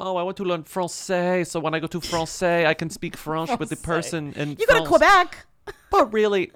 Oh, 0.00 0.16
I 0.16 0.22
want 0.22 0.36
to 0.38 0.44
learn 0.44 0.64
Francais, 0.64 1.44
so 1.44 1.60
when 1.60 1.74
I 1.74 1.78
go 1.78 1.86
to 1.86 2.00
Francais, 2.00 2.64
I 2.66 2.74
can 2.74 2.88
speak 2.88 3.16
French 3.16 3.50
with 3.58 3.68
the 3.68 3.76
person 3.76 4.32
in 4.34 4.50
You 4.58 4.66
go 4.66 4.82
to 4.82 4.86
France. 4.86 4.88
Quebec. 4.88 5.46
But 5.90 6.12
really, 6.12 6.52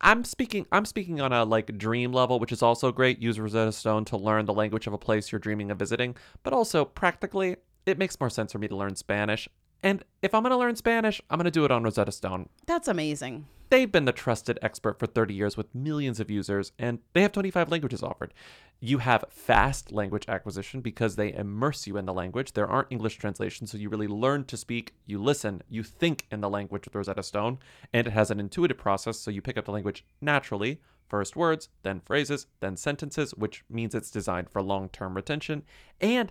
I'm 0.00 0.24
speaking. 0.24 0.66
I'm 0.72 0.86
speaking 0.86 1.20
on 1.20 1.32
a 1.32 1.44
like 1.44 1.76
dream 1.76 2.12
level, 2.12 2.38
which 2.38 2.52
is 2.52 2.62
also 2.62 2.90
great. 2.90 3.20
Use 3.20 3.38
Rosetta 3.38 3.72
Stone 3.72 4.06
to 4.06 4.16
learn 4.16 4.46
the 4.46 4.54
language 4.54 4.86
of 4.86 4.92
a 4.92 4.98
place 4.98 5.30
you're 5.30 5.38
dreaming 5.38 5.70
of 5.70 5.78
visiting. 5.78 6.16
But 6.42 6.52
also 6.52 6.84
practically, 6.84 7.56
it 7.84 7.98
makes 7.98 8.18
more 8.18 8.30
sense 8.30 8.52
for 8.52 8.58
me 8.58 8.68
to 8.68 8.76
learn 8.76 8.96
Spanish. 8.96 9.48
And 9.82 10.02
if 10.22 10.34
I'm 10.34 10.42
gonna 10.42 10.56
learn 10.56 10.76
Spanish, 10.76 11.20
I'm 11.28 11.38
gonna 11.38 11.50
do 11.50 11.66
it 11.66 11.70
on 11.70 11.82
Rosetta 11.82 12.12
Stone. 12.12 12.48
That's 12.66 12.88
amazing. 12.88 13.46
They've 13.74 13.90
been 13.90 14.04
the 14.04 14.12
trusted 14.12 14.56
expert 14.62 15.00
for 15.00 15.06
30 15.08 15.34
years 15.34 15.56
with 15.56 15.74
millions 15.74 16.20
of 16.20 16.30
users, 16.30 16.70
and 16.78 17.00
they 17.12 17.22
have 17.22 17.32
25 17.32 17.72
languages 17.72 18.04
offered. 18.04 18.32
You 18.78 18.98
have 18.98 19.24
fast 19.30 19.90
language 19.90 20.26
acquisition 20.28 20.80
because 20.80 21.16
they 21.16 21.34
immerse 21.34 21.84
you 21.84 21.96
in 21.96 22.06
the 22.06 22.12
language. 22.12 22.52
There 22.52 22.68
aren't 22.68 22.92
English 22.92 23.16
translations, 23.16 23.72
so 23.72 23.78
you 23.78 23.88
really 23.88 24.06
learn 24.06 24.44
to 24.44 24.56
speak, 24.56 24.94
you 25.06 25.20
listen, 25.20 25.60
you 25.68 25.82
think 25.82 26.28
in 26.30 26.40
the 26.40 26.48
language 26.48 26.84
with 26.84 26.94
Rosetta 26.94 27.24
Stone, 27.24 27.58
and 27.92 28.06
it 28.06 28.12
has 28.12 28.30
an 28.30 28.38
intuitive 28.38 28.78
process, 28.78 29.18
so 29.18 29.32
you 29.32 29.42
pick 29.42 29.58
up 29.58 29.64
the 29.64 29.72
language 29.72 30.04
naturally. 30.20 30.80
First 31.08 31.34
words, 31.34 31.68
then 31.82 31.98
phrases, 31.98 32.46
then 32.60 32.76
sentences, 32.76 33.32
which 33.34 33.64
means 33.68 33.92
it's 33.96 34.10
designed 34.10 34.50
for 34.50 34.62
long 34.62 34.88
term 34.88 35.14
retention. 35.14 35.64
And 36.00 36.30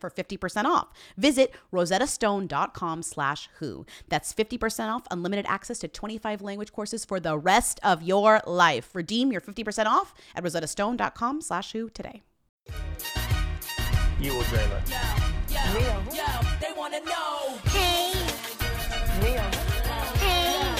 for 0.00 0.10
50% 0.10 0.64
off. 0.64 0.88
Visit 1.16 1.52
rosettastone.com 1.72 3.02
slash 3.02 3.48
who. 3.58 3.86
That's 4.08 4.32
50% 4.32 4.88
off 4.94 5.06
unlimited 5.10 5.46
access 5.48 5.78
to 5.80 5.88
25 5.88 6.42
language 6.42 6.72
courses 6.72 7.04
for 7.04 7.20
the 7.20 7.36
rest 7.38 7.80
of 7.82 8.02
your 8.02 8.40
life. 8.46 8.94
Redeem 8.94 9.32
your 9.32 9.40
50% 9.40 9.86
off 9.86 10.14
at 10.34 10.44
rosettastone.com 10.44 11.40
slash 11.40 11.72
who 11.72 11.88
today. 11.90 12.22
You 14.20 14.34
will 14.34 14.42
dream 14.44 14.70
it. 14.70 14.86
They 16.60 16.72
wanna 16.76 17.00
know. 17.00 17.58
Hey. 17.64 18.12
Hey. 20.20 20.74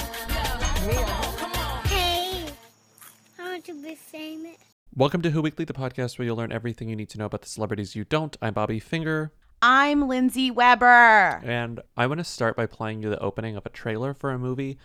Real. 0.87 1.05
Come 1.37 1.53
on. 1.53 1.85
Hey. 1.85 2.45
I 3.39 3.43
want 3.43 3.65
to 3.65 3.73
be 3.73 3.95
famous. 3.95 4.74
Welcome 4.97 5.21
to 5.23 5.31
Who 5.31 5.41
Weekly, 5.41 5.65
the 5.65 5.73
podcast 5.73 6.17
where 6.17 6.25
you'll 6.25 6.37
learn 6.37 6.51
everything 6.51 6.87
you 6.89 6.95
need 6.95 7.09
to 7.09 7.17
know 7.17 7.25
about 7.25 7.41
the 7.41 7.49
celebrities 7.49 7.95
you 7.95 8.05
don't. 8.05 8.35
I'm 8.41 8.53
Bobby 8.53 8.79
Finger, 8.79 9.33
I'm 9.61 10.07
Lindsay 10.07 10.51
Weber. 10.51 11.41
and 11.43 11.81
I 11.97 12.07
want 12.07 12.19
to 12.19 12.23
start 12.23 12.55
by 12.55 12.65
playing 12.65 13.03
you 13.03 13.09
the 13.09 13.19
opening 13.19 13.55
of 13.57 13.65
a 13.65 13.69
trailer 13.69 14.13
for 14.13 14.31
a 14.31 14.39
movie. 14.39 14.77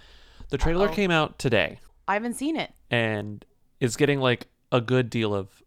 The 0.48 0.58
trailer 0.58 0.88
Uh-oh. 0.88 0.94
came 0.94 1.10
out 1.12 1.38
today 1.38 1.78
I 2.08 2.14
haven't 2.14 2.34
seen 2.34 2.56
it. 2.56 2.72
and 2.90 3.44
it's 3.78 3.96
getting 3.96 4.18
like 4.20 4.48
a 4.72 4.80
good 4.80 5.10
deal 5.10 5.34
of 5.34 5.62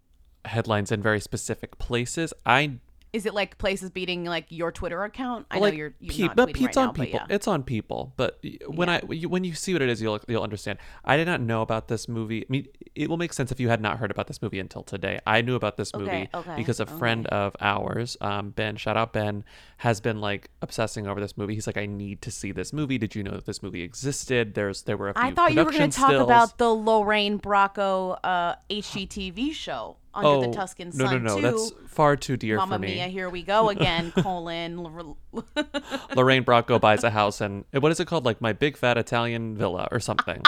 headlines 0.46 0.92
in 0.92 1.02
very 1.02 1.20
specific 1.22 1.78
places. 1.78 2.34
I 2.46 2.80
Is 3.14 3.28
it 3.28 3.36
like 3.36 3.60
places 3.60 3.92
beating 3.92 4.26
like 4.26 4.48
your 4.50 4.72
Twitter 4.72 5.04
account? 5.04 5.46
I 5.52 5.60
like 5.60 5.74
know 5.74 5.78
you're, 5.78 5.94
you're 6.00 6.14
pe- 6.14 6.24
not 6.24 6.36
but 6.36 6.50
it's 6.50 6.62
right 6.62 6.78
on 6.78 6.86
now, 6.88 6.92
but 6.94 7.06
people. 7.06 7.20
yeah. 7.30 7.36
It's 7.36 7.48
on 7.48 7.62
people. 7.64 8.12
But 8.18 8.44
when 8.66 8.90
I 8.90 9.02
you, 9.08 9.30
when 9.30 9.44
you 9.44 9.54
see 9.54 9.74
what 9.74 9.84
it 9.84 9.90
is, 9.90 10.02
you'll 10.02 10.20
you'll 10.28 10.42
understand. 10.42 10.80
I 11.06 11.16
did 11.16 11.26
not 11.26 11.40
know 11.40 11.62
about 11.62 11.90
this 11.90 12.08
movie. 12.08 12.42
I 12.42 12.46
mean, 12.50 12.68
it 12.96 13.10
will 13.10 13.18
make 13.18 13.32
sense 13.34 13.52
if 13.52 13.60
you 13.60 13.70
had 13.70 13.82
not 13.82 14.00
heard 14.00 14.10
about 14.10 14.26
this 14.26 14.42
movie 14.42 14.60
until 14.60 14.82
today. 14.82 15.20
I 15.28 15.42
knew 15.42 15.54
about 15.54 15.78
this 15.78 15.94
movie 15.94 16.10
Okay, 16.10 16.30
okay, 16.34 16.56
because 16.56 16.80
a 16.80 16.88
friend 16.88 17.28
of 17.28 17.56
ours, 17.62 18.18
um, 18.20 18.50
Ben, 18.50 18.78
shout 18.78 18.98
out 18.98 19.14
Ben, 19.14 19.44
has 19.78 20.02
been 20.02 20.20
like 20.20 20.50
obsessing 20.64 21.06
over 21.06 21.22
this 21.22 21.38
movie. 21.38 21.54
He's 21.54 21.68
like, 21.68 21.78
I 21.78 21.86
need 21.86 22.24
to 22.24 22.32
see 22.32 22.52
this 22.52 22.74
movie. 22.74 22.98
Did 22.98 23.14
you 23.14 23.22
know 23.22 23.32
that 23.32 23.46
this 23.46 23.62
movie 23.62 23.84
existed? 23.84 24.56
There's 24.56 24.82
there 24.82 24.98
were 24.98 25.10
a 25.10 25.14
few. 25.14 25.22
I 25.22 25.32
thought 25.34 25.54
you 25.54 25.64
were 25.64 25.72
going 25.72 25.92
to 25.92 25.96
talk 25.96 26.10
stills. 26.10 26.24
about 26.24 26.58
the 26.58 26.70
Lorraine 26.70 27.38
Bracco 27.40 28.18
uh, 28.24 28.56
HGTV 28.72 29.54
show 29.54 29.98
Under 30.16 30.30
oh, 30.30 30.42
the 30.42 30.54
Tuscan 30.54 30.92
no, 30.94 31.06
Sun 31.06 31.24
no, 31.24 31.30
no, 31.30 31.36
2. 31.38 31.42
that's 31.42 31.72
far 31.88 32.16
too 32.16 32.38
dear 32.38 32.58
Mamma 32.58 32.76
for 32.76 32.80
me. 32.80 32.96
Mia, 32.96 33.08
here 33.08 33.30
we 33.30 33.42
go 33.42 33.70
again, 33.70 34.12
colon. 34.18 34.78
Lorraine 36.16 36.44
Bracco 36.46 36.80
buys 36.80 37.04
a 37.04 37.10
house 37.10 37.42
and 37.42 37.66
eh, 37.74 37.80
what 37.80 37.92
is 37.92 38.00
it 38.00 38.06
called? 38.06 38.26
Like 38.26 38.40
my 38.40 38.54
big 38.54 38.78
fat 38.78 38.98
Italian 38.98 39.58
villa 39.58 39.88
or 39.92 40.00
something. 40.00 40.44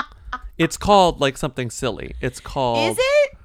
it's 0.58 0.78
called 0.78 1.20
like 1.20 1.38
something 1.38 1.72
silly. 1.72 2.14
It's 2.22 2.40
called. 2.40 2.92
Is 2.92 2.98
it? 3.00 3.38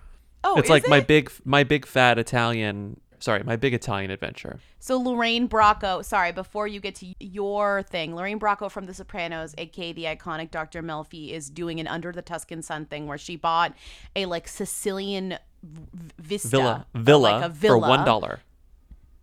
Oh, 0.43 0.59
It's 0.59 0.71
like 0.71 0.89
my 0.89 1.01
big 1.01 1.31
my 1.45 1.65
big 1.65 1.87
fat 1.87 2.19
Italian. 2.19 3.01
Sorry, 3.19 3.43
my 3.43 3.57
big 3.57 3.75
Italian 3.75 4.11
adventure. 4.11 4.61
So 4.79 4.99
Lorraine 4.99 5.47
Bracco, 5.47 6.03
sorry, 6.03 6.33
before 6.33 6.67
you 6.67 6.81
get 6.81 6.95
to 6.97 7.15
your 7.21 7.83
thing, 7.83 8.17
Lorraine 8.17 8.41
Bracco 8.41 8.71
from 8.71 8.87
The 8.87 8.95
Sopranos, 8.95 9.55
aka 9.59 9.93
the 9.93 10.05
iconic 10.05 10.51
Dr. 10.51 10.83
Melfi, 10.83 11.33
is 11.33 11.51
doing 11.51 11.81
an 11.81 11.87
Under 11.87 12.13
the 12.13 12.23
Tuscan 12.23 12.63
Sun 12.63 12.87
thing 12.87 13.07
where 13.07 13.19
she 13.19 13.37
bought 13.37 13.75
a 14.17 14.25
like 14.25 14.49
Sicilian 14.49 15.37
v- 15.63 16.11
vista 16.19 16.49
Villa 16.49 16.87
villa, 16.95 17.19
like 17.41 17.53
villa 17.53 17.81
for 17.81 17.89
one 17.89 18.05
dollar. 18.05 18.41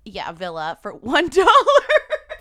Yeah, 0.05 0.29
a 0.29 0.33
villa 0.33 0.77
for 0.81 0.91
one 0.93 1.29
dollar. 1.29 1.47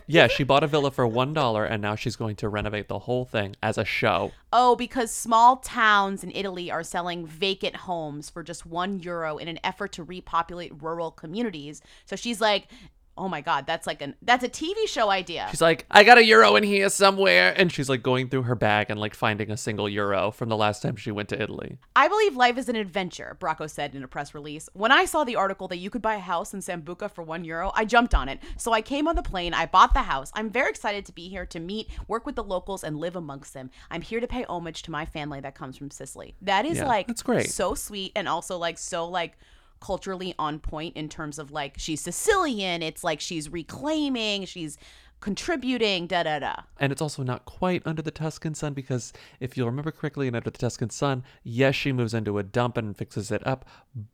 Yeah, 0.08 0.28
she 0.28 0.44
bought 0.44 0.62
a 0.62 0.68
villa 0.68 0.92
for 0.92 1.04
one 1.04 1.34
dollar 1.34 1.64
and 1.64 1.82
now 1.82 1.96
she's 1.96 2.14
going 2.14 2.36
to 2.36 2.48
renovate 2.48 2.86
the 2.86 3.00
whole 3.00 3.24
thing 3.24 3.56
as 3.60 3.76
a 3.76 3.84
show. 3.84 4.30
Oh, 4.52 4.76
because 4.76 5.10
small 5.10 5.56
towns 5.56 6.22
in 6.22 6.30
Italy 6.32 6.70
are 6.70 6.84
selling 6.84 7.26
vacant 7.26 7.74
homes 7.74 8.30
for 8.30 8.44
just 8.44 8.64
one 8.64 9.00
euro 9.00 9.36
in 9.36 9.48
an 9.48 9.58
effort 9.64 9.90
to 9.92 10.04
repopulate 10.04 10.80
rural 10.80 11.10
communities. 11.10 11.82
So 12.04 12.14
she's 12.14 12.40
like, 12.40 12.68
"Oh 13.16 13.28
my 13.28 13.41
god, 13.41 13.66
that's 13.66 13.87
like 13.87 14.03
an 14.03 14.15
that's 14.22 14.44
a 14.44 14.49
TV 14.49 14.87
show 14.87 15.10
idea." 15.10 15.47
She's 15.50 15.60
like, 15.60 15.87
I 15.91 16.04
got 16.04 16.19
a 16.19 16.25
euro 16.25 16.56
in 16.56 16.62
here 16.65 16.88
somewhere, 16.88 17.54
and 17.56 17.72
she's 17.72 17.88
like 17.88 18.03
going 18.03 18.28
through 18.28 18.43
her 18.43 18.54
bag 18.54 18.87
and 18.91 18.99
like 19.00 19.15
finding 19.15 19.50
a 19.50 19.56
single 19.56 19.88
euro 19.88 20.31
from 20.31 20.49
the 20.49 20.56
last 20.56 20.82
time 20.82 20.97
she 20.97 21.10
went 21.10 21.28
to 21.31 21.41
Italy. 21.41 21.78
I 21.94 22.09
believe 22.09 22.37
life 22.37 22.59
is 22.59 22.69
an 22.69 22.77
adventure, 22.77 23.37
Bracco 23.41 23.69
said 23.69 23.94
in 23.94 24.03
a 24.03 24.09
press 24.09 24.34
release. 24.34 24.69
When 24.75 24.93
I 24.93 25.04
saw 25.04 25.25
the 25.25 25.37
article 25.37 25.69
that 25.69 25.78
you 25.78 25.91
could 25.91 26.03
buy 26.03 26.15
a 26.16 26.21
house 26.21 26.53
in 26.54 26.60
Sambuca 26.60 27.10
for 27.10 27.22
one 27.22 27.44
euro, 27.44 27.72
I 27.75 27.84
jumped 27.84 28.15
on 28.15 28.28
it. 28.28 28.41
So 28.56 28.72
I 28.72 28.82
came 28.82 29.09
on 29.09 29.16
the 29.16 29.22
plane, 29.22 29.54
I 29.54 29.66
bought 29.66 29.94
the 29.94 30.03
house. 30.03 30.31
I'm 30.34 30.50
very 30.50 30.71
excited 30.71 31.06
to 31.06 31.12
be 31.12 31.28
here 31.28 31.47
to 31.47 31.60
meet, 31.60 31.88
work 32.09 32.27
with 32.27 32.37
the 32.37 32.44
locals, 32.44 32.84
and 32.84 32.98
live 32.98 33.16
amongst 33.16 33.54
them. 33.54 33.71
I'm 33.91 34.03
here 34.03 34.21
to 34.21 34.27
pay 34.27 34.44
homage 34.44 34.83
to 34.83 34.91
my 34.91 35.04
family 35.06 35.41
that 35.41 35.54
comes 35.54 35.77
from 35.77 35.91
Sicily. 35.91 36.34
That 36.43 36.66
is 36.66 36.78
Yeah, 36.78 36.87
like 36.87 37.06
that's 37.06 37.22
great. 37.22 37.50
so 37.50 37.75
sweet 37.75 38.12
and 38.15 38.28
also 38.28 38.56
like 38.59 38.78
so 38.78 39.06
like 39.09 39.38
culturally 39.81 40.34
on 40.38 40.59
point 40.59 40.97
in 40.97 41.09
terms 41.09 41.38
of 41.38 41.50
like 41.50 41.75
she's 41.78 42.00
Sicilian. 42.00 42.82
It's 42.82 43.04
like 43.04 43.20
she's 43.20 43.48
reclaiming, 43.48 44.44
she's 44.47 44.78
contributing, 45.20 46.06
da 46.06 46.22
da 46.22 46.38
da. 46.38 46.54
And 46.78 46.92
it's 46.92 47.03
also 47.03 47.22
not 47.22 47.44
quite 47.44 47.82
under 47.84 48.03
the 48.03 48.10
Tuscan 48.10 48.54
sun 48.54 48.74
because 48.74 49.12
if 49.41 49.56
you'll 49.56 49.68
remember 49.68 49.91
correctly 49.91 50.28
in 50.28 50.34
Under 50.34 50.50
the 50.50 50.59
Tuscan 50.59 50.91
Sun, 50.91 51.24
yes, 51.42 51.74
she 51.74 51.92
moves 51.92 52.15
into 52.15 52.39
a 52.39 52.42
dump 52.42 52.77
and 52.77 52.97
fixes 52.97 53.30
it 53.30 53.47
up, 53.47 53.65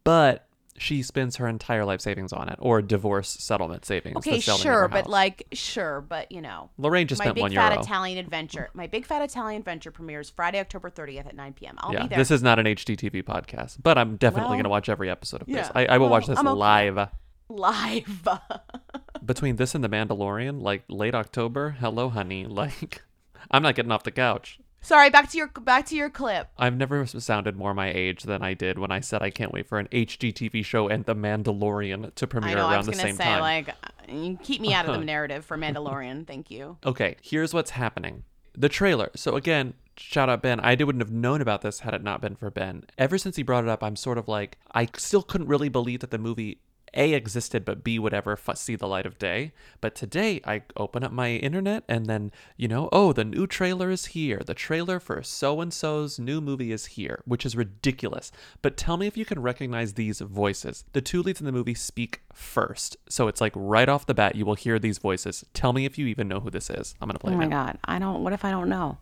but 0.04 0.48
she 0.78 1.02
spends 1.02 1.36
her 1.36 1.46
entire 1.46 1.84
life 1.84 2.00
savings 2.00 2.32
on 2.32 2.48
it 2.48 2.56
or 2.58 2.80
divorce 2.82 3.28
settlement 3.28 3.84
savings. 3.84 4.16
Okay, 4.16 4.36
the 4.36 4.40
selling 4.40 4.60
of 4.60 4.62
sure, 4.62 4.88
but 4.88 5.06
like 5.06 5.46
sure, 5.52 6.00
but 6.00 6.32
you 6.32 6.40
know. 6.40 6.70
Lorraine 6.78 7.06
just 7.06 7.18
my 7.18 7.26
spent 7.26 7.34
big 7.36 7.42
one 7.42 7.52
fat 7.52 7.72
euro. 7.72 7.82
Italian 7.82 8.18
adventure. 8.18 8.70
My 8.74 8.86
big 8.86 9.06
fat 9.06 9.22
Italian 9.22 9.60
adventure 9.60 9.90
premieres 9.90 10.30
Friday, 10.30 10.58
October 10.60 10.90
30th 10.90 11.26
at 11.26 11.36
9 11.36 11.52
p.m. 11.52 11.74
I'll 11.78 11.92
yeah, 11.92 12.02
be 12.02 12.08
there. 12.08 12.18
this 12.18 12.30
is 12.30 12.42
not 12.42 12.58
an 12.58 12.66
HGTV 12.66 13.22
podcast, 13.22 13.78
but 13.82 13.98
I'm 13.98 14.16
definitely 14.16 14.42
Well, 14.48 14.54
going 14.54 14.64
to 14.64 14.70
watch 14.70 14.88
every 14.88 15.10
episode 15.10 15.42
of 15.42 15.46
this. 15.46 15.56
yeah, 15.56 15.70
I, 15.74 15.86
I 15.86 15.98
will 15.98 16.08
watch 16.08 16.26
this 16.26 16.38
okay. 16.38 16.48
live. 16.48 17.08
live. 17.48 18.28
Between 19.24 19.56
this 19.56 19.74
and 19.74 19.84
The 19.84 19.88
Mandalorian, 19.88 20.62
like 20.62 20.84
late 20.88 21.14
October, 21.14 21.76
hello, 21.78 22.08
honey. 22.08 22.46
Like, 22.46 23.02
I'm 23.50 23.62
not 23.62 23.74
getting 23.74 23.92
off 23.92 24.02
the 24.04 24.10
couch. 24.10 24.58
Sorry, 24.82 25.10
back 25.10 25.30
to 25.30 25.38
your 25.38 25.46
back 25.46 25.86
to 25.86 25.96
your 25.96 26.10
clip. 26.10 26.48
I've 26.58 26.76
never 26.76 27.06
sounded 27.06 27.56
more 27.56 27.72
my 27.72 27.90
age 27.92 28.24
than 28.24 28.42
I 28.42 28.54
did 28.54 28.78
when 28.78 28.90
I 28.90 28.98
said 29.00 29.22
I 29.22 29.30
can't 29.30 29.52
wait 29.52 29.68
for 29.68 29.78
an 29.78 29.88
HGTV 29.92 30.64
show 30.64 30.88
and 30.88 31.04
The 31.04 31.14
Mandalorian 31.14 32.14
to 32.16 32.26
premiere 32.26 32.58
I 32.58 32.60
know. 32.60 32.66
I 32.66 32.76
was 32.76 32.86
the 32.86 32.94
same 32.94 33.16
say 33.16 33.24
time. 33.24 33.40
like, 33.40 33.74
you 34.08 34.36
keep 34.42 34.60
me 34.60 34.74
out 34.74 34.84
of 34.84 34.90
the 34.90 34.98
uh-huh. 34.98 35.04
narrative 35.04 35.44
for 35.44 35.56
Mandalorian. 35.56 36.26
Thank 36.26 36.50
you. 36.50 36.76
Okay, 36.92 37.16
here's 37.22 37.54
what's 37.54 37.70
happening. 37.70 38.24
The 38.54 38.68
trailer. 38.68 39.10
So 39.14 39.36
again, 39.36 39.74
shout 39.96 40.28
out 40.28 40.42
Ben. 40.42 40.60
I 40.60 40.74
wouldn't 40.74 41.00
have 41.00 41.12
known 41.12 41.40
about 41.40 41.62
this 41.62 41.80
had 41.80 41.94
it 41.94 42.02
not 42.02 42.20
been 42.20 42.34
for 42.34 42.50
Ben. 42.50 42.84
Ever 42.98 43.16
since 43.16 43.36
he 43.36 43.42
brought 43.42 43.64
it 43.64 43.70
up, 43.70 43.82
I'm 43.82 43.96
sort 43.96 44.18
of 44.18 44.28
like 44.28 44.58
I 44.74 44.88
still 44.96 45.22
couldn't 45.22 45.46
really 45.46 45.68
believe 45.68 46.00
that 46.00 46.10
the 46.10 46.18
movie 46.18 46.58
A 46.94 47.14
existed, 47.14 47.64
but 47.64 47.82
B 47.82 47.98
would 47.98 48.12
ever 48.14 48.32
f- 48.32 48.56
see 48.56 48.76
the 48.76 48.86
light 48.86 49.06
of 49.06 49.18
day. 49.18 49.52
But 49.80 49.94
today, 49.94 50.40
I 50.44 50.62
open 50.76 51.02
up 51.04 51.12
my 51.12 51.30
internet 51.30 51.84
and 51.88 52.06
then 52.06 52.32
you 52.56 52.68
know, 52.68 52.88
oh, 52.92 53.12
the 53.12 53.24
new 53.24 53.46
trailer 53.46 53.90
is 53.90 54.06
here. 54.06 54.40
The 54.44 54.54
trailer 54.54 55.00
for 55.00 55.22
so 55.22 55.60
and 55.60 55.72
so's 55.72 56.18
new 56.18 56.40
movie 56.40 56.72
is 56.72 56.86
here, 56.86 57.22
which 57.24 57.46
is 57.46 57.56
ridiculous. 57.56 58.30
But 58.60 58.76
tell 58.76 58.96
me 58.96 59.06
if 59.06 59.16
you 59.16 59.24
can 59.24 59.40
recognize 59.40 59.94
these 59.94 60.20
voices. 60.20 60.84
The 60.92 61.00
two 61.00 61.22
leads 61.22 61.40
in 61.40 61.46
the 61.46 61.52
movie 61.52 61.74
speak 61.74 62.22
first, 62.32 62.96
so 63.08 63.28
it's 63.28 63.40
like 63.40 63.52
right 63.56 63.88
off 63.88 64.06
the 64.06 64.14
bat 64.14 64.34
you 64.36 64.44
will 64.44 64.54
hear 64.54 64.78
these 64.78 64.98
voices. 64.98 65.44
Tell 65.54 65.72
me 65.72 65.84
if 65.84 65.96
you 65.98 66.06
even 66.06 66.28
know 66.28 66.40
who 66.40 66.50
this 66.50 66.68
is. 66.70 66.94
I'm 67.00 67.08
gonna 67.08 67.18
play 67.18 67.32
Oh 67.32 67.36
my 67.36 67.46
now. 67.46 67.64
god, 67.66 67.78
I 67.84 67.98
don't. 67.98 68.22
What 68.22 68.32
if 68.32 68.44
I 68.44 68.50
don't 68.50 68.68
know? 68.68 68.98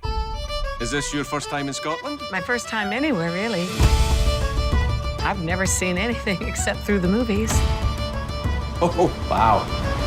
Is 0.81 0.91
this 0.91 1.13
your 1.13 1.25
first 1.25 1.51
time 1.51 1.69
in 1.69 1.75
Scotland? 1.75 2.23
My 2.33 2.41
first 2.41 2.69
time 2.69 2.93
anywhere, 2.93 3.31
really. 3.33 3.67
I've 5.23 5.43
never 5.43 5.67
seen 5.67 5.99
anything 5.99 6.43
except 6.49 6.81
through 6.81 7.01
the 7.01 7.09
movies. 7.09 7.51
Oh, 8.83 9.13
wow. 9.31 10.00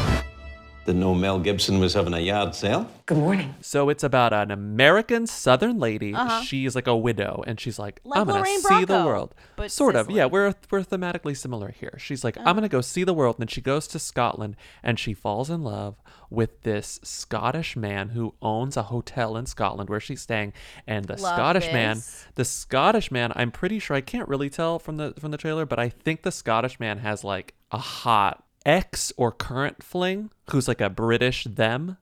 Didn't 0.85 0.99
know 0.99 1.15
Mel 1.15 1.39
Gibson 1.39 1.79
was 1.79 1.93
having 1.93 2.13
a 2.13 2.19
yard 2.19 2.53
sale. 2.53 2.89
Good 3.05 3.17
morning. 3.17 3.55
So 3.61 3.87
it's 3.87 4.03
about 4.03 4.33
an 4.33 4.51
American 4.51 5.27
Southern 5.27 5.79
lady. 5.79 6.13
Uh-huh. 6.13 6.41
She's 6.41 6.75
like 6.75 6.87
a 6.87 6.97
widow, 6.97 7.41
and 7.47 7.57
she's 7.57 7.79
like, 7.79 8.01
Uh-huh. 8.03 8.09
Like 8.09 8.19
"I'm 8.19 8.27
gonna 8.27 8.39
Lorraine 8.39 8.59
see 8.59 8.83
the 8.83 8.93
Bracco, 8.95 9.05
world." 9.05 9.35
but 9.55 9.71
sort 9.71 9.95
of, 9.95 10.09
yeah. 10.09 10.25
Sicily. 10.25 10.31
We're 10.31 10.53
we're 10.71 10.81
thematically 10.83 11.37
similar 11.37 11.71
here. 11.71 11.97
She's 11.99 12.25
like. 12.25 12.37
"I'm 12.37 12.55
gonna 12.55 12.67
go 12.67 12.81
see 12.81 13.05
the 13.05 13.13
world," 13.13 13.35
and 13.37 13.43
then 13.43 13.47
she 13.47 13.61
goes 13.61 13.87
to 13.87 13.99
Scotland, 13.99 14.57
and 14.83 14.99
she 14.99 15.13
falls 15.13 15.49
in 15.49 15.63
love 15.63 15.95
with 16.29 16.63
this 16.63 16.99
Scottish 17.01 17.77
man 17.77 18.09
who 18.09 18.33
owns 18.41 18.75
a 18.75 18.83
hotel 18.83 19.37
in 19.37 19.45
Scotland 19.45 19.89
where 19.89 20.01
she's 20.01 20.21
staying. 20.21 20.51
And 20.85 21.05
the 21.05 21.13
Love 21.13 21.35
Scottish 21.37 21.71
man, 21.71 21.97
this. 21.97 22.25
the 22.35 22.45
Scottish 22.45 23.09
man, 23.09 23.31
I'm 23.37 23.51
pretty 23.51 23.79
sure 23.79 23.95
I 23.95 24.01
can't 24.01 24.27
really 24.27 24.49
tell 24.49 24.79
from 24.79 24.97
the 24.97 25.13
from 25.17 25.31
the 25.31 25.37
trailer, 25.37 25.65
but 25.65 25.79
I 25.79 25.87
think 25.87 26.23
the 26.23 26.31
Scottish 26.31 26.77
man 26.77 26.97
has 26.97 27.23
like 27.23 27.53
a 27.71 27.77
hot 27.77 28.43
ex 28.65 29.11
or 29.17 29.31
current 29.31 29.83
fling 29.83 30.31
who's 30.51 30.67
like 30.67 30.81
a 30.81 30.89
British 30.89 31.43
them. 31.45 31.97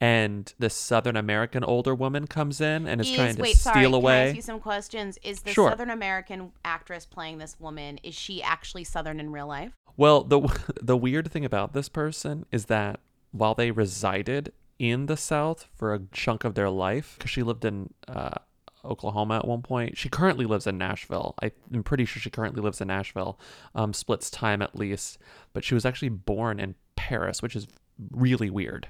And 0.00 0.52
this 0.58 0.74
Southern 0.74 1.16
American 1.16 1.64
older 1.64 1.94
woman 1.94 2.26
comes 2.26 2.60
in 2.60 2.86
and 2.86 3.00
is, 3.00 3.10
trying 3.12 3.36
to 3.36 3.42
wait, 3.42 3.56
steal 3.56 3.72
sorry, 3.72 3.84
Can 3.84 3.94
I 3.94 3.96
away. 3.96 4.26
ask 4.28 4.36
you 4.36 4.42
some 4.42 4.60
questions? 4.60 5.18
Is 5.22 5.40
the 5.42 5.52
Sure. 5.52 5.70
Southern 5.70 5.90
American 5.90 6.52
actress 6.64 7.06
playing 7.06 7.38
this 7.38 7.58
woman? 7.58 7.98
Is 8.02 8.14
she 8.14 8.42
actually 8.42 8.84
Southern 8.84 9.20
in 9.20 9.30
real 9.32 9.46
life? 9.46 9.72
Well, 9.96 10.24
the 10.24 10.40
the 10.82 10.96
weird 10.96 11.30
thing 11.30 11.44
about 11.44 11.72
this 11.72 11.88
person 11.88 12.44
is 12.52 12.66
that 12.66 13.00
while 13.32 13.54
they 13.54 13.70
resided 13.70 14.52
in 14.78 15.06
the 15.06 15.16
South 15.16 15.66
for 15.74 15.94
a 15.94 16.00
chunk 16.12 16.44
of 16.44 16.54
their 16.54 16.70
life, 16.70 17.14
because 17.18 17.30
she 17.30 17.42
lived 17.42 17.64
in 17.64 17.92
uh, 18.08 18.38
Oklahoma 18.84 19.36
at 19.36 19.46
one 19.48 19.62
point, 19.62 19.96
she 19.98 20.08
currently 20.08 20.44
lives 20.46 20.66
in 20.66 20.78
Nashville. 20.78 21.34
I, 21.42 21.50
I'm 21.72 21.82
pretty 21.82 22.04
sure 22.04 22.20
she 22.20 22.30
currently 22.30 22.62
lives 22.62 22.80
in 22.80 22.88
Nashville, 22.88 23.38
um, 23.74 23.92
splits 23.92 24.30
time 24.30 24.62
at 24.62 24.76
least. 24.76 25.18
But 25.52 25.64
she 25.64 25.74
was 25.74 25.84
actually 25.84 26.08
born 26.10 26.58
in 26.60 26.74
Paris, 26.96 27.42
which 27.42 27.56
is 27.56 27.66
really 28.10 28.50
weird. 28.50 28.88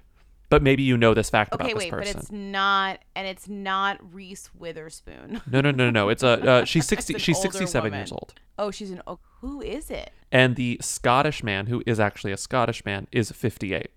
But 0.48 0.64
maybe 0.64 0.82
you 0.82 0.96
know 0.96 1.14
this 1.14 1.30
fact 1.30 1.52
Okay, 1.52 1.70
about 1.70 1.74
this 1.80 1.84
wait, 1.84 1.90
but 1.92 2.08
it's 2.08 2.32
not, 2.32 2.98
and 3.14 3.24
it's 3.26 3.48
not 3.48 3.98
Reese 4.12 4.50
Witherspoon. 4.52 5.40
No, 5.48 5.60
no, 5.60 5.70
no, 5.70 5.84
no, 5.84 5.90
no. 5.90 6.08
It's 6.08 6.24
a 6.24 6.50
uh, 6.50 6.64
she's 6.66 6.86
sixty. 6.88 7.16
she's 7.18 7.40
sixty-seven 7.40 7.90
woman. 7.92 8.00
years 8.00 8.10
old. 8.10 8.34
Oh, 8.58 8.72
she's 8.72 8.90
an. 8.90 9.00
Oh, 9.06 9.20
who 9.40 9.60
is 9.60 9.90
it? 9.90 10.10
and 10.32 10.56
the 10.56 10.78
Scottish 10.80 11.42
man, 11.42 11.66
who 11.66 11.82
is 11.86 11.98
actually 12.00 12.32
a 12.32 12.36
Scottish 12.36 12.84
man, 12.84 13.06
is 13.10 13.32
58. 13.32 13.90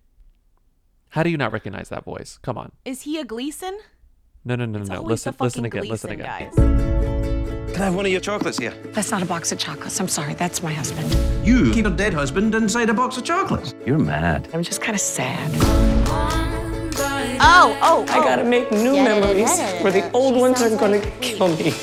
How 1.09 1.21
do 1.21 1.29
you 1.29 1.37
not 1.37 1.51
recognize 1.51 1.89
that 1.89 2.03
voice? 2.03 2.39
Come 2.41 2.57
on. 2.57 2.71
Is 2.85 3.03
he 3.03 3.19
a 3.19 3.23
Gleason? 3.25 3.77
No, 4.45 4.55
no, 4.57 4.65
no, 4.65 4.81
It's 4.81 4.89
no. 4.89 5.01
Listen, 5.01 5.33
listen 5.39 5.63
fucking 5.63 5.65
again. 5.65 5.89
Listen 5.89 6.11
again. 6.11 6.25
guys. 6.25 6.53
Can 7.73 7.81
I 7.81 7.85
have 7.85 7.95
one 7.95 8.05
of 8.05 8.11
your 8.11 8.19
chocolates 8.19 8.57
here? 8.57 8.73
That's 8.87 9.09
not 9.09 9.23
a 9.23 9.25
box 9.25 9.53
of 9.53 9.57
chocolates. 9.57 9.97
I'm 10.01 10.09
sorry. 10.09 10.33
That's 10.33 10.61
my 10.61 10.73
husband. 10.73 11.15
You 11.47 11.71
keep 11.71 11.85
a 11.85 11.89
dead 11.89 12.13
husband 12.13 12.53
inside 12.53 12.89
a 12.89 12.93
box 12.93 13.15
of 13.17 13.23
chocolates. 13.23 13.73
You're 13.85 13.97
mad. 13.97 14.49
I'm 14.53 14.61
just 14.61 14.81
kind 14.81 14.95
of 14.95 15.01
sad. 15.01 15.49
Oh, 17.45 17.77
oh, 17.81 18.05
I 18.09 18.19
gotta 18.19 18.43
make 18.43 18.69
new 18.71 18.93
memories 18.93 19.57
where 19.81 19.91
the 19.91 20.11
old 20.11 20.35
ones 20.35 20.61
are 20.61 20.75
gonna 20.75 20.99
kill 21.21 21.47
me. 21.47 21.73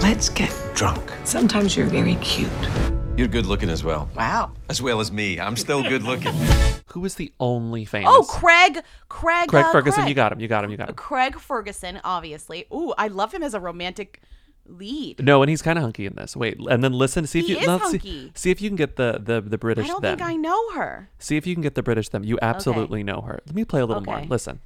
Let's 0.00 0.28
get 0.28 0.54
Drunk. 0.74 1.10
Sometimes 1.24 1.76
you're 1.76 1.86
very 1.86 2.14
cute. 2.16 2.95
You're 3.16 3.28
good 3.28 3.46
looking 3.46 3.70
as 3.70 3.82
well. 3.82 4.10
Wow. 4.14 4.52
As 4.68 4.82
well 4.82 5.00
as 5.00 5.10
me. 5.10 5.40
I'm 5.40 5.56
still 5.56 5.82
good 5.82 6.02
looking. 6.02 6.34
Who 6.88 7.02
is 7.06 7.14
the 7.14 7.32
only 7.40 7.86
famous? 7.86 8.10
oh, 8.12 8.24
Craig, 8.28 8.80
Craig, 9.08 9.48
Craig 9.48 9.64
uh, 9.64 9.72
Ferguson. 9.72 10.02
Craig. 10.02 10.08
You 10.10 10.14
got 10.14 10.32
him. 10.32 10.40
You 10.40 10.48
got 10.48 10.64
him. 10.64 10.70
You 10.70 10.76
got 10.76 10.90
him. 10.90 10.96
Craig 10.96 11.38
Ferguson, 11.40 11.98
obviously. 12.04 12.66
Ooh, 12.70 12.92
I 12.98 13.08
love 13.08 13.32
him 13.32 13.42
as 13.42 13.54
a 13.54 13.60
romantic 13.60 14.20
lead. 14.66 15.24
No, 15.24 15.42
and 15.42 15.48
he's 15.48 15.62
kind 15.62 15.78
of 15.78 15.82
hunky 15.82 16.04
in 16.04 16.14
this. 16.14 16.36
Wait, 16.36 16.58
and 16.68 16.84
then 16.84 16.92
listen. 16.92 17.26
See 17.26 17.38
if 17.38 17.46
He 17.46 17.52
you 17.52 17.58
is 17.60 17.66
let's 17.66 17.84
see, 17.90 17.98
hunky. 17.98 18.32
see 18.34 18.50
if 18.50 18.60
you 18.60 18.68
can 18.68 18.76
get 18.76 18.96
the 18.96 19.18
the 19.22 19.40
the 19.40 19.56
British 19.56 19.86
I 19.86 19.88
don't 19.88 20.02
them. 20.02 20.18
think 20.18 20.28
I 20.28 20.36
know 20.36 20.72
her. 20.72 21.08
See 21.18 21.38
if 21.38 21.46
you 21.46 21.54
can 21.54 21.62
get 21.62 21.74
the 21.74 21.82
British 21.82 22.10
them. 22.10 22.22
You 22.22 22.38
absolutely 22.42 23.02
know 23.02 23.22
her. 23.22 23.40
Let 23.46 23.54
me 23.54 23.64
play 23.64 23.80
a 23.80 23.86
little 23.86 24.02
more. 24.02 24.20
Listen. 24.28 24.60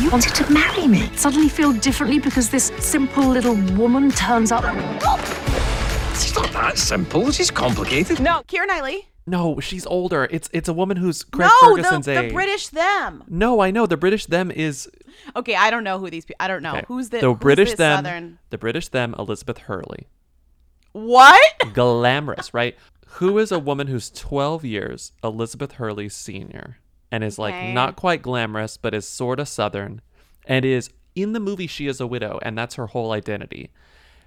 You 0.00 0.10
wanted 0.10 0.34
to 0.36 0.50
marry 0.50 0.86
me. 0.86 1.10
Suddenly 1.16 1.50
feel 1.50 1.72
differently 1.74 2.18
because 2.18 2.48
this 2.48 2.72
simple 2.78 3.26
little 3.28 3.56
woman 3.76 4.10
turns 4.10 4.52
up. 4.52 4.64
It's 6.22 6.34
not 6.34 6.50
that 6.52 6.78
simple. 6.78 7.30
She's 7.30 7.50
complicated. 7.50 8.20
No. 8.20 8.42
Keira 8.48 8.66
Knightley. 8.66 9.08
No, 9.26 9.58
she's 9.60 9.84
older. 9.86 10.28
It's 10.30 10.48
it's 10.52 10.68
a 10.68 10.72
woman 10.72 10.96
who's 10.96 11.24
Craig 11.24 11.50
no, 11.62 11.68
Ferguson's 11.68 12.06
the, 12.06 12.14
the 12.14 12.20
age. 12.26 12.32
British 12.32 12.68
them. 12.68 13.24
No, 13.28 13.60
I 13.60 13.70
know 13.70 13.84
the 13.86 13.96
British 13.96 14.26
them 14.26 14.50
is 14.50 14.88
Okay, 15.34 15.54
I 15.56 15.70
don't 15.70 15.84
know 15.84 15.98
who 15.98 16.08
these 16.10 16.24
people. 16.24 16.36
I 16.40 16.48
don't 16.48 16.62
know 16.62 16.76
okay. 16.76 16.84
who's 16.88 17.10
the 17.10 17.18
the 17.18 17.32
who's 17.32 17.38
British 17.40 17.70
this 17.70 17.78
them. 17.78 17.98
Southern. 18.04 18.38
The 18.50 18.58
British 18.58 18.88
them. 18.88 19.14
Elizabeth 19.18 19.58
Hurley. 19.58 20.06
What? 20.92 21.42
glamorous, 21.74 22.54
right? 22.54 22.76
Who 23.06 23.38
is 23.38 23.50
a 23.52 23.58
woman 23.58 23.86
who's 23.88 24.10
12 24.10 24.64
years 24.64 25.12
Elizabeth 25.24 25.72
Hurley's 25.72 26.14
senior 26.14 26.78
and 27.10 27.24
is 27.24 27.38
like 27.38 27.54
Okay. 27.54 27.72
not 27.74 27.96
quite 27.96 28.22
glamorous, 28.22 28.76
but 28.76 28.94
is 28.94 29.06
sort 29.08 29.40
of 29.40 29.48
southern 29.48 30.00
and 30.46 30.64
is 30.64 30.90
in 31.14 31.32
the 31.32 31.40
movie 31.40 31.66
she 31.66 31.86
is 31.86 32.00
a 32.00 32.06
widow 32.06 32.38
and 32.42 32.56
that's 32.56 32.76
her 32.76 32.86
whole 32.88 33.12
identity. 33.12 33.70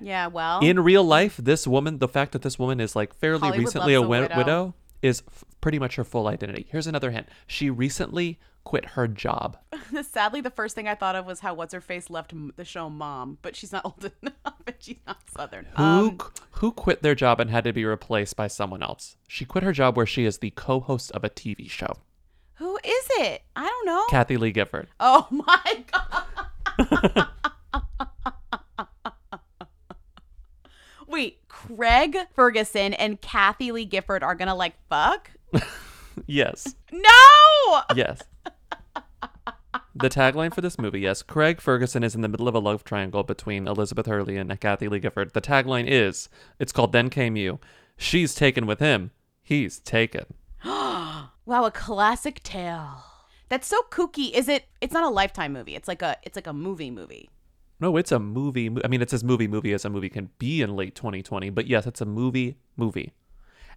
Yeah, 0.01 0.28
well, 0.28 0.60
In 0.62 0.80
real 0.80 1.04
life, 1.04 1.38
this 1.38 1.68
woman, 1.68 2.00
the 2.00 2.07
fact 2.07 2.31
that 2.34 2.42
this 2.42 2.57
woman 2.60 2.80
is 2.80 2.96
like 2.96 3.13
fairly 3.13 3.40
Hollywood 3.40 3.60
recently 3.60 3.94
a, 3.94 4.00
a 4.00 4.01
wi- 4.01 4.22
widow. 4.24 4.38
widow 4.38 4.74
is 5.01 5.24
f- 5.28 5.44
pretty 5.62 5.80
much 5.80 5.96
her 5.96 6.04
full 6.04 6.28
identity. 6.28 6.68
Here's 6.69 6.88
another 6.88 7.12
hint. 7.12 7.28
She 7.48 7.69
recently 7.69 8.40
quit 8.66 8.86
her 8.86 9.07
job. 9.07 9.57
sadly, 10.04 10.42
the 10.42 10.50
first 10.51 10.75
thing 10.75 10.88
I 10.88 10.96
thought 10.96 11.16
of 11.16 11.25
was 11.25 11.40
how 11.40 11.54
what's 11.54 11.74
her 11.74 11.81
face 11.81 12.10
left 12.10 12.34
m- 12.34 12.51
the 12.56 12.65
show 12.65 12.89
Mom, 12.89 13.38
but 13.41 13.56
she's 13.56 13.72
not 13.72 13.86
old 13.86 14.12
enough 14.22 14.36
and 14.68 14.75
she's 14.79 15.00
not 15.08 15.18
Southern. 15.29 15.68
Who 15.77 15.84
Um, 15.84 16.18
who 16.51 16.72
quit 16.72 17.01
their 17.01 17.15
job 17.15 17.39
and 17.39 17.50
had 17.50 17.63
to 17.63 17.74
be 17.74 17.86
replaced 17.86 18.36
by 18.36 18.48
someone 18.48 18.84
else? 18.84 19.15
She 19.27 19.46
quit 19.46 19.63
her 19.63 19.72
job 19.74 19.96
where 19.98 20.06
she 20.06 20.25
is 20.25 20.39
the 20.39 20.51
co-host 20.51 21.12
of 21.12 21.24
a 21.24 21.29
TV 21.29 21.70
show. 21.70 21.94
who 22.56 22.77
is 22.84 23.08
it? 23.20 23.41
I 23.56 23.65
don't 23.65 23.86
know. 23.86 24.06
Kathie 24.10 24.38
Lee 24.38 24.51
Gifford. 24.51 24.88
Oh 25.00 25.27
my 25.32 25.84
god. 25.91 27.27
Wait, 31.08 31.39
Craig 31.75 32.17
Ferguson 32.35 32.93
and 32.93 33.19
Kathie 33.21 33.71
Lee 33.71 33.85
Gifford 33.85 34.23
are 34.23 34.35
gonna 34.35 34.55
like 34.55 34.75
fuck? 34.89 35.31
Yes. 36.27 36.75
No! 36.91 37.81
Yes. 37.95 38.21
The 39.95 40.09
tagline 40.09 40.53
for 40.53 40.61
this 40.61 40.77
movie, 40.77 40.99
yes, 41.01 41.21
Craig 41.21 41.61
Ferguson 41.61 42.03
is 42.03 42.13
in 42.13 42.21
the 42.21 42.27
middle 42.27 42.47
of 42.47 42.55
a 42.55 42.59
love 42.59 42.83
triangle 42.83 43.23
between 43.23 43.67
Elizabeth 43.67 44.05
Hurley 44.05 44.38
and 44.38 44.59
Kathie 44.59 44.88
Lee 44.88 44.99
Gifford. 44.99 45.33
The 45.33 45.41
tagline 45.41 45.88
is, 45.88 46.29
it's 46.59 46.71
called 46.71 46.91
Then 46.91 47.09
Came 47.09 47.35
You. 47.35 47.59
She's 47.97 48.35
taken 48.35 48.65
with 48.65 48.79
him. 48.79 49.11
He's 49.41 49.79
taken. 49.79 50.25
Wow, 51.45 51.65
a 51.65 51.71
classic 51.71 52.43
tale. 52.43 53.03
That's 53.49 53.65
so 53.65 53.81
kooky. 53.89 54.31
Is 54.31 54.47
it? 54.47 54.65
It's 54.81 54.93
not 54.93 55.03
a 55.03 55.09
lifetime 55.09 55.51
movie. 55.51 55.75
It's 55.75 55.88
like 55.88 56.03
a. 56.03 56.15
It's 56.21 56.35
like 56.35 56.45
a 56.45 56.53
movie 56.53 56.91
movie. 56.91 57.31
No, 57.79 57.95
it's 57.95 58.12
a 58.12 58.19
movie. 58.19 58.69
I 58.83 58.88
mean, 58.88 59.01
it's 59.01 59.13
as 59.13 59.24
movie 59.24 59.48
movie 59.48 59.74
as 59.74 59.86
a 59.86 59.89
movie 59.89 60.09
can 60.09 60.29
be 60.38 60.62
in 60.62 60.75
late 60.75 60.95
2020, 60.95 61.50
but 61.50 61.67
yes, 61.67 61.88
it's 61.88 62.01
a 62.01 62.05
movie 62.05 62.57
movie. 62.75 63.13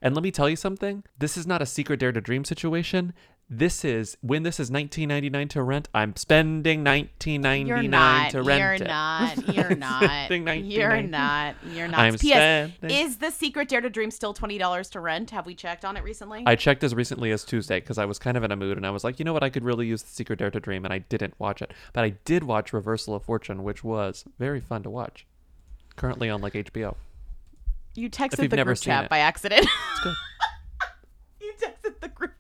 And 0.01 0.15
let 0.17 0.25
me 0.25 0.33
tell 0.33 0.49
you 0.49 0.57
something. 0.57 1.05
This 1.19 1.37
is 1.37 1.47
not 1.47 1.63
a 1.63 1.67
secret 1.67 2.01
dare 2.01 2.11
to 2.11 2.21
dream 2.21 2.45
situation. 2.45 3.13
This 3.55 3.85
is 3.85 4.17
when 4.23 4.45
this 4.45 4.59
is 4.59 4.71
19.99 4.71 5.51
to 5.51 5.63
rent. 5.63 5.87
I'm 5.93 6.17
spending 6.17 6.83
19.99 6.83 7.67
You're 7.67 7.83
not. 7.83 8.31
to 8.31 8.43
rent 8.43 8.61
You're 8.61 8.73
it. 8.73 8.89
not. 8.89 9.49
You're 9.55 9.77
not. 9.77 10.31
You're 10.65 11.03
not. 11.03 11.57
You're 11.71 11.87
not. 11.89 12.01
I'm 12.01 12.17
P.S. 12.17 12.71
spending- 12.79 12.97
Is 12.99 13.19
the 13.19 13.31
Secret 13.31 13.69
Dare 13.69 13.83
to 13.83 13.91
Dream 13.91 14.11
still 14.11 14.33
twenty 14.33 14.57
dollars 14.57 14.89
to 14.91 15.01
rent? 15.01 15.33
Have 15.33 15.45
we 15.45 15.55
checked 15.55 15.85
on 15.85 15.99
it 15.99 16.03
recently? 16.03 16.43
I 16.47 16.57
checked 16.57 16.83
as 16.83 16.95
recently 16.95 17.31
as 17.31 17.45
Tuesday 17.45 17.79
because 17.79 17.99
I 17.99 18.07
was 18.07 18.19
kind 18.19 18.39
of 18.39 18.43
in 18.43 18.53
a 18.53 18.57
mood 18.57 18.79
and 18.79 18.87
I 18.87 18.91
was 18.91 19.05
like, 19.05 19.19
you 19.19 19.27
know 19.27 19.35
what, 19.35 19.43
I 19.43 19.51
could 19.51 19.65
really 19.65 19.87
use 19.87 20.03
the 20.03 20.09
Secret 20.11 20.39
Dare 20.39 20.51
to 20.51 20.59
Dream, 20.59 20.87
and 20.87 20.95
I 20.95 21.01
didn't 21.01 21.35
watch 21.39 21.61
it, 21.61 21.73
but 21.93 22.05
I 22.05 22.11
did 22.25 22.45
watch 22.45 22.73
Reversal 22.73 23.17
of 23.17 23.23
Fortune, 23.23 23.63
which 23.65 23.85
was 23.85 24.25
very 24.39 24.61
fun 24.63 24.83
to 24.85 24.89
watch. 24.91 25.27
Currently 25.97 26.31
on 26.31 26.41
like 26.41 26.55
HBO. 26.55 26.95
you 27.95 28.09
texted 28.09 28.49
the 28.49 28.65
group 28.65 28.81
chat 28.81 29.05
it. 29.05 29.11
by 29.11 29.19
accident. 29.19 29.67
It's 29.67 30.01
good. 30.03 30.15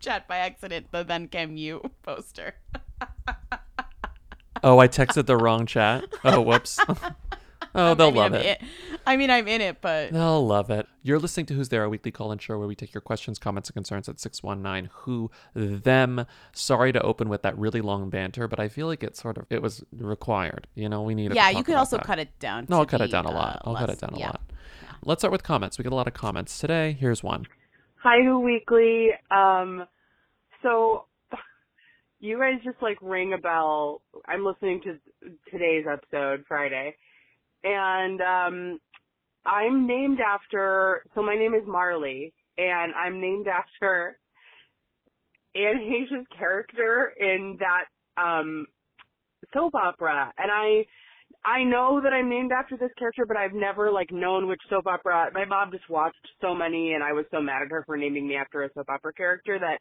you 0.02 0.10
texted 0.10 0.26
the 0.26 0.26
group 0.26 0.26
chat 0.26 0.28
by 0.28 0.36
accident 0.38 0.86
the 0.90 1.04
then 1.04 1.28
came 1.28 1.56
you 1.56 1.82
poster. 2.02 2.54
Oh, 4.62 4.78
I 4.78 4.88
texted 4.88 5.26
the 5.26 5.36
wrong 5.36 5.66
chat. 5.66 6.04
Oh, 6.24 6.40
whoops. 6.40 6.78
oh, 7.74 7.94
they'll 7.94 8.08
I 8.08 8.10
mean, 8.10 8.14
love 8.14 8.32
I'm 8.34 8.40
it. 8.40 8.62
I 9.04 9.16
mean, 9.16 9.30
I'm 9.30 9.48
in 9.48 9.60
it, 9.60 9.80
but 9.80 10.12
They'll 10.12 10.46
love 10.46 10.70
it. 10.70 10.86
You're 11.02 11.18
listening 11.18 11.46
to 11.46 11.54
Who's 11.54 11.68
There, 11.70 11.82
a 11.82 11.88
weekly 11.88 12.12
call-in 12.12 12.38
show 12.38 12.58
where 12.58 12.68
we 12.68 12.74
take 12.76 12.94
your 12.94 13.00
questions, 13.00 13.38
comments, 13.38 13.70
and 13.70 13.74
concerns 13.74 14.08
at 14.08 14.20
619 14.20 14.90
Who 14.92 15.30
Them. 15.54 16.26
Sorry 16.52 16.92
to 16.92 17.02
open 17.02 17.28
with 17.28 17.42
that 17.42 17.58
really 17.58 17.80
long 17.80 18.10
banter, 18.10 18.46
but 18.46 18.60
I 18.60 18.68
feel 18.68 18.86
like 18.86 19.02
it 19.02 19.16
sort 19.16 19.38
of 19.38 19.46
it 19.50 19.62
was 19.62 19.82
required. 19.92 20.68
You 20.74 20.88
know, 20.88 21.02
we 21.02 21.14
needed. 21.14 21.34
yeah, 21.34 21.50
you 21.50 21.64
could 21.64 21.76
also 21.76 21.96
that. 21.96 22.06
cut 22.06 22.20
it 22.20 22.38
down. 22.38 22.66
No, 22.68 22.78
I'll 22.78 22.86
cut 22.86 23.00
it 23.00 23.10
down 23.10 23.26
a 23.26 23.30
uh, 23.30 23.34
lot. 23.34 23.62
I'll 23.64 23.74
cut 23.74 23.90
it 23.90 24.00
down 24.00 24.14
a 24.14 24.18
yeah. 24.18 24.26
lot. 24.26 24.42
Let's 25.04 25.22
start 25.22 25.32
with 25.32 25.42
comments. 25.42 25.78
We 25.78 25.82
get 25.82 25.92
a 25.92 25.96
lot 25.96 26.06
of 26.06 26.14
comments 26.14 26.58
today. 26.58 26.92
Here's 26.92 27.24
one. 27.24 27.46
Hi, 28.04 28.20
Who 28.24 28.40
Weekly. 28.40 29.10
Um, 29.30 29.86
so 30.60 31.04
you 32.18 32.36
guys 32.36 32.60
just 32.64 32.82
like 32.82 32.98
ring 33.00 33.32
a 33.32 33.38
bell. 33.38 34.02
I'm 34.26 34.44
listening 34.44 34.80
to 34.82 35.30
today's 35.48 35.84
episode, 35.88 36.44
Friday, 36.48 36.96
and 37.62 38.20
um, 38.20 38.80
I'm 39.46 39.86
named 39.86 40.18
after. 40.18 41.04
So 41.14 41.22
my 41.22 41.36
name 41.36 41.54
is 41.54 41.62
Marley, 41.64 42.34
and 42.58 42.92
I'm 42.92 43.20
named 43.20 43.46
after 43.46 44.18
Anne 45.54 45.78
Heche's 45.78 46.26
character 46.36 47.12
in 47.16 47.56
that 47.60 48.20
um, 48.20 48.66
soap 49.54 49.76
opera, 49.76 50.32
and 50.38 50.50
I. 50.50 50.86
I 51.44 51.64
know 51.64 52.00
that 52.02 52.12
I'm 52.12 52.28
named 52.28 52.52
after 52.52 52.76
this 52.76 52.90
character, 52.98 53.26
but 53.26 53.36
I've 53.36 53.52
never 53.52 53.90
like 53.90 54.10
known 54.10 54.48
which 54.48 54.60
soap 54.70 54.86
opera. 54.86 55.30
My 55.32 55.44
mom 55.44 55.70
just 55.70 55.88
watched 55.88 56.26
so 56.40 56.54
many, 56.54 56.94
and 56.94 57.02
I 57.02 57.12
was 57.12 57.24
so 57.30 57.40
mad 57.40 57.62
at 57.62 57.70
her 57.70 57.84
for 57.86 57.96
naming 57.96 58.28
me 58.28 58.36
after 58.36 58.62
a 58.62 58.72
soap 58.74 58.88
opera 58.88 59.12
character 59.12 59.58
that 59.58 59.78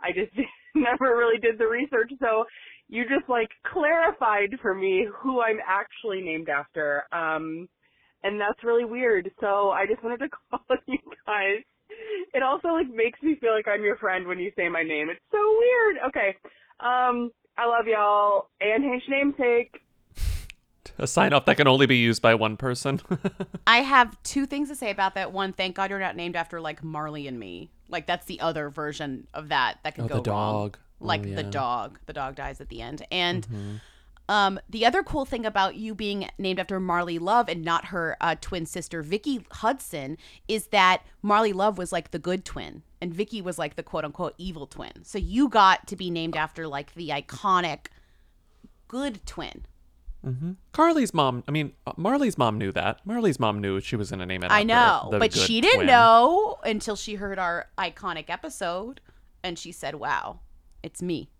I 0.00 0.12
just 0.12 0.32
never 0.74 1.16
really 1.16 1.38
did 1.38 1.58
the 1.58 1.66
research. 1.66 2.10
So 2.20 2.44
you 2.88 3.04
just 3.04 3.28
like 3.28 3.48
clarified 3.66 4.50
for 4.60 4.74
me 4.74 5.06
who 5.22 5.40
I'm 5.40 5.58
actually 5.66 6.20
named 6.20 6.48
after, 6.48 7.04
um, 7.12 7.68
and 8.22 8.40
that's 8.40 8.64
really 8.64 8.84
weird. 8.84 9.30
So 9.40 9.70
I 9.70 9.86
just 9.86 10.02
wanted 10.02 10.18
to 10.18 10.28
call 10.50 10.76
you 10.86 10.98
guys. 11.26 11.62
It 12.32 12.42
also 12.42 12.68
like 12.68 12.88
makes 12.92 13.22
me 13.22 13.36
feel 13.40 13.52
like 13.52 13.68
I'm 13.68 13.84
your 13.84 13.96
friend 13.96 14.26
when 14.26 14.38
you 14.38 14.50
say 14.56 14.68
my 14.68 14.82
name. 14.82 15.08
It's 15.10 15.20
so 15.30 15.38
weird. 15.38 15.96
Okay, 16.08 16.34
um, 16.80 17.30
I 17.56 17.66
love 17.66 17.86
y'all. 17.86 18.48
And 18.60 18.82
Hinch 18.82 19.04
namesake. 19.08 19.83
A 20.98 21.06
sign 21.06 21.32
off 21.32 21.44
that 21.46 21.56
can 21.56 21.66
only 21.66 21.86
be 21.86 21.96
used 21.96 22.22
by 22.22 22.34
one 22.34 22.56
person. 22.56 23.00
I 23.66 23.78
have 23.78 24.16
two 24.22 24.46
things 24.46 24.68
to 24.68 24.76
say 24.76 24.90
about 24.90 25.14
that. 25.16 25.32
One, 25.32 25.52
thank 25.52 25.74
God 25.76 25.90
you're 25.90 25.98
not 25.98 26.14
named 26.16 26.36
after 26.36 26.60
like 26.60 26.84
Marley 26.84 27.26
and 27.26 27.38
me. 27.38 27.70
Like 27.88 28.06
that's 28.06 28.26
the 28.26 28.40
other 28.40 28.70
version 28.70 29.26
of 29.34 29.48
that 29.48 29.78
that 29.82 29.94
could 29.96 30.04
Oh, 30.04 30.08
go 30.08 30.20
the 30.20 30.30
wrong. 30.30 30.52
dog. 30.54 30.78
Oh, 31.00 31.04
Like 31.06 31.22
the 31.22 31.28
yeah. 31.30 31.40
Mm-hmm. 31.40 31.50
dog. 31.50 31.98
The 32.06 32.12
dog 32.12 32.36
dies 32.36 32.60
at 32.60 32.68
the 32.68 32.80
end. 32.80 33.04
And 33.10 33.80
um, 34.28 34.58
the 34.70 34.86
other 34.86 35.02
cool 35.02 35.24
thing 35.24 35.44
about 35.44 35.74
you 35.74 35.94
being 35.94 36.28
named 36.38 36.58
after 36.60 36.78
Marley 36.80 37.18
Love 37.18 37.48
and 37.48 37.62
not 37.64 37.86
her 37.86 38.16
uh, 38.20 38.36
twin 38.40 38.64
sister 38.64 39.02
Vicky 39.02 39.44
Hudson 39.50 40.16
is 40.48 40.68
that 40.68 41.02
Marley 41.22 41.52
Love 41.52 41.76
was 41.76 41.90
like 41.92 42.12
the 42.12 42.18
good 42.20 42.44
twin 42.44 42.82
and 43.00 43.12
Vicky 43.12 43.42
was 43.42 43.58
like 43.58 43.74
the 43.74 43.82
quote 43.82 44.04
unquote 44.04 44.34
evil 44.38 44.66
twin. 44.66 44.92
So 45.02 45.18
you 45.18 45.48
got 45.48 45.86
to 45.88 45.96
be 45.96 46.08
named 46.08 46.36
after 46.36 46.66
like 46.68 46.94
the 46.94 47.08
iconic 47.08 47.86
good 48.88 49.26
twin. 49.26 49.66
Carly's 50.72 51.12
mom, 51.14 51.44
I 51.46 51.50
mean, 51.50 51.72
uh, 51.86 51.92
Marley's 51.96 52.38
mom 52.38 52.58
knew 52.58 52.72
that. 52.72 53.00
Marley's 53.04 53.38
mom 53.38 53.60
knew 53.60 53.80
she 53.80 53.96
was 53.96 54.10
going 54.10 54.20
to 54.20 54.26
name 54.26 54.42
it 54.42 54.50
I 54.50 54.60
after 54.60 54.66
know, 54.66 55.08
the 55.12 55.18
but 55.18 55.32
she 55.32 55.60
didn't 55.60 55.76
twin. 55.80 55.86
know 55.88 56.58
until 56.64 56.96
she 56.96 57.14
heard 57.14 57.38
our 57.38 57.66
iconic 57.78 58.26
episode 58.28 59.00
and 59.42 59.58
she 59.58 59.70
said, 59.72 59.96
"Wow, 59.96 60.40
it's 60.82 61.02
me." 61.02 61.30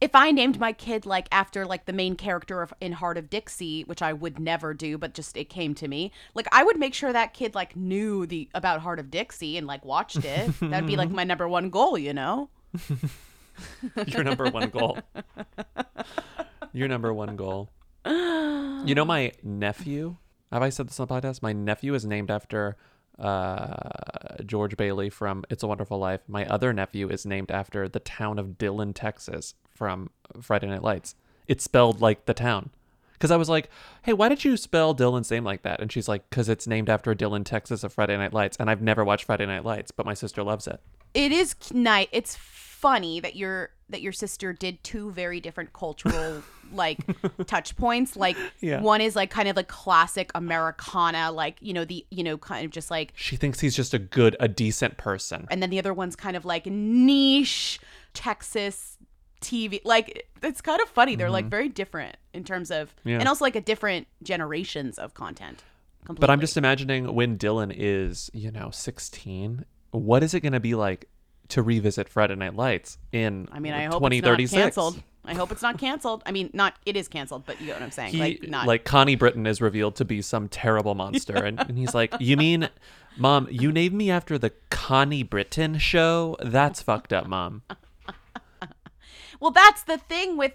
If 0.00 0.14
I 0.14 0.30
named 0.30 0.58
my 0.58 0.72
kid 0.72 1.04
like 1.04 1.28
after 1.30 1.66
like 1.66 1.84
the 1.84 1.92
main 1.92 2.16
character 2.16 2.62
of 2.62 2.72
in 2.80 2.92
Hart 2.92 3.18
of 3.18 3.28
Dixie, 3.28 3.82
which 3.82 4.00
I 4.00 4.14
would 4.14 4.38
never 4.38 4.72
do, 4.72 4.96
but 4.96 5.12
just 5.12 5.36
it 5.36 5.50
came 5.50 5.74
to 5.74 5.86
me, 5.88 6.10
like 6.32 6.46
I 6.52 6.64
would 6.64 6.78
make 6.78 6.94
sure 6.94 7.12
that 7.12 7.34
kid 7.34 7.54
like 7.54 7.76
knew 7.76 8.24
the 8.26 8.48
about 8.54 8.80
Hart 8.80 8.98
of 8.98 9.10
Dixie 9.10 9.58
and 9.58 9.66
like 9.66 9.84
watched 9.84 10.24
it. 10.24 10.58
That'd 10.60 10.86
be 10.86 10.96
like 10.96 11.10
my 11.20 11.24
number 11.24 11.46
one 11.46 11.68
goal, 11.68 11.98
you 11.98 12.14
know? 12.14 12.48
Your 14.06 14.24
number 14.24 14.48
one 14.48 14.70
goal. 14.70 14.98
Your 16.72 16.88
number 16.88 17.12
one 17.12 17.36
goal. 17.36 17.68
You 18.06 18.94
know, 18.94 19.04
my 19.04 19.32
nephew, 19.42 20.16
have 20.50 20.62
I 20.62 20.70
said 20.70 20.88
this 20.88 20.98
on 20.98 21.06
the 21.06 21.14
podcast? 21.14 21.42
My 21.42 21.52
nephew 21.52 21.94
is 21.94 22.06
named 22.06 22.30
after 22.30 22.76
uh, 23.18 24.36
George 24.46 24.76
Bailey 24.76 25.10
from 25.10 25.44
It's 25.50 25.62
a 25.62 25.66
Wonderful 25.66 25.98
Life. 25.98 26.20
My 26.26 26.46
other 26.46 26.72
nephew 26.72 27.08
is 27.08 27.26
named 27.26 27.50
after 27.50 27.88
the 27.88 28.00
town 28.00 28.38
of 28.38 28.56
Dillon, 28.56 28.94
Texas 28.94 29.54
from 29.68 30.10
Friday 30.40 30.66
Night 30.68 30.82
Lights. 30.82 31.14
It's 31.46 31.64
spelled 31.64 32.00
like 32.00 32.24
the 32.24 32.34
town. 32.34 32.70
Because 33.12 33.30
I 33.30 33.36
was 33.36 33.50
like, 33.50 33.68
hey, 34.04 34.14
why 34.14 34.30
did 34.30 34.44
you 34.44 34.56
spell 34.56 34.94
Dylan's 34.94 35.30
name 35.30 35.44
like 35.44 35.60
that? 35.62 35.80
And 35.80 35.92
she's 35.92 36.08
like, 36.08 36.30
because 36.30 36.48
it's 36.48 36.66
named 36.66 36.88
after 36.88 37.14
Dillon, 37.14 37.44
Texas 37.44 37.84
of 37.84 37.92
Friday 37.92 38.16
Night 38.16 38.32
Lights. 38.32 38.56
And 38.58 38.70
I've 38.70 38.80
never 38.80 39.04
watched 39.04 39.24
Friday 39.24 39.44
Night 39.44 39.64
Lights, 39.64 39.90
but 39.90 40.06
my 40.06 40.14
sister 40.14 40.42
loves 40.42 40.66
it. 40.66 40.80
it 41.12 41.32
is 41.32 41.54
night 41.74 42.08
it's 42.12 42.38
funny 42.80 43.20
that 43.20 43.36
your 43.36 43.70
that 43.90 44.00
your 44.02 44.12
sister 44.12 44.52
did 44.52 44.82
two 44.84 45.10
very 45.10 45.40
different 45.40 45.72
cultural 45.72 46.42
like 46.72 46.98
touch 47.46 47.76
points 47.76 48.16
like 48.16 48.36
Yeah. 48.60 48.80
one 48.80 49.00
is 49.00 49.16
like 49.16 49.30
kind 49.30 49.48
of 49.48 49.56
like 49.56 49.66
classic 49.68 50.30
americana 50.36 51.32
like 51.32 51.56
you 51.60 51.72
know 51.72 51.84
the 51.84 52.06
you 52.10 52.22
know 52.22 52.38
kind 52.38 52.64
of 52.64 52.70
just 52.70 52.90
like 52.90 53.12
She 53.16 53.36
thinks 53.36 53.58
he's 53.60 53.74
just 53.74 53.92
a 53.92 53.98
good, 53.98 54.36
a 54.38 54.46
decent 54.48 54.96
person. 54.96 55.46
and 55.50 55.60
then 55.62 55.70
the 55.70 55.78
other 55.80 55.92
one's 55.92 56.14
kind 56.16 56.36
of 56.36 56.44
like 56.44 56.66
niche 56.66 57.80
texas 58.14 58.96
tv 59.40 59.80
like 59.84 60.28
it's 60.42 60.60
kind 60.60 60.80
of 60.80 60.88
funny 60.88 61.16
they're 61.16 61.30
like 61.30 61.46
very 61.46 61.68
different 61.68 62.16
in 62.34 62.44
terms 62.44 62.70
of 62.70 62.88
Mm-hmm. 63.00 63.08
Yeah. 63.08 63.18
and 63.20 63.28
also 63.28 63.44
like 63.44 63.56
a 63.56 63.60
different 63.60 64.06
generations 64.22 64.98
of 64.98 65.14
content 65.14 65.62
But 66.06 66.30
I'm 66.30 66.40
just 66.40 66.56
imagining 66.56 67.14
when 67.14 67.36
Dylan 67.38 67.72
is, 67.76 68.30
you 68.32 68.50
know, 68.50 68.70
16, 68.72 69.64
what 69.92 70.22
is 70.22 70.34
it 70.34 70.40
going 70.40 70.54
to 70.54 70.60
be 70.60 70.74
like 70.74 71.08
to 71.50 71.62
revisit 71.62 72.08
Friday 72.08 72.34
Night 72.34 72.54
Lights 72.54 72.98
in 73.12 73.48
I 73.52 73.60
mean, 73.60 73.72
I 73.72 73.84
hope 73.84 74.02
it's 74.02 74.20
2036? 74.20 74.52
not 74.52 74.62
canceled. 74.62 75.02
I 75.24 75.34
hope 75.34 75.52
it's 75.52 75.62
not 75.62 75.78
canceled. 75.78 76.22
I 76.24 76.32
mean, 76.32 76.50
not 76.52 76.74
it 76.86 76.96
is 76.96 77.06
canceled, 77.06 77.44
but 77.46 77.60
you 77.60 77.66
get 77.66 77.76
what 77.76 77.82
I'm 77.82 77.90
saying. 77.90 78.12
He, 78.12 78.18
like 78.18 78.48
not 78.48 78.66
like 78.66 78.84
Connie 78.84 79.16
Britton 79.16 79.46
is 79.46 79.60
revealed 79.60 79.96
to 79.96 80.04
be 80.04 80.22
some 80.22 80.48
terrible 80.48 80.94
monster, 80.94 81.34
and, 81.36 81.60
and 81.60 81.76
he's 81.76 81.94
like, 81.94 82.14
"You 82.18 82.36
mean, 82.36 82.68
mom, 83.16 83.46
you 83.50 83.70
named 83.70 83.94
me 83.94 84.10
after 84.10 84.38
the 84.38 84.50
Connie 84.70 85.22
Britton 85.22 85.78
show? 85.78 86.36
That's 86.40 86.80
fucked 86.80 87.12
up, 87.12 87.26
mom." 87.26 87.62
Well, 89.40 89.50
that's 89.50 89.82
the 89.84 89.96
thing 89.96 90.36
with 90.36 90.52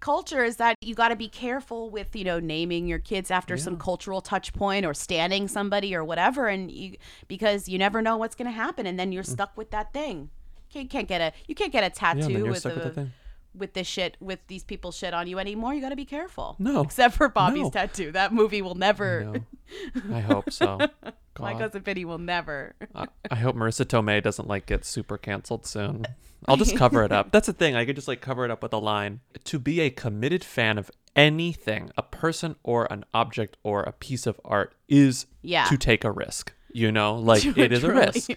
culture 0.00 0.44
is 0.44 0.56
that 0.56 0.76
you 0.80 0.94
got 0.94 1.08
to 1.08 1.16
be 1.16 1.28
careful 1.28 1.90
with 1.90 2.14
you 2.14 2.24
know 2.24 2.40
naming 2.40 2.86
your 2.86 2.98
kids 2.98 3.30
after 3.30 3.56
some 3.56 3.76
cultural 3.76 4.20
touch 4.20 4.52
point 4.52 4.84
or 4.84 4.94
standing 4.94 5.48
somebody 5.48 5.94
or 5.94 6.04
whatever, 6.04 6.48
and 6.48 6.70
you 6.70 6.96
because 7.28 7.68
you 7.68 7.78
never 7.78 8.02
know 8.02 8.16
what's 8.16 8.34
going 8.34 8.46
to 8.46 8.56
happen, 8.56 8.86
and 8.86 8.98
then 8.98 9.12
you're 9.12 9.22
mm. 9.22 9.30
stuck 9.30 9.56
with 9.56 9.70
that 9.70 9.92
thing. 9.92 10.30
You 10.72 10.86
can't 10.86 11.08
get 11.08 11.20
a 11.20 11.32
you 11.46 11.54
can't 11.54 11.72
get 11.72 11.84
a 11.84 11.90
tattoo 11.90 12.32
you're 12.32 12.50
with 12.50 12.58
stuck 12.58 12.76
with. 12.96 13.10
With 13.56 13.72
this 13.74 13.86
shit 13.86 14.16
with 14.20 14.40
these 14.48 14.62
people 14.64 14.92
shit 14.92 15.14
on 15.14 15.26
you 15.26 15.38
anymore. 15.38 15.74
You 15.74 15.80
got 15.80 15.88
to 15.90 15.96
be 15.96 16.04
careful. 16.04 16.56
No. 16.58 16.80
except 16.84 17.14
for 17.14 17.28
Bobby's 17.28 17.64
No. 17.64 17.70
tattoo. 17.70 18.12
That 18.12 18.32
movie 18.32 18.62
will 18.62 18.74
never. 18.74 19.24
No. 19.24 20.14
I 20.16 20.20
hope 20.20 20.50
so. 20.52 20.78
My 21.38 21.54
cousin 21.54 21.82
Vinny 21.82 22.04
will 22.04 22.18
never. 22.18 22.74
I, 22.94 23.06
I 23.30 23.34
hope 23.36 23.56
Marisa 23.56 23.84
Tomei 23.84 24.22
doesn't 24.22 24.48
like 24.48 24.66
get 24.66 24.84
super 24.84 25.18
canceled 25.18 25.66
soon. 25.66 26.06
I'll 26.48 26.56
just 26.56 26.76
cover 26.76 27.02
it 27.02 27.12
up. 27.12 27.30
That's 27.32 27.46
the 27.46 27.52
thing. 27.52 27.76
I 27.76 27.84
could 27.84 27.96
just 27.96 28.08
like 28.08 28.20
cover 28.20 28.44
it 28.44 28.50
up 28.50 28.62
with 28.62 28.72
a 28.72 28.78
line. 28.78 29.20
To 29.44 29.58
be 29.58 29.80
a 29.80 29.90
committed 29.90 30.44
fan 30.44 30.78
of 30.78 30.90
anything, 31.14 31.90
a 31.96 32.02
person 32.02 32.56
or 32.62 32.90
an 32.92 33.04
object 33.12 33.56
or 33.62 33.82
a 33.82 33.92
piece 33.92 34.26
of 34.26 34.40
art 34.44 34.74
is 34.88 35.26
Yeah. 35.42 35.64
to 35.64 35.76
take 35.76 36.04
a 36.04 36.10
risk. 36.10 36.52
You 36.72 36.92
know, 36.92 37.14
like 37.16 37.44
it 37.44 37.72
is 37.72 37.84
a 37.84 37.92
risk. 37.92 38.30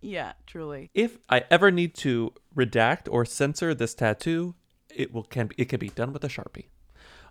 Yeah, 0.00 0.32
truly. 0.46 0.90
If 0.94 1.18
I 1.28 1.44
ever 1.50 1.70
need 1.70 1.94
to 1.96 2.32
redact 2.54 3.08
or 3.10 3.24
censor 3.24 3.74
this 3.74 3.94
tattoo, 3.94 4.54
it 4.94 5.12
will 5.12 5.24
can 5.24 5.50
it 5.56 5.66
can 5.66 5.78
be 5.78 5.88
done 5.88 6.12
with 6.12 6.24
a 6.24 6.28
sharpie. 6.28 6.66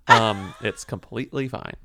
Um, 0.08 0.54
it's 0.62 0.84
completely 0.84 1.48
fine. 1.48 1.76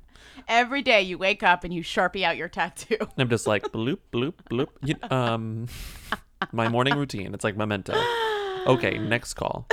Every 0.47 0.81
day 0.81 1.01
you 1.01 1.17
wake 1.17 1.43
up 1.43 1.63
and 1.63 1.73
you 1.73 1.83
sharpie 1.83 2.23
out 2.23 2.37
your 2.37 2.49
tattoo. 2.49 2.97
I'm 3.17 3.29
just 3.29 3.47
like 3.47 3.63
bloop 3.71 3.99
bloop 4.11 4.33
bloop. 4.49 4.69
You, 4.83 4.95
um, 5.09 5.67
my 6.51 6.67
morning 6.67 6.95
routine. 6.95 7.33
It's 7.33 7.43
like 7.43 7.57
memento. 7.57 7.93
Okay, 8.67 8.97
next 8.97 9.33
call. 9.33 9.67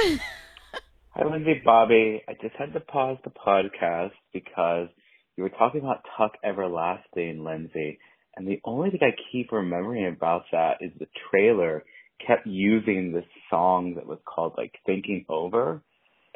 Hi, 1.10 1.28
Lindsay 1.28 1.60
Bobby. 1.64 2.22
I 2.28 2.34
just 2.40 2.54
had 2.56 2.72
to 2.74 2.80
pause 2.80 3.18
the 3.24 3.30
podcast 3.30 4.12
because 4.32 4.88
you 5.36 5.42
were 5.42 5.50
talking 5.50 5.80
about 5.80 6.04
Tuck 6.16 6.32
Everlasting, 6.44 7.44
Lindsay. 7.44 7.98
And 8.38 8.46
the 8.46 8.60
only 8.64 8.90
thing 8.90 9.00
I 9.02 9.16
keep 9.32 9.50
remembering 9.50 10.06
about 10.06 10.44
that 10.52 10.76
is 10.80 10.92
the 10.96 11.08
trailer 11.28 11.84
kept 12.24 12.46
using 12.46 13.12
this 13.12 13.24
song 13.50 13.94
that 13.96 14.06
was 14.06 14.20
called 14.24 14.54
like 14.56 14.72
Thinking 14.86 15.24
Over. 15.28 15.82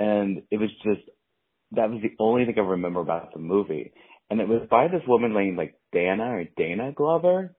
And 0.00 0.42
it 0.50 0.58
was 0.58 0.70
just, 0.82 1.08
that 1.70 1.90
was 1.90 2.02
the 2.02 2.16
only 2.18 2.44
thing 2.44 2.56
I 2.58 2.62
remember 2.62 3.00
about 3.00 3.32
the 3.32 3.38
movie. 3.38 3.92
And 4.30 4.40
it 4.40 4.48
was 4.48 4.66
by 4.68 4.88
this 4.88 5.02
woman 5.06 5.32
named 5.32 5.56
like 5.56 5.78
Dana 5.92 6.24
or 6.24 6.44
Dana 6.56 6.90
Glover. 6.90 7.54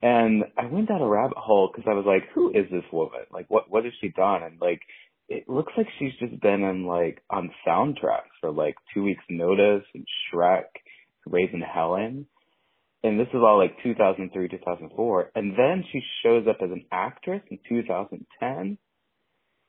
And 0.00 0.44
I 0.56 0.66
went 0.66 0.88
down 0.88 1.02
a 1.02 1.06
rabbit 1.06 1.36
hole 1.36 1.70
because 1.70 1.86
I 1.86 1.94
was 1.94 2.06
like, 2.06 2.30
who 2.34 2.48
is 2.48 2.70
this 2.70 2.90
woman? 2.92 3.20
Like, 3.30 3.44
what, 3.48 3.70
what 3.70 3.84
has 3.84 3.92
she 4.00 4.08
done? 4.08 4.42
And 4.42 4.58
like, 4.58 4.80
it 5.28 5.50
looks 5.50 5.72
like 5.76 5.86
she's 5.98 6.14
just 6.18 6.40
been 6.40 6.62
in 6.62 6.86
like 6.86 7.22
on 7.28 7.50
soundtracks 7.68 8.32
for 8.40 8.52
like 8.52 8.74
Two 8.94 9.02
Weeks 9.02 9.24
Notice 9.28 9.84
and 9.94 10.06
Shrek, 10.32 10.64
Raising 11.26 11.60
Helen. 11.62 12.26
And 13.04 13.18
this 13.18 13.28
is 13.28 13.40
all 13.42 13.58
like 13.58 13.76
2003, 13.82 14.48
2004. 14.48 15.30
And 15.34 15.52
then 15.56 15.84
she 15.90 16.00
shows 16.24 16.46
up 16.48 16.58
as 16.62 16.70
an 16.70 16.84
actress 16.92 17.42
in 17.50 17.58
2010. 17.68 18.78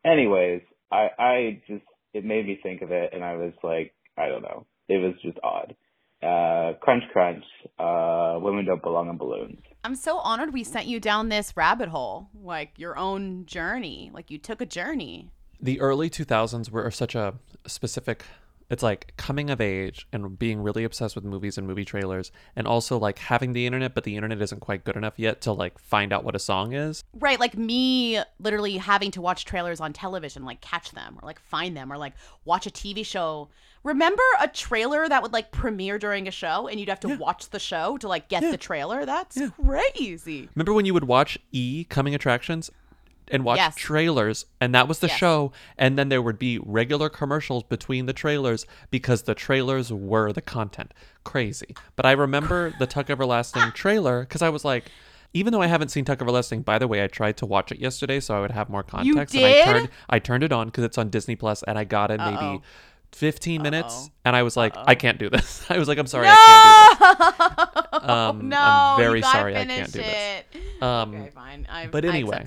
Anyways, 0.05 0.61
I, 0.91 1.07
I 1.17 1.61
just, 1.67 1.83
it 2.13 2.23
made 2.23 2.45
me 2.45 2.59
think 2.61 2.81
of 2.81 2.91
it 2.91 3.11
and 3.13 3.23
I 3.23 3.35
was 3.35 3.53
like, 3.63 3.93
I 4.17 4.27
don't 4.27 4.43
know. 4.43 4.67
It 4.87 4.97
was 4.97 5.15
just 5.23 5.39
odd. 5.43 5.75
Uh, 6.21 6.73
crunch, 6.79 7.03
crunch. 7.11 7.43
Uh, 7.79 8.37
women 8.39 8.65
don't 8.65 8.81
belong 8.81 9.09
in 9.09 9.17
balloons. 9.17 9.59
I'm 9.83 9.95
so 9.95 10.19
honored 10.19 10.53
we 10.53 10.63
sent 10.63 10.85
you 10.85 10.99
down 10.99 11.29
this 11.29 11.57
rabbit 11.57 11.89
hole, 11.89 12.29
like 12.39 12.77
your 12.77 12.97
own 12.97 13.45
journey. 13.45 14.11
Like 14.13 14.29
you 14.29 14.37
took 14.37 14.61
a 14.61 14.65
journey. 14.65 15.29
The 15.59 15.81
early 15.81 16.09
2000s 16.09 16.69
were 16.69 16.89
such 16.91 17.15
a 17.15 17.33
specific 17.65 18.23
it's 18.73 18.83
like 18.83 19.13
coming 19.15 19.49
of 19.49 19.61
age 19.61 20.07
and 20.11 20.37
being 20.37 20.61
really 20.61 20.83
obsessed 20.83 21.15
with 21.15 21.23
movies 21.23 21.57
and 21.57 21.65
movie 21.65 21.85
trailers 21.85 22.31
and 22.55 22.67
also 22.67 22.97
like 22.97 23.19
having 23.19 23.53
the 23.53 23.65
internet 23.65 23.95
but 23.95 24.03
the 24.03 24.15
internet 24.15 24.41
isn't 24.41 24.59
quite 24.59 24.83
good 24.83 24.97
enough 24.97 25.13
yet 25.17 25.39
to 25.41 25.53
like 25.53 25.79
find 25.79 26.11
out 26.11 26.23
what 26.25 26.35
a 26.35 26.39
song 26.39 26.73
is 26.73 27.03
Right, 27.13 27.39
like 27.39 27.57
me 27.57 28.19
literally 28.39 28.77
having 28.77 29.11
to 29.11 29.21
watch 29.21 29.45
trailers 29.45 29.79
on 29.79 29.93
television, 29.93 30.43
like 30.43 30.61
catch 30.61 30.91
them 30.91 31.17
or 31.21 31.25
like 31.25 31.39
find 31.39 31.77
them 31.77 31.93
or 31.93 31.97
like 31.97 32.13
watch 32.43 32.65
a 32.65 32.71
TV 32.71 33.05
show. 33.05 33.49
Remember 33.83 34.23
a 34.41 34.47
trailer 34.47 35.07
that 35.07 35.21
would 35.21 35.33
like 35.33 35.51
premiere 35.51 35.99
during 35.99 36.27
a 36.27 36.31
show 36.31 36.67
and 36.67 36.79
you'd 36.79 36.89
have 36.89 37.01
to 37.01 37.15
watch 37.17 37.49
the 37.49 37.59
show 37.59 37.97
to 37.99 38.07
like 38.07 38.29
get 38.29 38.41
the 38.41 38.57
trailer? 38.57 39.05
That's 39.05 39.39
crazy. 39.61 40.49
remember 40.55 40.73
when 40.73 40.85
you 40.85 40.93
would 40.93 41.03
watch 41.03 41.37
e 41.51 41.85
coming 41.89 42.15
attractions 42.15 42.71
and 43.31 43.43
watch 43.43 43.57
Yes. 43.57 43.75
trailers 43.75 44.45
and 44.59 44.73
that 44.75 44.87
was 44.87 44.99
the 44.99 45.07
Yes. 45.07 45.17
show 45.17 45.51
and 45.77 45.97
then 45.97 46.09
there 46.09 46.21
would 46.21 46.37
be 46.39 46.59
regular 46.59 47.09
commercials 47.09 47.63
between 47.63 48.05
the 48.05 48.13
trailers 48.13 48.65
because 48.91 49.23
the 49.23 49.33
trailers 49.35 49.91
were 49.93 50.31
the 50.33 50.41
content 50.41 50.93
crazy 51.23 51.75
but 51.95 52.05
i 52.05 52.11
remember 52.11 52.73
the 52.79 52.87
tuck 52.87 53.09
everlasting 53.09 53.71
trailer 53.73 54.21
because 54.21 54.41
i 54.41 54.49
was 54.49 54.63
like 54.65 54.85
even 55.35 55.51
though 55.51 55.63
I 55.63 55.65
haven't 55.65 55.89
seen 55.89 56.05
Tuck 56.05 56.21
Everlasting, 56.21 56.61
by 56.61 56.77
the 56.77 56.87
way, 56.87 57.03
I 57.03 57.07
tried 57.07 57.37
to 57.37 57.47
watch 57.47 57.71
it 57.71 57.79
yesterday 57.79 58.19
so 58.19 58.37
I 58.37 58.39
would 58.39 58.51
have 58.51 58.69
more 58.69 58.85
You 59.01 59.15
context. 59.15 59.33
And 59.33 59.43
I 59.43 59.51
did? 59.51 59.65
turned 59.65 59.89
I 60.07 60.19
turned 60.19 60.43
it 60.43 60.51
on 60.51 60.67
because 60.67 60.83
it's 60.83 60.99
on 60.99 61.09
Disney 61.09 61.35
Plus, 61.35 61.63
and 61.63 61.75
I 61.79 61.85
got 61.85 62.11
it 62.11 62.19
maybe 62.19 62.35
Uh-oh. 62.37 62.61
15 63.13 63.63
minutes, 63.63 63.95
Uh-oh. 63.95 64.11
and 64.25 64.35
I 64.35 64.43
was 64.43 64.55
like, 64.55 64.77
Uh-oh. 64.77 64.83
I 64.85 64.93
can't 64.93 65.17
do 65.17 65.31
this. 65.31 65.65
I 65.71 65.79
was 65.79 65.87
like, 65.87 65.97
I'm 65.97 66.05
sorry, 66.05 66.27
I 66.29 66.35
can't 66.35 66.99
do 66.99 67.25
this. 67.25 67.79
Um, 68.03 68.49
no, 68.49 68.59
I'm 68.59 68.99
very 68.99 69.23
sorry, 69.23 69.55
I 69.57 69.65
can't 69.65 69.91
do 69.91 69.99
this. 70.03 70.43
it. 70.53 70.83
Um, 70.83 71.15
okay, 71.15 71.29
fine. 71.31 71.65
I, 71.67 71.87
but 71.87 72.05
anyway. 72.05 72.43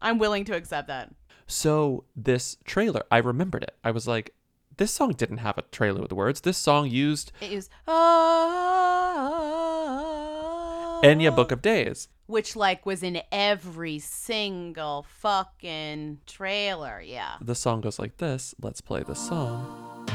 I'm 0.00 0.18
willing 0.18 0.44
to 0.46 0.54
accept 0.56 0.88
that. 0.88 1.10
So 1.46 2.04
this 2.16 2.56
trailer, 2.64 3.02
I 3.10 3.18
remembered 3.18 3.62
it. 3.64 3.76
I 3.82 3.90
was 3.90 4.06
like, 4.06 4.34
this 4.76 4.92
song 4.92 5.12
didn't 5.12 5.38
have 5.38 5.58
a 5.58 5.62
trailer 5.62 6.00
with 6.00 6.08
the 6.10 6.14
words. 6.14 6.40
This 6.42 6.56
song 6.56 6.88
used 6.88 7.32
It 7.40 7.52
is 7.52 7.68
ah, 10.10 11.00
Enya 11.02 11.34
Book 11.34 11.52
of 11.52 11.60
Days. 11.62 12.08
which 12.26 12.54
like 12.56 12.86
was 12.86 13.02
in 13.02 13.20
every 13.32 13.98
single 13.98 15.04
fucking 15.18 16.18
trailer. 16.26 17.02
Yeah. 17.04 17.34
The 17.40 17.54
song 17.54 17.80
goes 17.80 17.98
like 17.98 18.16
this. 18.18 18.54
Let's 18.62 18.80
play 18.80 19.02
the 19.02 19.14
song. 19.14 20.06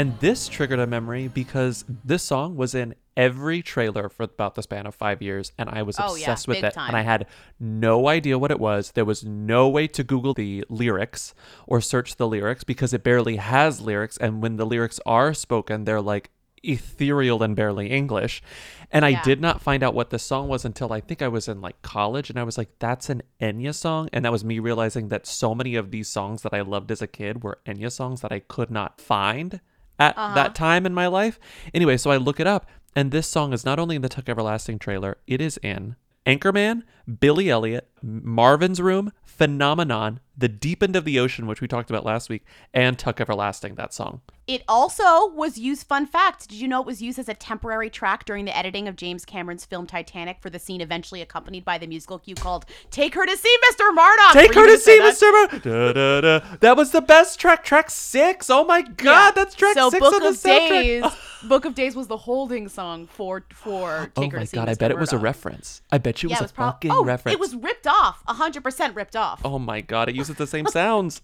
And 0.00 0.18
this 0.20 0.48
triggered 0.48 0.78
a 0.78 0.86
memory 0.86 1.28
because 1.28 1.84
this 2.02 2.22
song 2.22 2.56
was 2.56 2.74
in 2.74 2.94
every 3.18 3.60
trailer 3.60 4.08
for 4.08 4.22
about 4.22 4.54
the 4.54 4.62
span 4.62 4.86
of 4.86 4.94
five 4.94 5.20
years, 5.20 5.52
and 5.58 5.68
I 5.68 5.82
was 5.82 5.96
Oh, 6.00 6.14
yeah, 6.14 6.22
obsessed 6.22 6.48
with 6.48 6.56
big 6.56 6.64
it. 6.64 6.72
time. 6.72 6.88
And 6.88 6.96
I 6.96 7.02
had 7.02 7.26
no 7.58 8.08
idea 8.08 8.38
what 8.38 8.50
it 8.50 8.58
was. 8.58 8.92
There 8.92 9.04
was 9.04 9.26
no 9.26 9.68
way 9.68 9.86
to 9.88 10.02
Google 10.02 10.32
the 10.32 10.64
lyrics 10.70 11.34
or 11.66 11.82
search 11.82 12.16
the 12.16 12.26
lyrics 12.26 12.64
because 12.64 12.94
it 12.94 13.04
barely 13.04 13.36
has 13.36 13.82
lyrics. 13.82 14.16
And 14.16 14.42
when 14.42 14.56
the 14.56 14.64
lyrics 14.64 15.00
are 15.04 15.34
spoken, 15.34 15.84
they're 15.84 16.00
like 16.00 16.30
ethereal 16.62 17.42
and 17.42 17.54
barely 17.54 17.90
English. 17.90 18.42
And 18.90 19.04
I 19.04 19.20
did 19.20 19.38
not 19.42 19.60
find 19.60 19.82
out 19.82 19.92
what 19.92 20.08
the 20.08 20.18
song 20.18 20.48
was 20.48 20.64
until 20.64 20.94
I 20.94 21.00
think 21.00 21.20
I 21.20 21.28
was 21.28 21.46
in 21.46 21.60
like 21.60 21.82
college, 21.82 22.30
and 22.30 22.38
I 22.38 22.44
was 22.44 22.56
like, 22.56 22.70
"That's 22.78 23.10
an 23.10 23.20
Enya 23.38 23.74
song," 23.74 24.08
and 24.14 24.24
that 24.24 24.32
was 24.32 24.46
me 24.46 24.60
realizing 24.60 25.08
that 25.10 25.26
so 25.26 25.54
many 25.54 25.74
of 25.74 25.90
these 25.90 26.08
songs 26.08 26.40
that 26.40 26.54
I 26.54 26.62
loved 26.62 26.90
as 26.90 27.02
a 27.02 27.06
kid 27.06 27.42
were 27.42 27.58
Enya 27.66 27.92
songs 27.92 28.22
that 28.22 28.32
I 28.32 28.38
could 28.38 28.70
not 28.70 28.98
find 28.98 29.60
at 30.00 30.18
Uh-huh. 30.18 30.34
that 30.34 30.54
time 30.54 30.86
in 30.86 30.94
my 30.94 31.06
life. 31.06 31.38
Anyway, 31.72 31.96
so 31.96 32.10
I 32.10 32.16
look 32.16 32.40
it 32.40 32.46
up, 32.46 32.66
and 32.96 33.12
this 33.12 33.28
song 33.28 33.52
is 33.52 33.64
not 33.64 33.78
only 33.78 33.94
in 33.96 34.02
the 34.02 34.08
Tuck 34.08 34.28
Everlasting 34.28 34.78
trailer, 34.80 35.18
it 35.28 35.40
is 35.40 35.58
in 35.62 35.94
Anchorman, 36.26 36.82
Billy 37.18 37.50
Elliot, 37.50 37.88
Marvin's 38.02 38.80
Room, 38.80 39.12
Phenomenon, 39.24 40.20
The 40.36 40.48
Deep 40.48 40.82
End 40.82 40.94
of 40.96 41.04
the 41.04 41.18
Ocean, 41.18 41.46
which 41.46 41.60
we 41.60 41.66
talked 41.68 41.90
about 41.90 42.04
last 42.04 42.28
week, 42.28 42.44
and 42.74 42.98
Tuck 42.98 43.20
Everlasting, 43.20 43.74
that 43.76 43.92
song. 43.94 44.20
It 44.46 44.62
also 44.68 45.28
was 45.28 45.56
used, 45.58 45.86
fun 45.86 46.06
fact, 46.06 46.48
did 46.48 46.58
you 46.60 46.66
know 46.68 46.80
it 46.80 46.86
was 46.86 47.00
used 47.00 47.18
as 47.18 47.28
a 47.28 47.34
temporary 47.34 47.88
track 47.88 48.24
during 48.24 48.44
the 48.44 48.56
editing 48.56 48.88
of 48.88 48.96
James 48.96 49.24
Cameron's 49.24 49.64
film 49.64 49.86
Titanic 49.86 50.38
for 50.40 50.50
the 50.50 50.58
scene 50.58 50.80
eventually 50.80 51.22
accompanied 51.22 51.64
by 51.64 51.78
the 51.78 51.86
musical 51.86 52.18
cue 52.18 52.34
called 52.34 52.66
Take 52.90 53.14
Her 53.14 53.24
to 53.24 53.36
See 53.36 53.56
Mr. 53.70 53.94
Murdoch? 53.94 54.32
Take 54.32 54.54
her 54.54 54.66
to 54.66 54.78
see 54.78 54.98
that? 54.98 55.14
Mr. 55.14 55.30
Mur- 55.32 55.92
da, 55.92 55.92
da, 55.92 56.38
da. 56.38 56.56
That 56.60 56.76
was 56.76 56.90
the 56.90 57.00
best 57.00 57.38
track, 57.40 57.64
track 57.64 57.90
six. 57.90 58.50
Oh 58.50 58.64
my 58.64 58.82
god, 58.82 59.04
Yeah. 59.04 59.30
that's 59.36 59.54
track 59.54 59.74
so 59.74 59.88
six 59.90 60.00
Book 60.00 60.20
the 60.20 60.28
of 60.28 60.34
soundtrack. 60.34 60.68
Days. 60.68 61.04
Book 61.44 61.64
of 61.64 61.74
Days 61.74 61.96
was 61.96 62.06
the 62.08 62.18
holding 62.18 62.68
song 62.68 63.06
for 63.06 63.44
for 63.54 64.10
Oh 64.16 64.20
Take 64.22 64.32
Her 64.32 64.38
oh 64.38 64.40
my 64.40 64.44
to 64.44 64.46
See 64.46 64.56
god, 64.56 64.68
I 64.68 64.72
Mr. 64.74 64.78
bet 64.78 64.90
it 64.90 64.98
was 64.98 65.12
a 65.12 65.18
reference. 65.18 65.80
I 65.92 65.98
bet 65.98 66.22
you 66.22 66.28
it 66.28 66.32
yeah, 66.32 66.36
was 66.36 66.40
it 66.40 66.42
a 66.42 66.44
was 66.46 66.52
prob- 66.52 66.74
fucking 66.74 66.90
oh, 66.90 66.99
Oh, 67.00 67.04
reference. 67.04 67.34
It 67.34 67.40
was 67.40 67.54
ripped 67.54 67.86
off, 67.86 68.22
hundred 68.26 68.62
percent 68.62 68.94
ripped 68.94 69.16
off. 69.16 69.40
Oh 69.44 69.58
my 69.58 69.80
god, 69.80 70.08
it 70.08 70.14
uses 70.14 70.36
the 70.36 70.46
same 70.46 70.66
sounds. 70.78 71.20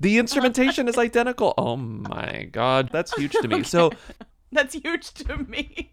The 0.00 0.18
instrumentation 0.18 0.88
is 0.88 0.96
identical. 0.96 1.54
Oh 1.58 1.76
my 1.76 2.48
god, 2.52 2.90
that's 2.92 3.12
huge 3.16 3.32
to 3.32 3.48
me. 3.48 3.62
So 3.64 3.90
That's 4.52 4.74
huge 4.74 5.12
to 5.14 5.36
me. 5.36 5.92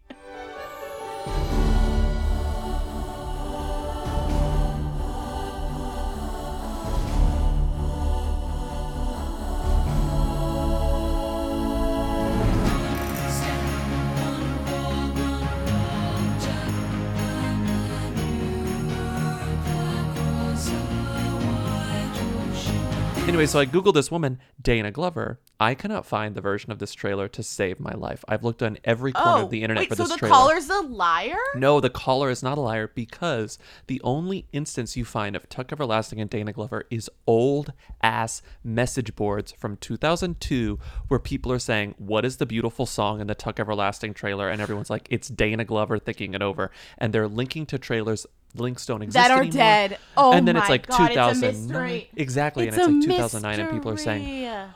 Anyway, 23.36 23.48
so 23.48 23.60
I 23.60 23.66
googled 23.66 23.96
this 23.96 24.10
woman, 24.10 24.40
Dana 24.62 24.92
Glover. 24.92 25.42
I 25.60 25.76
cannot 25.76 26.06
find 26.06 26.36
the 26.36 26.42
version 26.42 26.72
of 26.72 26.80
this 26.80 26.94
trailer 26.94 27.28
to 27.28 27.44
save 27.44 27.82
my 27.82 27.92
life. 27.92 28.24
I've 28.30 28.46
looked 28.46 28.64
on 28.64 28.78
every 28.86 29.12
corner 29.12 29.42
oh, 29.42 29.44
of 29.44 29.50
the 29.50 29.60
oh, 29.60 29.64
internet 29.64 29.82
wait, 29.82 29.90
for 29.90 29.96
so 29.96 30.04
this 30.04 30.14
the 30.14 30.18
trailer. 30.20 30.34
caller's 30.34 30.70
a 30.70 30.80
liar? 30.80 31.36
No, 31.54 31.82
the 31.82 31.90
caller 31.90 32.30
is 32.30 32.42
not 32.42 32.58
a 32.58 32.62
liar 32.62 32.90
because 32.96 33.60
the 33.88 34.00
only 34.06 34.48
instance 34.54 34.96
you 34.96 35.04
find 35.04 35.36
of 35.36 35.50
Tuck 35.50 35.74
Everlasting 35.74 36.22
and 36.22 36.30
Dana 36.30 36.54
Glover 36.54 36.86
is 36.90 37.12
old 37.28 37.74
ass 38.02 38.42
message 38.64 39.18
boards 39.18 39.52
from 39.52 39.76
2002 39.76 40.80
where 41.10 41.20
people 41.20 41.52
are 41.52 41.60
saying, 41.60 41.96
What 41.98 42.24
is 42.24 42.38
the 42.38 42.46
beautiful 42.46 42.86
song 42.86 43.20
in 43.20 43.28
the 43.28 43.36
Tuck 43.36 43.60
Everlasting 43.60 44.14
trailer? 44.14 44.48
And 44.48 44.62
everyone's 44.62 44.90
like, 44.90 45.10
It's 45.12 45.28
Dana 45.28 45.66
Glover 45.66 46.00
thinking 46.00 46.36
it 46.36 46.42
over. 46.42 46.72
And 46.98 47.12
they're 47.12 47.28
linking 47.28 47.66
to 47.66 47.78
trailers. 47.78 48.26
Links 48.58 48.86
don't 48.86 49.02
exist 49.02 49.16
That 49.28 49.32
are 49.32 49.42
anymore. 49.42 49.58
dead. 49.58 49.98
Oh 50.18 50.34
and 50.34 50.48
then 50.48 50.56
my 50.56 50.62
it's 50.62 50.70
like 50.70 50.88
God, 50.88 51.12
it's 51.12 51.38
a 51.42 51.42
mystery. 51.42 52.10
Exactly. 52.16 52.68
It's 52.68 52.78
and 52.78 53.04
it's 53.04 53.08
like 53.08 53.18
2009, 53.18 53.60
and 53.60 53.70
people 53.72 53.92
are 53.92 53.98
saying, 53.98 54.24
mystery. 54.24 54.68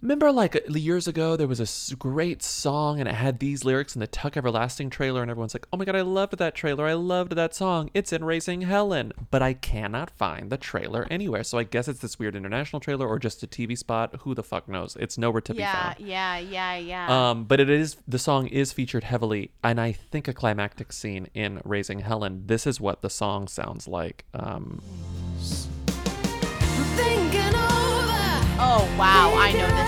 Remember, 0.00 0.30
like 0.30 0.54
uh, 0.54 0.60
years 0.68 1.08
ago, 1.08 1.34
there 1.36 1.48
was 1.48 1.58
a 1.58 1.64
s- 1.64 1.92
great 1.98 2.40
song 2.40 3.00
and 3.00 3.08
it 3.08 3.16
had 3.16 3.40
these 3.40 3.64
lyrics 3.64 3.96
in 3.96 4.00
the 4.00 4.06
Tuck 4.06 4.36
Everlasting 4.36 4.90
trailer, 4.90 5.22
and 5.22 5.30
everyone's 5.30 5.54
like, 5.54 5.66
oh 5.72 5.76
my 5.76 5.84
god, 5.84 5.96
I 5.96 6.02
loved 6.02 6.38
that 6.38 6.54
trailer. 6.54 6.86
I 6.86 6.92
loved 6.92 7.32
that 7.32 7.52
song. 7.52 7.90
It's 7.94 8.12
in 8.12 8.22
Raising 8.24 8.60
Helen. 8.60 9.12
But 9.32 9.42
I 9.42 9.54
cannot 9.54 10.10
find 10.10 10.50
the 10.50 10.56
trailer 10.56 11.04
anywhere. 11.10 11.42
So 11.42 11.58
I 11.58 11.64
guess 11.64 11.88
it's 11.88 11.98
this 11.98 12.16
weird 12.16 12.36
international 12.36 12.78
trailer 12.78 13.08
or 13.08 13.18
just 13.18 13.42
a 13.42 13.48
TV 13.48 13.76
spot. 13.76 14.14
Who 14.20 14.36
the 14.36 14.44
fuck 14.44 14.68
knows? 14.68 14.96
It's 15.00 15.18
nowhere 15.18 15.40
to 15.40 15.52
be 15.52 15.62
found. 15.62 15.96
yeah, 15.98 16.38
yeah, 16.38 16.76
yeah. 16.76 17.30
Um, 17.30 17.42
but 17.44 17.58
it 17.58 17.68
is 17.68 17.96
the 18.06 18.20
song 18.20 18.46
is 18.46 18.72
featured 18.72 19.02
heavily, 19.02 19.50
and 19.64 19.80
I 19.80 19.90
think 19.90 20.28
a 20.28 20.32
climactic 20.32 20.92
scene 20.92 21.26
in 21.34 21.60
Raising 21.64 22.00
Helen. 22.00 22.44
This 22.46 22.68
is 22.68 22.80
what 22.80 23.02
the 23.02 23.10
song 23.10 23.48
sounds 23.48 23.88
like. 23.88 24.24
Um, 24.32 24.80
oh 28.60 28.94
wow, 28.98 29.32
I 29.36 29.52
know 29.52 29.66
this 29.66 29.87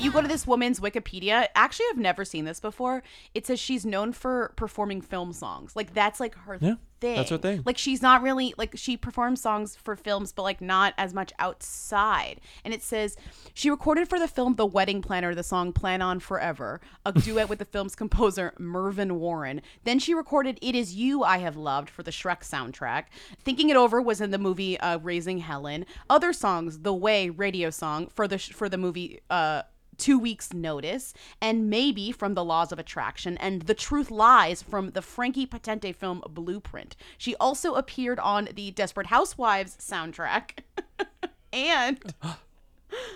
If 0.00 0.04
you 0.04 0.12
go 0.12 0.22
to 0.22 0.28
this 0.28 0.46
woman's 0.46 0.80
Wikipedia, 0.80 1.48
actually, 1.54 1.84
I've 1.90 1.98
never 1.98 2.24
seen 2.24 2.46
this 2.46 2.58
before. 2.58 3.02
It 3.34 3.46
says 3.46 3.60
she's 3.60 3.84
known 3.84 4.14
for 4.14 4.54
performing 4.56 5.02
film 5.02 5.34
songs. 5.34 5.76
Like 5.76 5.92
that's 5.92 6.18
like 6.18 6.34
her 6.36 6.56
Yeah, 6.58 6.76
thing. 7.02 7.16
that's 7.16 7.28
her 7.28 7.36
thing. 7.36 7.60
Like 7.66 7.76
she's 7.76 8.00
not 8.00 8.22
really 8.22 8.54
like 8.56 8.72
she 8.76 8.96
performs 8.96 9.42
songs 9.42 9.76
for 9.76 9.96
films, 9.96 10.32
but 10.32 10.40
like 10.44 10.62
not 10.62 10.94
as 10.96 11.12
much 11.12 11.34
outside. 11.38 12.40
And 12.64 12.72
it 12.72 12.82
says 12.82 13.14
she 13.52 13.68
recorded 13.68 14.08
for 14.08 14.18
the 14.18 14.26
film 14.26 14.54
The 14.54 14.64
Wedding 14.64 15.02
Planner 15.02 15.34
the 15.34 15.42
song 15.42 15.70
"Plan 15.74 16.00
On 16.00 16.18
Forever," 16.18 16.80
a 17.04 17.12
duet 17.20 17.50
with 17.50 17.58
the 17.58 17.66
film's 17.66 17.94
composer 17.94 18.54
Mervyn 18.58 19.20
Warren. 19.20 19.60
Then 19.84 19.98
she 19.98 20.14
recorded 20.14 20.58
"It 20.62 20.74
Is 20.74 20.94
You 20.94 21.24
I 21.24 21.38
Have 21.38 21.58
Loved" 21.58 21.90
for 21.90 22.02
the 22.02 22.10
Shrek 22.10 22.40
soundtrack. 22.40 23.04
"Thinking 23.44 23.68
It 23.68 23.76
Over" 23.76 24.00
was 24.00 24.22
in 24.22 24.30
the 24.30 24.38
movie 24.38 24.80
uh, 24.80 24.98
"Raising 25.00 25.40
Helen." 25.40 25.84
Other 26.08 26.32
songs, 26.32 26.78
"The 26.78 26.94
Way" 26.94 27.28
radio 27.28 27.68
song 27.68 28.06
for 28.06 28.26
the 28.26 28.38
sh- 28.38 28.52
for 28.54 28.70
the 28.70 28.78
movie. 28.78 29.20
Uh, 29.28 29.60
Two 30.00 30.18
Weeks 30.18 30.54
Notice, 30.54 31.12
and 31.42 31.68
Maybe 31.68 32.10
from 32.10 32.32
The 32.32 32.44
Laws 32.44 32.72
of 32.72 32.78
Attraction, 32.78 33.36
and 33.36 33.62
The 33.62 33.74
Truth 33.74 34.10
Lies 34.10 34.62
from 34.62 34.92
the 34.92 35.02
Frankie 35.02 35.46
Potente 35.46 35.92
film 35.92 36.22
Blueprint. 36.26 36.96
She 37.18 37.36
also 37.36 37.74
appeared 37.74 38.18
on 38.18 38.48
the 38.54 38.70
Desperate 38.70 39.08
Housewives 39.08 39.76
soundtrack. 39.76 40.60
and 41.52 42.14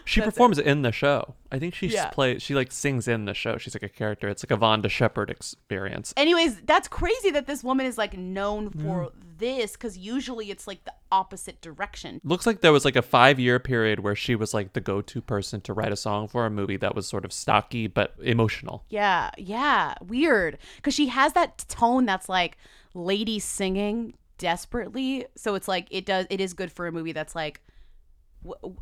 she 0.05 0.21
performs 0.21 0.59
in 0.59 0.83
the 0.83 0.93
show. 0.93 1.35
I 1.51 1.59
think 1.59 1.75
she 1.75 1.87
Yeah. 1.89 2.11
plays. 2.11 2.43
She 2.43 2.55
like 2.55 2.73
sings 2.73 3.09
in 3.09 3.25
the 3.25 3.35
show. 3.35 3.59
She's 3.59 3.75
like 3.75 3.83
a 3.83 3.89
character. 3.89 4.29
It's 4.29 4.45
like 4.45 4.51
a 4.51 4.61
Vonda 4.61 4.91
Shepard 4.91 5.31
experience. 5.31 6.13
anyways, 6.17 6.61
that's 6.63 6.89
crazy 6.89 7.31
that 7.31 7.47
this 7.47 7.63
woman 7.63 7.87
is 7.87 7.99
like 7.99 8.17
known 8.17 8.71
mm-hmm. 8.71 8.83
for 8.83 9.13
this 9.39 9.73
because 9.73 9.99
usually 9.99 10.51
it's 10.51 10.67
like 10.67 10.85
the 10.85 10.93
opposite 11.11 11.61
direction. 11.61 12.21
Looks 12.25 12.47
like 12.47 12.61
there 12.61 12.73
was 12.73 12.85
like 12.85 12.97
a 12.97 13.03
five 13.03 13.39
year 13.39 13.59
period 13.59 14.01
where 14.01 14.17
she 14.17 14.35
was 14.35 14.55
like 14.55 14.73
the 14.73 14.81
go 14.81 15.01
to 15.03 15.21
person 15.21 15.61
to 15.63 15.73
write 15.73 15.93
a 15.93 15.97
song 15.97 16.29
for 16.29 16.47
a 16.47 16.51
movie 16.51 16.77
that 16.79 16.95
was 16.95 17.07
sort 17.07 17.25
of 17.25 17.33
stocky 17.33 17.87
but 17.87 18.15
emotional. 18.23 18.85
Yeah, 18.89 19.31
yeah, 19.37 19.95
weird. 20.01 20.59
Because 20.77 20.95
she 20.95 21.09
has 21.09 21.33
that 21.35 21.65
tone 21.69 22.07
that's 22.07 22.29
like 22.29 22.57
lady 22.95 23.39
singing 23.39 24.15
desperately. 24.39 25.27
So 25.37 25.55
it's 25.55 25.69
like 25.69 25.87
it 25.91 26.07
does. 26.07 26.27
It 26.31 26.41
is 26.41 26.55
good 26.55 26.73
for 26.73 26.87
a 26.87 26.93
movie 26.93 27.13
that's 27.13 27.35
like 27.35 27.61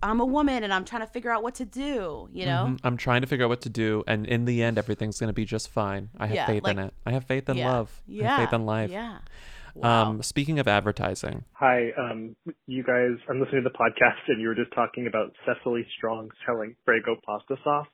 I'm 0.03 0.21
a 0.21 0.25
woman 0.25 0.65
and 0.65 0.73
I'm 0.75 0.85
trying 0.85 1.03
to 1.03 1.07
figure 1.07 1.31
out 1.31 1.43
what 1.43 1.55
to 1.57 1.65
do. 1.65 2.29
You 2.33 2.47
know? 2.47 2.67
Mhm. 2.71 2.81
I'm 2.85 2.97
trying 2.97 3.21
to 3.21 3.27
figure 3.27 3.47
out 3.47 3.51
what 3.51 3.61
to 3.63 3.71
do, 3.71 4.03
and 4.07 4.27
in 4.27 4.45
the 4.45 4.63
end, 4.63 4.79
everything's 4.79 5.19
gonna 5.21 5.33
be 5.33 5.45
just 5.45 5.71
fine. 5.71 6.11
I 6.19 6.27
have 6.27 6.35
Yeah, 6.37 6.47
faith 6.47 6.67
in 6.69 6.79
it. 6.79 6.95
I 7.07 7.13
have 7.13 7.25
faith 7.25 7.49
in 7.49 7.57
Yeah, 7.59 7.71
love. 7.71 8.03
I 8.09 8.13
Yeah. 8.13 8.37
have 8.37 8.49
faith 8.51 8.55
in 8.55 8.67
life. 8.67 8.91
Yeah. 8.91 9.19
Um, 9.83 10.23
speaking 10.23 10.59
of 10.59 10.69
advertising, 10.69 11.45
Hi, 11.55 11.93
um, 11.97 12.37
you 12.67 12.83
guys. 12.85 13.17
I'm 13.31 13.41
listening 13.41 13.63
to 13.65 13.71
the 13.71 13.77
podcast, 13.79 14.29
and 14.29 14.39
you 14.41 14.49
were 14.49 14.55
just 14.55 14.71
talking 14.73 15.07
about 15.07 15.35
Cecily 15.47 15.87
Strong 15.97 16.31
selling 16.45 16.77
Prego 16.85 17.17
pasta 17.25 17.57
sauce, 17.65 17.87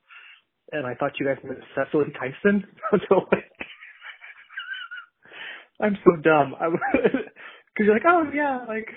and 0.73 0.85
I 0.87 0.95
thought 0.95 1.13
you 1.21 1.27
guys 1.27 1.39
meant 1.45 1.61
Cicely 1.77 2.11
Tyson. 2.19 2.67
so 3.09 3.29
like, 3.31 3.53
I'm 5.81 5.97
so 6.05 6.17
dumb. 6.17 6.57
Because 6.59 7.23
you're 7.79 7.95
like, 7.95 8.03
oh 8.09 8.29
yeah, 8.35 8.65
like 8.67 8.89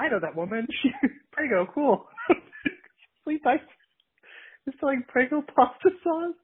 I 0.00 0.08
know 0.08 0.20
that 0.20 0.34
woman. 0.34 0.66
She 0.82 0.90
Prego, 1.32 1.66
cool. 1.74 2.06
Cicely 3.24 3.38
Tyson 3.44 3.66
is 4.66 4.74
selling 4.80 5.04
Prego 5.08 5.42
pasta 5.54 5.90
sauce. 6.02 6.34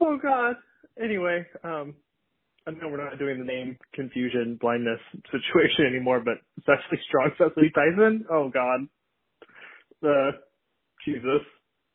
Oh 0.00 0.18
God. 0.20 0.56
Anyway, 1.02 1.46
um, 1.62 1.94
I 2.66 2.72
know 2.72 2.88
we're 2.88 3.02
not 3.02 3.18
doing 3.18 3.38
the 3.38 3.44
name 3.44 3.76
confusion 3.94 4.58
blindness 4.60 5.00
situation 5.30 5.86
anymore, 5.86 6.20
but 6.24 6.34
Cecily 6.60 7.00
Strong, 7.08 7.30
Cicely 7.38 7.70
Tyson. 7.74 8.24
Oh 8.30 8.48
God, 8.48 8.80
the 10.00 10.30
Jesus, 11.04 11.42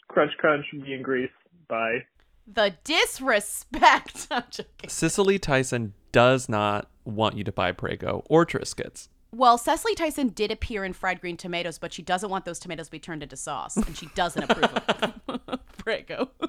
crunch 0.08 0.32
crunch, 0.38 0.66
me 0.74 0.94
and 0.94 1.04
Grease. 1.04 1.30
Bye. 1.68 2.06
The 2.48 2.76
disrespect. 2.84 4.28
I'm 4.32 4.44
joking. 4.50 4.90
Cicely 4.90 5.40
Tyson 5.40 5.94
does 6.12 6.48
not 6.48 6.90
want 7.04 7.36
you 7.36 7.44
to 7.44 7.52
buy 7.52 7.72
Prego 7.72 8.24
or 8.30 8.46
Triscuits. 8.46 9.10
Well, 9.34 9.58
Cicely 9.58 9.94
Tyson 9.94 10.30
did 10.30 10.52
appear 10.52 10.84
in 10.86 10.94
fried 10.94 11.20
green 11.22 11.38
tomatoes, 11.38 11.78
but 11.78 11.92
she 11.94 12.02
doesn't 12.02 12.30
want 12.30 12.46
those 12.46 12.60
tomatoes 12.60 12.88
to 12.88 12.92
be 12.92 13.00
turned 13.00 13.24
into 13.24 13.36
sauce, 13.36 13.76
and 13.78 13.96
she 13.96 14.08
doesn't 14.16 14.44
approve 14.50 15.20
of 15.28 15.60
Prego. 15.78 16.30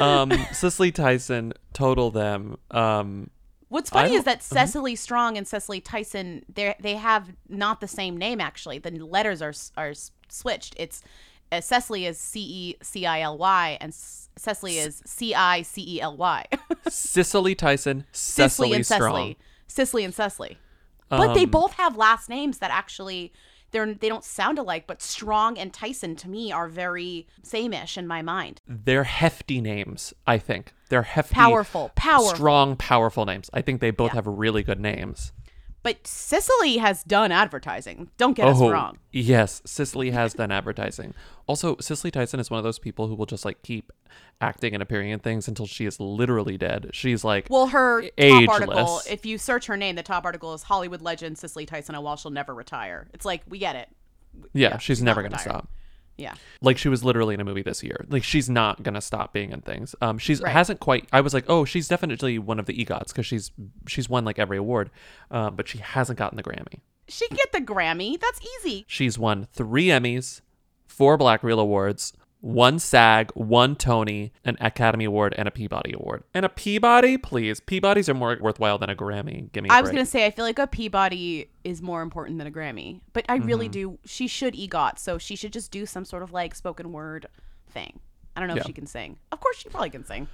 Um, 0.00 0.30
Cicely 0.52 0.90
Tyson, 0.92 1.52
total 1.72 2.10
them. 2.10 2.56
Um, 2.70 3.30
What's 3.68 3.90
I 3.92 4.02
funny 4.02 4.10
is 4.10 4.16
don't- 4.16 4.24
that 4.26 4.42
Cecily 4.42 4.94
Strong 4.96 5.38
and 5.38 5.46
Cicely 5.48 5.80
Tyson 5.80 6.44
they 6.52 6.74
they 6.80 6.94
have 6.96 7.28
not 7.48 7.80
the 7.80 7.88
same 7.88 8.16
name 8.16 8.40
actually. 8.40 8.78
The 8.78 8.90
letters 8.90 9.40
are 9.40 9.54
are 9.76 9.92
switched. 10.28 10.74
It's 10.78 11.02
uh, 11.50 11.60
Cecily 11.60 12.04
is 12.04 12.18
C 12.18 12.40
E 12.40 12.76
C 12.82 13.06
I 13.06 13.20
L 13.22 13.38
Y 13.38 13.78
and 13.80 13.90
S- 13.90 14.28
Cicely 14.36 14.78
is 14.78 15.02
C 15.06 15.34
I 15.34 15.62
C 15.62 15.82
E 15.96 16.00
L 16.00 16.16
Y. 16.16 16.44
Cicely 16.88 17.54
Tyson, 17.54 18.04
Cicely 18.12 18.68
Cecily 18.70 18.72
and 18.74 18.86
Strong. 18.86 19.00
Cecily. 19.00 19.38
Cicely 19.68 20.04
and 20.04 20.14
Cecily. 20.14 20.58
But 21.08 21.34
they 21.34 21.44
Um, 21.44 21.50
both 21.50 21.74
have 21.74 21.96
last 21.96 22.28
names 22.28 22.58
that 22.58 22.70
actually 22.70 23.32
they're 23.72 23.94
they 23.94 24.08
don't 24.08 24.24
sound 24.24 24.58
alike, 24.58 24.84
but 24.86 25.02
Strong 25.02 25.58
and 25.58 25.72
Tyson 25.72 26.16
to 26.16 26.28
me 26.28 26.52
are 26.52 26.68
very 26.68 27.26
same-ish 27.42 27.98
in 27.98 28.06
my 28.06 28.22
mind. 28.22 28.60
They're 28.66 29.04
hefty 29.04 29.60
names, 29.60 30.14
I 30.26 30.38
think. 30.38 30.72
They're 30.88 31.02
hefty, 31.02 31.34
Powerful, 31.34 31.90
powerful. 31.96 32.34
strong, 32.34 32.76
powerful 32.76 33.24
names. 33.26 33.50
I 33.52 33.60
think 33.62 33.80
they 33.80 33.90
both 33.90 34.12
have 34.12 34.26
really 34.26 34.62
good 34.62 34.78
names. 34.80 35.32
But 35.86 36.04
Cicely 36.04 36.78
has 36.78 37.04
done 37.04 37.30
advertising. 37.30 38.10
Don't 38.16 38.34
get 38.34 38.48
us 38.48 38.56
oh, 38.60 38.72
wrong. 38.72 38.98
yes, 39.12 39.62
Cicely 39.64 40.10
has 40.10 40.34
done 40.34 40.50
advertising. 40.50 41.14
Also, 41.46 41.76
Cicely 41.78 42.10
Tyson 42.10 42.40
is 42.40 42.50
one 42.50 42.58
of 42.58 42.64
those 42.64 42.80
people 42.80 43.06
who 43.06 43.14
will 43.14 43.24
just 43.24 43.44
like 43.44 43.62
keep 43.62 43.92
acting 44.40 44.74
and 44.74 44.82
appearing 44.82 45.10
in 45.10 45.20
things 45.20 45.46
until 45.46 45.64
she 45.64 45.86
is 45.86 46.00
literally 46.00 46.58
dead. 46.58 46.90
She's 46.92 47.22
like, 47.22 47.46
Well, 47.48 47.68
her 47.68 48.02
top 48.02 48.48
article, 48.48 49.00
if 49.08 49.24
you 49.24 49.38
search 49.38 49.66
her 49.66 49.76
name, 49.76 49.94
the 49.94 50.02
top 50.02 50.24
article 50.24 50.54
is 50.54 50.64
Hollywood 50.64 51.02
legend 51.02 51.38
Cicely 51.38 51.66
Tyson 51.66 51.94
and 51.94 52.02
while 52.02 52.16
she'll 52.16 52.32
never 52.32 52.52
retire. 52.52 53.06
It's 53.14 53.24
like, 53.24 53.42
we 53.48 53.58
get 53.58 53.76
it. 53.76 53.88
yeah, 54.54 54.78
she's 54.78 55.00
not 55.00 55.10
never 55.10 55.22
gonna 55.22 55.36
retired. 55.36 55.50
stop. 55.50 55.68
Yeah. 56.18 56.34
Like 56.62 56.78
she 56.78 56.88
was 56.88 57.04
literally 57.04 57.34
in 57.34 57.40
a 57.40 57.44
movie 57.44 57.62
this 57.62 57.82
year. 57.82 58.04
Like 58.08 58.24
she's 58.24 58.48
not 58.48 58.82
gonna 58.82 59.00
stop 59.00 59.32
being 59.32 59.52
in 59.52 59.60
things. 59.60 59.94
Um, 60.00 60.16
she's 60.18 60.40
Right. 60.40 60.52
hasn't 60.52 60.80
quite. 60.80 61.06
I 61.12 61.20
was 61.20 61.34
like, 61.34 61.44
oh, 61.48 61.64
she's 61.64 61.88
definitely 61.88 62.38
one 62.38 62.58
of 62.58 62.66
the 62.66 62.72
EGOTs 62.84 63.08
because 63.08 63.26
she's 63.26 63.50
she's 63.86 64.08
won 64.08 64.24
like 64.24 64.38
every 64.38 64.56
award, 64.56 64.90
um, 65.30 65.56
but 65.56 65.68
she 65.68 65.78
hasn't 65.78 66.18
gotten 66.18 66.36
the 66.36 66.42
Grammy. 66.42 66.80
She 67.08 67.28
can 67.28 67.36
get 67.36 67.52
the 67.52 67.60
Grammy. 67.60 68.18
That's 68.20 68.40
easy. 68.58 68.84
She's 68.88 69.18
won 69.18 69.46
three 69.52 69.86
Emmys, 69.86 70.40
four 70.86 71.16
Black 71.16 71.42
Reel 71.42 71.60
Awards, 71.60 72.12
one 72.40 72.78
SAG, 72.78 73.32
one 73.34 73.74
Tony, 73.76 74.32
an 74.44 74.56
Academy 74.60 75.04
Award, 75.06 75.34
and 75.36 75.48
a 75.48 75.50
Peabody 75.50 75.92
Award. 75.94 76.22
And 76.34 76.44
a 76.44 76.48
Peabody, 76.48 77.16
please. 77.18 77.60
Peabodys 77.60 78.08
are 78.08 78.14
more 78.14 78.36
worthwhile 78.40 78.78
than 78.78 78.90
a 78.90 78.94
Grammy. 78.94 79.50
Give 79.52 79.64
me. 79.64 79.70
a 79.70 79.72
I 79.72 79.80
was 79.80 79.88
break. 79.90 79.96
going 79.96 80.04
to 80.06 80.10
say, 80.10 80.26
I 80.26 80.30
feel 80.30 80.44
like 80.44 80.58
a 80.58 80.66
Peabody 80.66 81.48
is 81.64 81.82
more 81.82 82.02
important 82.02 82.38
than 82.38 82.46
a 82.46 82.50
Grammy. 82.50 83.00
But 83.12 83.24
I 83.28 83.36
really 83.36 83.68
Mhm. 83.68 83.72
do. 83.72 83.98
She 84.04 84.28
should 84.28 84.54
EGOT, 84.54 84.98
so 84.98 85.18
she 85.18 85.34
should 85.34 85.52
just 85.52 85.70
do 85.70 85.86
some 85.86 86.04
sort 86.04 86.22
of 86.22 86.32
like 86.32 86.54
spoken 86.54 86.92
word 86.92 87.26
thing. 87.68 87.98
I 88.36 88.40
don't 88.40 88.48
know 88.48 88.54
Yeah. 88.54 88.60
if 88.60 88.66
she 88.66 88.72
can 88.74 88.86
sing. 88.86 89.18
Of 89.32 89.40
course, 89.40 89.56
she 89.56 89.68
probably 89.68 89.90
can 89.90 90.04
sing. 90.04 90.28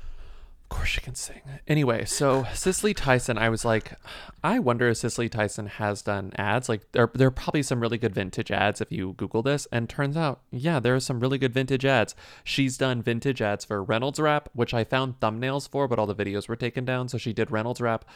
Of 0.73 0.79
course 0.79 0.89
she 0.89 1.01
can 1.03 1.15
sing. 1.15 1.43
Anyway, 1.69 2.07
so 2.07 2.45
Cicely 2.55 2.95
Tyson, 2.95 3.37
I 3.37 3.51
was 3.51 3.63
like, 3.65 3.93
I 4.43 4.59
wonder 4.59 4.89
if 4.89 4.97
Cicely 4.97 5.29
Tyson 5.29 5.67
has 5.67 6.01
done 6.01 6.33
ads. 6.37 6.69
Like 6.69 6.91
there, 6.93 7.11
there 7.15 7.29
are 7.29 7.31
probably 7.33 7.63
some 7.63 7.81
really 7.81 7.99
good 7.99 8.15
vintage 8.15 8.51
ads 8.51 8.81
if 8.81 8.91
you 8.91 9.13
Google 9.19 9.43
this. 9.43 9.67
And 9.71 9.87
turns 9.89 10.17
out, 10.17 10.41
yeah, 10.51 10.81
there 10.81 10.95
are 10.95 11.01
some 11.01 11.21
really 11.21 11.37
good 11.37 11.53
vintage 11.53 11.85
ads. 11.85 12.15
She's 12.43 12.79
done 12.79 13.03
vintage 13.03 13.43
ads 13.43 13.65
for 13.67 13.83
Reynolds 13.85 14.19
Wrap, 14.19 14.49
which 14.55 14.73
I 14.73 14.83
found 14.85 15.21
thumbnails 15.21 15.69
for, 15.69 15.87
but 15.87 15.99
all 15.99 16.07
the 16.07 16.15
videos 16.15 16.49
were 16.49 16.57
taken 16.57 16.87
down. 16.87 17.09
So 17.09 17.19
she 17.19 17.35
did 17.35 17.51
Reynolds 17.51 17.81
Wrap, 17.83 18.07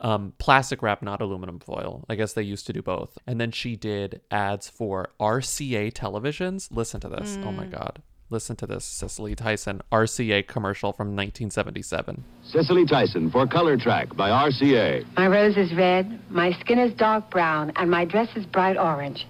um, 0.00 0.34
plastic 0.38 0.82
wrap, 0.82 1.02
not 1.02 1.20
aluminum 1.20 1.58
foil. 1.58 2.04
I 2.08 2.14
guess 2.14 2.32
they 2.34 2.44
used 2.44 2.66
to 2.68 2.72
do 2.72 2.82
both. 2.82 3.18
And 3.26 3.40
then 3.40 3.50
she 3.50 3.74
did 3.74 4.20
ads 4.30 4.70
for 4.70 5.10
RCA 5.18 5.92
televisions. 5.92 6.68
Listen 6.70 7.00
to 7.00 7.08
this. 7.08 7.36
Oh 7.42 7.50
my 7.50 7.66
Mm. 7.66 7.72
God. 7.72 8.02
Listen 8.32 8.54
to 8.56 8.66
this 8.66 8.84
Cicely 8.84 9.34
Tyson 9.34 9.82
RCA 9.90 10.46
commercial 10.46 10.92
from 10.92 11.16
1977. 11.16 12.22
Cicely 12.44 12.86
Tyson 12.86 13.28
for 13.28 13.44
Color 13.44 13.76
Track 13.76 14.16
by 14.16 14.30
RCA. 14.30 15.04
My 15.16 15.26
rose 15.26 15.56
is 15.56 15.74
red, 15.74 16.20
my 16.30 16.52
skin 16.60 16.78
is 16.78 16.94
dark 16.94 17.28
brown, 17.28 17.72
and 17.74 17.90
my 17.90 18.04
dress 18.04 18.28
is 18.36 18.46
bright 18.46 18.76
orange. 18.76 19.26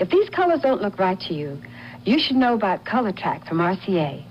If 0.00 0.10
these 0.10 0.28
colors 0.30 0.62
don't 0.62 0.82
look 0.82 0.98
right 0.98 1.20
to 1.28 1.32
you, 1.32 1.62
you 2.04 2.18
should 2.18 2.34
know 2.34 2.54
about 2.54 2.84
Color 2.84 3.12
Track 3.12 3.46
from 3.46 3.58
RCA. 3.58 4.24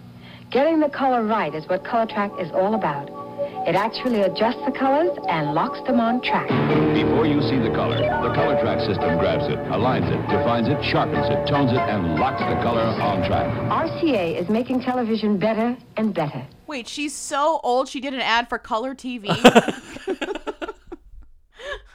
Getting 0.51 0.81
the 0.81 0.89
color 0.89 1.23
right 1.23 1.55
is 1.55 1.65
what 1.69 1.85
Color 1.85 2.07
Track 2.07 2.31
is 2.41 2.51
all 2.51 2.75
about. 2.75 3.18
It 3.67 3.75
actually 3.75 4.21
adjusts 4.21 4.63
the 4.65 4.71
colors 4.71 5.17
and 5.27 5.53
locks 5.53 5.79
them 5.87 5.99
on 5.99 6.21
track. 6.21 6.47
Before 6.93 7.25
you 7.25 7.41
see 7.41 7.59
the 7.59 7.73
color, 7.73 7.97
the 7.97 8.33
Color 8.33 8.59
Track 8.61 8.79
system 8.79 9.17
grabs 9.19 9.45
it, 9.45 9.59
aligns 9.69 10.09
it, 10.11 10.21
defines 10.29 10.67
it, 10.67 10.83
sharpens 10.83 11.27
it, 11.29 11.47
tones 11.47 11.71
it, 11.71 11.77
and 11.77 12.19
locks 12.19 12.41
the 12.41 12.61
color 12.61 12.81
on 12.81 13.27
track. 13.27 13.47
RCA 13.69 14.39
is 14.39 14.49
making 14.49 14.81
television 14.81 15.37
better 15.37 15.77
and 15.97 16.13
better. 16.13 16.45
Wait, 16.67 16.87
she's 16.87 17.15
so 17.15 17.59
old 17.63 17.87
she 17.87 17.99
did 17.99 18.13
an 18.13 18.21
ad 18.21 18.49
for 18.49 18.57
color 18.57 18.95
TV. 18.95 19.27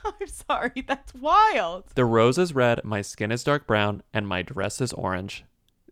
I'm 0.21 0.29
sorry, 0.29 0.85
that's 0.87 1.15
wild. 1.15 1.85
The 1.95 2.05
rose 2.05 2.39
is 2.39 2.55
red, 2.55 2.85
my 2.85 3.03
skin 3.03 3.33
is 3.33 3.45
dark 3.45 3.67
brown, 3.67 4.03
and 4.13 4.29
my 4.29 4.43
dress 4.43 4.81
is 4.81 4.93
orange. 4.93 5.45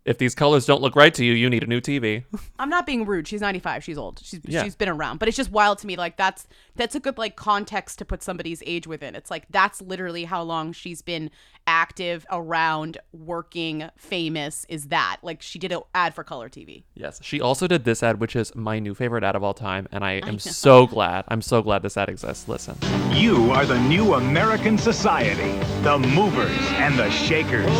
If 0.05 0.17
these 0.17 0.35
colors 0.35 0.65
don't 0.65 0.81
look 0.81 0.95
right 0.97 1.13
to 1.13 1.23
you, 1.23 1.31
you 1.33 1.49
need 1.49 1.63
a 1.63 1.67
new 1.67 1.79
TV. 1.79 2.25
I'm 2.59 2.69
not 2.69 2.85
being 2.85 3.05
rude. 3.05 3.25
She's 3.27 3.39
95. 3.41 3.83
She's 3.83 3.97
old. 3.97 4.19
She's 4.23 4.41
Yeah. 4.43 4.63
she's 4.63 4.75
been 4.75 4.89
around, 4.89 5.19
but 5.19 5.27
it's 5.29 5.37
just 5.37 5.51
wild 5.51 5.77
to 5.79 5.87
me. 5.87 5.95
Like 5.95 6.17
that's 6.17 6.45
that's 6.75 6.93
a 6.95 6.99
good 6.99 7.17
like 7.17 7.35
context 7.37 7.99
to 7.99 8.05
put 8.05 8.21
somebody's 8.21 8.61
age 8.65 8.85
within. 8.85 9.15
It's 9.15 9.31
like 9.31 9.45
that's 9.49 9.81
literally 9.81 10.25
how 10.25 10.43
long 10.43 10.73
she's 10.73 11.01
been 11.01 11.31
active, 11.65 12.25
around, 12.29 12.97
working, 13.13 13.89
famous. 13.95 14.65
Is 14.67 14.87
that 14.87 15.17
like 15.23 15.41
she 15.41 15.57
did 15.57 15.71
an 15.71 15.79
ad 15.95 16.13
for 16.13 16.23
color 16.25 16.49
TV? 16.49 16.83
yes. 16.95 17.19
She 17.23 17.39
also 17.39 17.67
did 17.67 17.85
this 17.85 18.03
ad, 18.03 18.19
which 18.19 18.35
is 18.35 18.53
my 18.55 18.79
new 18.79 18.93
favorite 18.93 19.23
ad 19.23 19.37
of 19.37 19.43
all 19.43 19.53
time, 19.53 19.87
and 19.93 20.03
I 20.03 20.13
am 20.27 20.37
so 20.39 20.85
glad. 20.85 21.23
I'm 21.29 21.41
so 21.41 21.61
glad 21.61 21.81
this 21.81 21.95
ad 21.95 22.09
exists. 22.09 22.49
Listen. 22.49 22.75
You 23.13 23.51
are 23.51 23.65
the 23.65 23.79
new 23.79 24.15
American 24.15 24.77
society, 24.77 25.51
the 25.83 25.97
movers 25.99 26.57
and 26.73 26.99
the 26.99 27.09
shakers. 27.09 27.71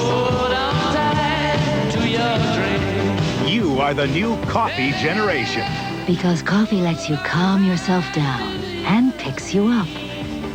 You 2.13 3.79
are 3.79 3.95
the 3.95 4.05
new 4.05 4.39
coffee 4.43 4.91
generation. 4.91 5.65
Because 6.05 6.43
coffee 6.43 6.79
lets 6.79 7.09
you 7.09 7.17
calm 7.17 7.65
yourself 7.65 8.05
down 8.13 8.41
and 8.85 9.17
picks 9.17 9.51
you 9.51 9.67
up. 9.67 9.87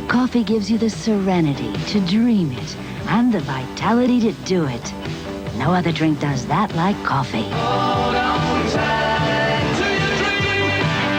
Coffee 0.07 0.43
gives 0.43 0.71
you 0.71 0.77
the 0.77 0.89
serenity 0.89 1.73
to 1.87 1.99
dream 2.07 2.53
it 2.53 2.75
and 3.07 3.33
the 3.33 3.41
vitality 3.41 4.21
to 4.21 4.31
do 4.45 4.65
it. 4.65 4.93
No 5.57 5.73
other 5.73 5.91
drink 5.91 6.21
does 6.21 6.45
that 6.47 6.73
like 6.75 6.95
coffee. 7.03 7.43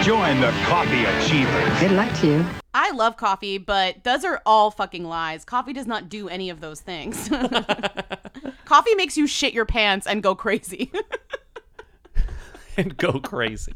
Join 0.02 0.40
the 0.40 0.52
coffee 0.64 1.04
achievers. 1.04 1.80
Good 1.80 1.92
luck 1.92 2.12
to 2.20 2.26
you. 2.26 2.46
I 2.72 2.92
love 2.92 3.18
coffee, 3.18 3.58
but 3.58 4.04
those 4.04 4.24
are 4.24 4.40
all 4.46 4.70
fucking 4.70 5.04
lies. 5.04 5.44
Coffee 5.44 5.74
does 5.74 5.86
not 5.86 6.08
do 6.08 6.28
any 6.30 6.48
of 6.48 6.60
those 6.60 6.80
things. 6.80 7.28
coffee 8.70 8.94
makes 8.94 9.16
you 9.16 9.26
shit 9.26 9.52
your 9.52 9.66
pants 9.66 10.06
and 10.06 10.22
go 10.22 10.36
crazy. 10.36 10.92
and 12.76 12.96
go 12.96 13.18
crazy. 13.18 13.74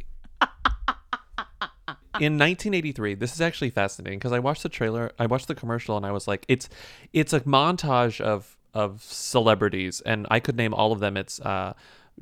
In 2.21 2.39
1983, 2.39 3.15
this 3.15 3.35
is 3.35 3.41
actually 3.41 3.71
fascinating 3.71 4.21
because 4.21 4.31
I 4.31 4.39
watched 4.39 4.63
the 4.63 4.69
trailer, 4.69 5.11
I 5.19 5.27
watched 5.27 5.49
the 5.49 5.55
commercial, 5.57 5.97
and 5.97 6.07
I 6.07 6.13
was 6.13 6.29
like, 6.29 6.45
it's 6.47 6.69
it's 7.13 7.33
a 7.33 7.41
montage 7.41 8.21
of 8.21 8.57
of 8.73 9.03
celebrities, 9.03 10.01
and 10.03 10.29
I 10.31 10.39
could 10.39 10.57
name 10.57 10.73
all 10.73 10.93
of 10.93 11.01
them. 11.01 11.17
It's 11.17 11.41
uh, 11.41 11.73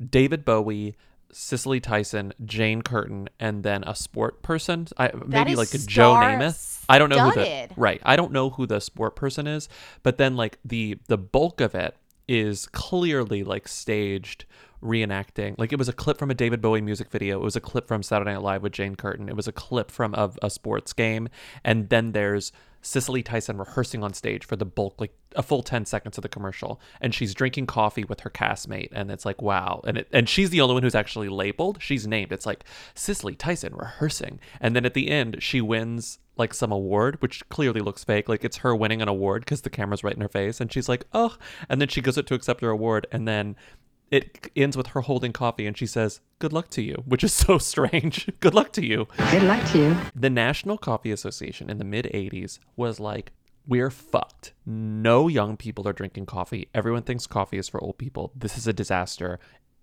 David 0.09 0.43
Bowie, 0.43 0.95
Cicely 1.31 1.79
Tyson, 1.79 2.33
Jane 2.43 2.81
Curtin, 2.81 3.29
and 3.39 3.61
then 3.61 3.83
a 3.83 3.93
sport 3.93 4.41
person. 4.41 4.87
I 4.97 5.11
maybe 5.27 5.55
like 5.55 5.75
a 5.75 5.77
Joe 5.77 6.15
Namath. 6.15 6.85
I 6.89 6.97
don't 6.97 7.09
know 7.09 7.29
who 7.29 7.35
the 7.35 7.69
right. 7.77 8.01
I 8.03 8.15
don't 8.15 8.31
know 8.31 8.49
who 8.49 8.65
the 8.65 8.81
sport 8.81 9.15
person 9.15 9.45
is, 9.45 9.69
but 10.01 10.17
then 10.17 10.35
like 10.35 10.57
the 10.65 10.97
the 11.07 11.19
bulk 11.19 11.61
of 11.61 11.75
it 11.75 11.95
is 12.27 12.65
clearly 12.67 13.43
like 13.43 13.67
staged 13.67 14.45
reenacting. 14.83 15.55
Like 15.57 15.71
it 15.71 15.79
was 15.79 15.89
a 15.89 15.93
clip 15.93 16.17
from 16.17 16.29
a 16.29 16.33
David 16.33 16.61
Bowie 16.61 16.81
music 16.81 17.09
video. 17.09 17.39
It 17.39 17.43
was 17.43 17.55
a 17.55 17.61
clip 17.61 17.87
from 17.87 18.03
Saturday 18.03 18.33
Night 18.33 18.41
Live 18.41 18.63
with 18.63 18.73
Jane 18.73 18.95
Curtin. 18.95 19.29
It 19.29 19.35
was 19.35 19.47
a 19.47 19.51
clip 19.51 19.89
from 19.89 20.13
a, 20.13 20.31
a 20.41 20.49
sports 20.49 20.93
game, 20.93 21.29
and 21.63 21.89
then 21.89 22.11
there's 22.11 22.51
Cicely 22.83 23.23
Tyson 23.23 23.57
rehearsing 23.57 24.03
on 24.03 24.13
stage 24.13 24.45
for 24.45 24.57
the 24.57 24.65
bulk, 24.65 24.99
like 24.99 25.15
a 25.35 25.41
full 25.41 25.63
10 25.63 25.85
seconds 25.85 26.17
of 26.17 26.21
the 26.21 26.29
commercial. 26.29 26.81
And 26.99 27.15
she's 27.15 27.33
drinking 27.33 27.65
coffee 27.65 28.03
with 28.03 28.19
her 28.19 28.29
castmate. 28.29 28.89
And 28.91 29.09
it's 29.09 29.25
like, 29.25 29.41
wow. 29.41 29.81
And 29.85 29.99
it, 29.99 30.09
and 30.11 30.27
she's 30.27 30.49
the 30.49 30.61
only 30.61 30.73
one 30.73 30.83
who's 30.83 30.93
actually 30.93 31.29
labeled. 31.29 31.77
She's 31.81 32.05
named. 32.05 32.33
It's 32.33 32.45
like 32.45 32.65
Cicely 32.93 33.35
Tyson 33.35 33.73
rehearsing. 33.73 34.39
And 34.59 34.75
then 34.75 34.85
at 34.85 34.93
the 34.93 35.09
end, 35.09 35.37
she 35.41 35.61
wins 35.61 36.19
like 36.35 36.53
some 36.53 36.71
award, 36.71 37.21
which 37.21 37.47
clearly 37.49 37.79
looks 37.79 38.03
fake. 38.03 38.27
Like 38.27 38.43
it's 38.43 38.57
her 38.57 38.75
winning 38.75 39.01
an 39.01 39.07
award 39.07 39.43
because 39.45 39.61
the 39.61 39.69
camera's 39.69 40.03
right 40.03 40.15
in 40.15 40.21
her 40.21 40.27
face. 40.27 40.59
And 40.59 40.71
she's 40.71 40.89
like, 40.89 41.05
oh. 41.13 41.37
And 41.69 41.79
then 41.79 41.87
she 41.87 42.01
goes 42.01 42.17
up 42.17 42.25
to 42.27 42.35
accept 42.35 42.61
her 42.61 42.69
award. 42.69 43.07
And 43.13 43.25
then 43.27 43.55
it 44.13 44.51
ends 44.55 44.77
with 44.77 44.87
her 44.87 45.01
holding 45.01 45.33
coffee 45.33 45.65
and 45.65 45.75
she 45.75 45.87
says, 45.87 46.21
Good 46.37 46.53
luck 46.53 46.69
to 46.71 46.83
you, 46.83 47.01
which 47.05 47.23
is 47.23 47.33
so 47.33 47.57
strange. 47.57 48.29
Good 48.39 48.53
luck 48.53 48.71
to 48.73 48.85
you. 48.85 49.07
Good 49.31 49.43
luck 49.43 49.65
to 49.71 49.79
you. 49.79 49.97
The 50.15 50.29
National 50.29 50.77
Coffee 50.77 51.11
Association 51.11 51.69
in 51.69 51.79
the 51.79 51.83
mid 51.83 52.05
80s 52.05 52.59
was 52.75 52.99
like, 52.99 53.31
We're 53.67 53.89
fucked. 53.89 54.53
No 54.67 55.27
young 55.27 55.57
people 55.57 55.87
are 55.87 55.93
drinking 55.93 56.27
coffee. 56.27 56.69
Everyone 56.75 57.01
thinks 57.01 57.25
coffee 57.25 57.57
is 57.57 57.67
for 57.67 57.83
old 57.83 57.97
people. 57.97 58.31
This 58.35 58.55
is 58.55 58.67
a 58.67 58.73
disaster. 58.73 59.39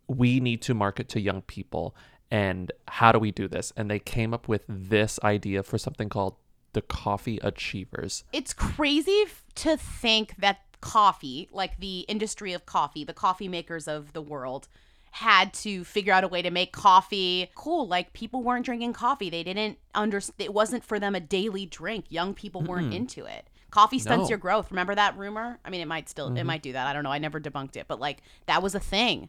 We 0.07 0.39
need 0.39 0.63
to 0.63 0.75
market 0.75 1.09
to 1.11 1.21
young 1.21 1.43
people. 1.43 1.97
And 2.31 2.71
how 2.87 3.11
do 3.11 3.19
we 3.19 3.33
do 3.33 3.49
this? 3.49 3.73
And 3.77 3.91
they 3.91 3.99
came 3.99 4.33
up 4.33 4.47
with 4.47 4.63
this 4.69 5.19
idea 5.25 5.65
for 5.65 5.77
something 5.77 6.09
called 6.09 6.37
the 6.73 6.83
Coffee 6.83 7.41
Achievers. 7.43 8.23
it's 8.33 8.55
crazy 8.55 9.25
to 9.57 9.77
think 9.77 10.37
that 10.39 10.61
coffee, 10.81 11.49
like 11.53 11.79
the 11.79 12.01
industry 12.01 12.53
of 12.53 12.67
coffee, 12.67 13.05
the 13.05 13.13
coffee 13.15 13.49
makers 13.49 13.87
of 13.89 14.13
the 14.13 14.23
world, 14.23 14.69
had 15.13 15.53
to 15.53 15.83
figure 15.85 16.13
out 16.13 16.23
a 16.25 16.29
way 16.29 16.41
to 16.43 16.51
make 16.51 16.73
coffee 16.73 17.51
cool. 17.55 17.87
Like 17.89 18.13
people 18.13 18.43
weren't 18.43 18.65
drinking 18.65 18.93
coffee; 18.93 19.29
they 19.31 19.43
didn't 19.43 19.79
understand. 19.95 20.37
It 20.39 20.55
wasn't 20.55 20.85
for 20.85 20.99
them 21.01 21.15
a 21.15 21.21
daily 21.21 21.67
drink. 21.67 22.07
Young 22.09 22.35
people 22.35 22.63
weren't 22.63 22.91
Mm-mm. 22.93 22.97
into 22.97 23.25
it. 23.27 23.49
Coffee 23.71 23.99
stunts 24.01 24.25
No. 24.25 24.29
your 24.31 24.39
growth. 24.39 24.71
Remember 24.71 24.95
that 24.95 25.17
rumor? 25.17 25.59
I 25.65 25.71
mean, 25.71 25.81
it 25.81 25.87
might 25.87 26.09
still, 26.09 26.27
it 26.29 26.35
Mhm. 26.41 26.47
might 26.47 26.63
do 26.63 26.73
that. 26.73 26.87
I 26.89 26.93
don't 26.93 27.05
know. 27.05 27.13
I 27.13 27.19
never 27.19 27.41
debunked 27.41 27.77
it, 27.77 27.87
but 27.87 28.01
like 28.01 28.23
that 28.47 28.63
was 28.63 28.75
a 28.75 28.81
thing. 28.81 29.29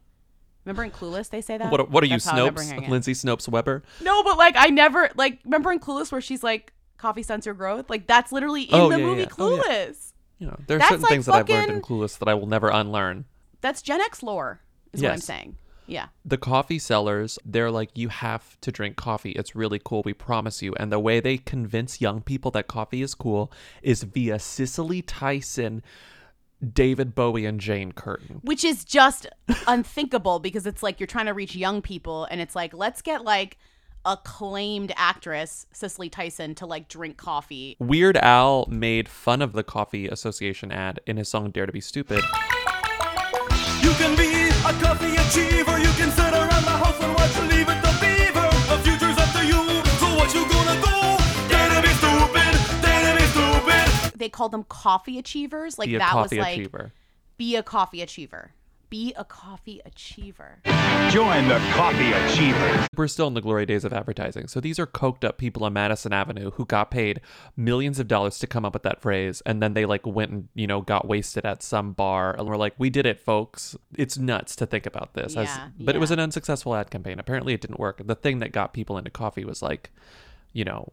Remember 0.65 0.83
in 0.83 0.91
Clueless 0.91 1.29
they 1.29 1.41
say 1.41 1.57
that? 1.57 1.71
What, 1.71 1.89
what 1.89 2.03
are 2.03 2.07
you, 2.07 2.13
That's 2.13 2.25
how 2.25 2.37
Snopes? 2.49 2.87
Lindsay 2.87 3.13
Snopes 3.13 3.47
Weber? 3.47 3.83
No, 4.01 4.23
but 4.23 4.37
like 4.37 4.55
I 4.57 4.67
never 4.67 5.09
like 5.15 5.39
remember 5.45 5.71
in 5.71 5.79
Clueless 5.79 6.11
where 6.11 6.21
she's 6.21 6.43
like 6.43 6.73
coffee 6.97 7.23
stunts 7.23 7.45
your 7.47 7.55
growth. 7.55 7.89
Like 7.89 8.05
that's 8.07 8.31
literally 8.31 8.63
in 8.63 8.75
Oh, 8.79 8.89
the 8.89 8.99
yeah, 8.99 9.05
movie 9.05 9.21
yeah. 9.21 9.27
Oh, 9.39 9.63
yeah. 9.67 9.91
You 10.41 10.47
know, 10.47 10.59
there 10.65 10.79
are 10.79 10.81
certain 10.81 11.01
like 11.01 11.11
things 11.11 11.27
that 11.27 11.35
I've 11.35 11.47
learned 11.47 11.69
in 11.69 11.81
Clueless 11.81 12.17
that 12.17 12.27
I 12.27 12.33
will 12.33 12.47
never 12.47 12.69
unlearn. 12.69 13.25
That's 13.61 13.83
Gen 13.83 14.01
X 14.01 14.23
lore, 14.23 14.59
is 14.91 15.03
what 15.03 15.11
I'm 15.11 15.19
saying. 15.19 15.55
Yeah. 15.85 16.07
the 16.25 16.37
coffee 16.37 16.79
sellers, 16.79 17.37
they're 17.45 17.69
like, 17.69 17.91
you 17.95 18.07
have 18.07 18.59
to 18.61 18.71
drink 18.71 18.95
coffee. 18.95 19.31
It's 19.31 19.55
really 19.55 19.79
cool. 19.83 20.01
We 20.03 20.13
promise 20.13 20.61
you. 20.61 20.73
And 20.75 20.91
the 20.91 20.99
way 20.99 21.19
they 21.19 21.37
convince 21.37 22.01
young 22.01 22.21
people 22.21 22.49
that 22.51 22.67
coffee 22.67 23.01
is 23.01 23.13
cool 23.13 23.51
is 23.83 24.01
via 24.03 24.39
Cicely 24.39 25.01
Tyson, 25.01 25.83
David 26.73 27.13
Bowie, 27.13 27.45
and 27.45 27.59
Jane 27.59 27.91
Curtin. 27.91 28.39
Which 28.43 28.63
is 28.63 28.83
just 28.83 29.27
unthinkable 29.67 30.39
because 30.39 30.65
it's 30.65 30.81
like 30.81 30.99
you're 30.99 31.07
trying 31.07 31.25
to 31.27 31.33
reach 31.33 31.55
young 31.55 31.81
people 31.81 32.25
and 32.31 32.41
it's 32.41 32.55
like, 32.55 32.73
let's 32.73 33.01
get 33.01 33.23
like 33.23 33.57
acclaimed 34.05 34.91
actress 34.95 35.65
Cicely 35.71 36.09
Tyson 36.09 36.55
to 36.55 36.65
like 36.65 36.87
drink 36.87 37.17
coffee. 37.17 37.75
Weird 37.79 38.17
Al 38.17 38.65
made 38.69 39.07
fun 39.09 39.41
of 39.41 39.53
the 39.53 39.63
Coffee 39.63 40.07
Association 40.07 40.71
ad 40.71 40.99
in 41.05 41.17
his 41.17 41.29
song 41.29 41.51
Dare 41.51 41.65
to 41.65 41.71
Be 41.71 41.81
Stupid. 41.81 42.23
You 43.81 43.91
can 43.97 44.15
be 44.15 44.49
a 44.49 44.73
coffee 44.81 45.15
achiever. 45.15 45.77
You 45.79 45.89
can 45.97 46.11
sit 46.11 46.33
around 46.33 46.63
the 46.65 46.77
house 46.83 46.99
and 47.01 47.13
watch 47.15 47.35
Leave 47.51 47.67
It 47.69 47.81
to 47.81 47.91
Beaver. 47.99 48.49
The 48.69 48.79
future's 48.83 49.17
up 49.17 49.31
to 49.33 49.45
you. 49.45 49.61
So 49.99 50.15
what 50.15 50.33
you 50.33 50.47
gonna 50.49 50.75
do? 50.81 51.49
Dare 51.49 51.69
to 51.75 51.81
be 51.81 51.93
stupid. 51.95 52.81
Dare 52.81 53.13
to 53.13 53.19
be 53.21 53.27
stupid. 53.27 54.19
They 54.19 54.29
called 54.29 54.51
them 54.51 54.63
coffee 54.69 55.17
achievers. 55.19 55.77
Like 55.79 55.89
Be 55.89 55.95
a 55.95 55.99
that 55.99 56.11
coffee 56.11 56.37
was 56.37 56.43
like 56.45 56.57
achiever. 56.59 56.93
be 57.37 57.55
a 57.55 57.63
coffee 57.63 58.01
achiever. 58.01 58.51
Be 58.91 59.13
a 59.15 59.23
coffee 59.23 59.79
achiever. 59.85 60.59
Join 61.11 61.47
the 61.47 61.59
coffee 61.71 62.11
achievers. 62.11 62.85
We're 62.97 63.07
still 63.07 63.27
in 63.27 63.35
the 63.35 63.41
glory 63.41 63.65
days 63.65 63.85
of 63.85 63.93
advertising. 63.93 64.49
So 64.49 64.59
these 64.59 64.79
are 64.79 64.85
coked 64.85 65.23
up 65.23 65.37
people 65.37 65.63
on 65.63 65.71
Madison 65.71 66.11
Avenue 66.11 66.51
who 66.51 66.65
got 66.65 66.91
paid 66.91 67.21
millions 67.55 67.99
of 67.99 68.09
dollars 68.09 68.37
to 68.39 68.47
come 68.47 68.65
up 68.65 68.73
with 68.73 68.83
that 68.83 69.01
phrase. 69.01 69.41
And 69.45 69.63
then 69.63 69.75
they 69.75 69.85
like 69.85 70.05
went 70.05 70.31
and, 70.31 70.49
you 70.55 70.67
know, 70.67 70.81
got 70.81 71.07
wasted 71.07 71.45
at 71.45 71.63
some 71.63 71.93
bar. 71.93 72.35
And 72.37 72.49
we're 72.49 72.57
like, 72.57 72.73
we 72.77 72.89
did 72.89 73.05
it, 73.05 73.21
folks. 73.21 73.77
It's 73.97 74.17
nuts 74.17 74.57
to 74.57 74.65
think 74.65 74.85
about 74.85 75.13
this. 75.13 75.37
As, 75.37 75.47
Yeah, 75.47 75.69
but 75.79 75.95
it 75.95 75.99
was 75.99 76.11
an 76.11 76.19
unsuccessful 76.19 76.75
ad 76.75 76.91
campaign. 76.91 77.17
Apparently 77.17 77.53
it 77.53 77.61
didn't 77.61 77.79
work. 77.79 78.05
The 78.05 78.15
thing 78.15 78.39
that 78.39 78.51
got 78.51 78.73
people 78.73 78.97
into 78.97 79.09
coffee 79.09 79.45
was 79.45 79.61
like, 79.61 79.89
you 80.51 80.65
know, 80.65 80.91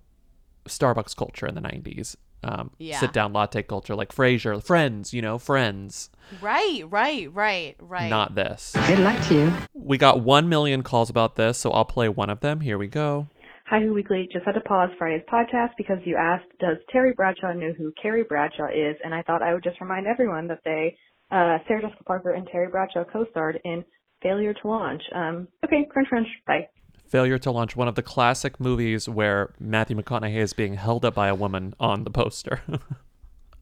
Starbucks 0.66 1.16
culture 1.16 1.48
in 1.48 1.56
the 1.56 1.60
90s. 1.60 2.14
Um, 2.44 2.70
Yeah. 2.78 2.98
sit 3.00 3.12
down 3.12 3.32
latte 3.32 3.62
culture 3.62 3.94
like 3.94 4.14
Frasier, 4.14 4.62
Friends, 4.62 5.12
you 5.12 5.22
know, 5.22 5.38
Friends. 5.38 6.10
Right, 6.40 6.82
right, 6.88 7.32
right, 7.32 7.76
right. 7.80 8.08
Not 8.10 8.34
this. 8.34 8.74
Good 8.86 8.98
luck 9.00 9.20
to 9.28 9.34
you. 9.34 9.52
We 9.74 9.96
got 9.98 10.20
1 10.20 10.48
million 10.48 10.82
calls 10.82 11.08
about 11.10 11.36
this, 11.36 11.58
so 11.58 11.70
I'll 11.70 11.84
play 11.84 12.08
one 12.08 12.30
of 12.30 12.40
them. 12.40 12.60
Here 12.60 12.76
we 12.78 12.86
go. 12.86 13.28
Hi, 13.66 13.80
Who 13.80 13.92
Weekly. 13.92 14.28
Just 14.32 14.46
had 14.46 14.52
to 14.52 14.60
pause 14.62 14.88
Friday's 14.98 15.26
podcast 15.30 15.70
because 15.76 15.98
you 16.04 16.16
asked, 16.16 16.46
does 16.58 16.78
Terry 16.90 17.12
Bradshaw 17.14 17.52
know 17.52 17.72
who 17.76 17.92
Carrie 18.00 18.24
Bradshaw 18.24 18.68
is? 18.68 18.96
And 19.04 19.14
I 19.14 19.22
thought 19.22 19.42
I 19.42 19.52
would 19.52 19.62
just 19.64 19.80
remind 19.80 20.06
everyone 20.06 20.48
that 20.48 20.60
they, 20.64 20.96
uh, 21.30 21.58
Sarah 21.66 21.82
Jessica 21.82 22.02
Parker 22.04 22.30
and 22.32 22.46
Terry 22.50 22.68
Bradshaw 22.68 23.04
co-starred 23.04 23.60
in 23.64 23.84
Failure 24.22 24.54
to 24.54 24.68
Launch. 24.68 25.02
Um, 25.14 25.48
okay, 25.64 25.86
crunch, 25.90 26.08
crunch. 26.08 26.28
Bye. 26.46 26.68
Failure 27.08 27.38
to 27.38 27.50
Launch, 27.50 27.74
one 27.74 27.88
of 27.88 27.94
the 27.94 28.02
classic 28.02 28.60
movies 28.60 29.08
where 29.08 29.54
Matthew 29.58 29.96
McConaughey 29.96 30.36
is 30.36 30.52
being 30.52 30.74
held 30.74 31.04
up 31.04 31.14
by 31.14 31.28
a 31.28 31.34
woman 31.34 31.74
on 31.80 32.04
the 32.04 32.10
poster. 32.10 32.60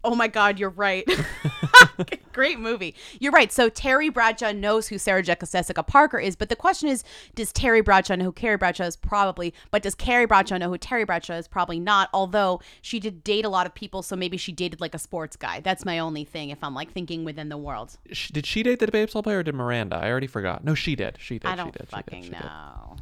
Oh 0.06 0.14
my 0.14 0.28
God, 0.28 0.60
you're 0.60 0.70
right. 0.70 1.04
Great 2.32 2.60
movie. 2.60 2.94
You're 3.18 3.32
right. 3.32 3.50
So 3.50 3.68
Terry 3.68 4.08
Bradshaw 4.08 4.52
knows 4.52 4.86
who 4.86 4.98
Sarah 4.98 5.22
Jessica 5.22 5.82
Parker 5.82 6.18
is, 6.18 6.36
but 6.36 6.48
the 6.48 6.54
question 6.54 6.88
is, 6.88 7.02
does 7.34 7.52
Terry 7.52 7.80
Bradshaw 7.80 8.14
know 8.14 8.26
who 8.26 8.32
Carrie 8.32 8.56
Bradshaw 8.56 8.84
is? 8.84 8.94
Probably. 8.94 9.52
But 9.72 9.82
does 9.82 9.96
Carrie 9.96 10.26
Bradshaw 10.26 10.58
know 10.58 10.68
who 10.68 10.78
Terry 10.78 11.04
Bradshaw 11.04 11.34
is? 11.34 11.48
Probably 11.48 11.80
not. 11.80 12.08
Although 12.14 12.60
she 12.82 13.00
did 13.00 13.24
date 13.24 13.44
a 13.44 13.48
lot 13.48 13.66
of 13.66 13.74
people, 13.74 14.02
so 14.02 14.14
maybe 14.14 14.36
she 14.36 14.52
dated 14.52 14.80
like 14.80 14.94
a 14.94 14.98
sports 14.98 15.34
guy. 15.34 15.58
That's 15.60 15.84
my 15.84 15.98
only 15.98 16.24
thing. 16.24 16.50
If 16.50 16.62
I'm 16.62 16.74
like 16.74 16.92
thinking 16.92 17.24
within 17.24 17.48
the 17.48 17.56
world, 17.56 17.96
did 18.32 18.46
she 18.46 18.62
date 18.62 18.78
the 18.78 18.86
baseball 18.86 19.24
player 19.24 19.38
or 19.38 19.42
did 19.42 19.56
Miranda? 19.56 19.96
I 19.96 20.08
already 20.08 20.28
forgot. 20.28 20.62
No, 20.62 20.74
she 20.74 20.94
did. 20.94 21.16
She 21.18 21.40
did. 21.40 21.48
I 21.48 21.56
don't 21.56 21.72
did. 21.72 21.80
She 21.80 21.86
did. 21.86 21.90
fucking 21.90 22.22
She 22.22 22.30
did. 22.30 22.40
know. 22.42 22.96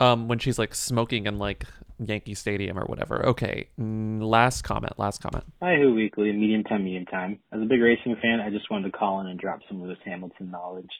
Um, 0.00 0.28
when 0.28 0.38
she's 0.38 0.58
like 0.58 0.74
smoking 0.74 1.26
in 1.26 1.38
like 1.38 1.64
Yankee 2.04 2.34
Stadium 2.34 2.78
or 2.78 2.84
whatever. 2.84 3.26
Okay, 3.26 3.68
last 3.78 4.62
comment. 4.62 4.98
Last 4.98 5.22
comment. 5.22 5.44
Hi, 5.62 5.76
Who 5.76 5.94
Weekly, 5.94 6.32
medium 6.32 6.64
time, 6.64 6.84
medium 6.84 7.06
time. 7.06 7.38
As 7.52 7.60
a 7.60 7.64
big 7.64 7.80
racing 7.80 8.16
fan, 8.20 8.40
I 8.40 8.50
just 8.50 8.70
wanted 8.70 8.90
to 8.90 8.98
call 8.98 9.20
in 9.20 9.28
and 9.28 9.38
drop 9.38 9.60
some 9.68 9.82
Lewis 9.82 9.98
Hamilton 10.04 10.50
knowledge. 10.50 10.90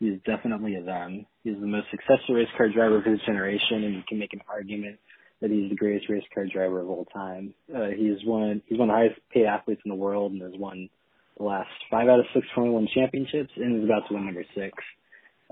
He's 0.00 0.18
definitely 0.24 0.76
a 0.76 0.82
them. 0.82 1.26
He's 1.44 1.60
the 1.60 1.66
most 1.66 1.86
successful 1.90 2.34
race 2.34 2.48
car 2.56 2.68
driver 2.68 2.98
of 2.98 3.04
his 3.04 3.20
generation, 3.26 3.84
and 3.84 3.94
you 3.94 4.02
can 4.08 4.18
make 4.18 4.32
an 4.32 4.40
argument 4.48 4.98
that 5.40 5.50
he's 5.50 5.70
the 5.70 5.76
greatest 5.76 6.08
race 6.08 6.24
car 6.34 6.46
driver 6.46 6.80
of 6.80 6.88
all 6.88 7.06
time. 7.06 7.54
Uh, 7.74 7.88
he's 7.88 8.24
one 8.24 8.62
he's 8.66 8.78
one 8.78 8.90
of 8.90 8.94
the 8.94 8.98
highest 8.98 9.20
paid 9.32 9.46
athletes 9.46 9.82
in 9.84 9.90
the 9.90 9.94
world, 9.94 10.32
and 10.32 10.42
has 10.42 10.52
won 10.54 10.88
the 11.36 11.44
last 11.44 11.70
five 11.90 12.08
out 12.08 12.18
of 12.18 12.26
six 12.34 12.46
Formula 12.54 12.74
One 12.74 12.88
championships, 12.92 13.52
and 13.56 13.78
is 13.78 13.84
about 13.84 14.08
to 14.08 14.14
win 14.14 14.26
number 14.26 14.44
six. 14.54 14.72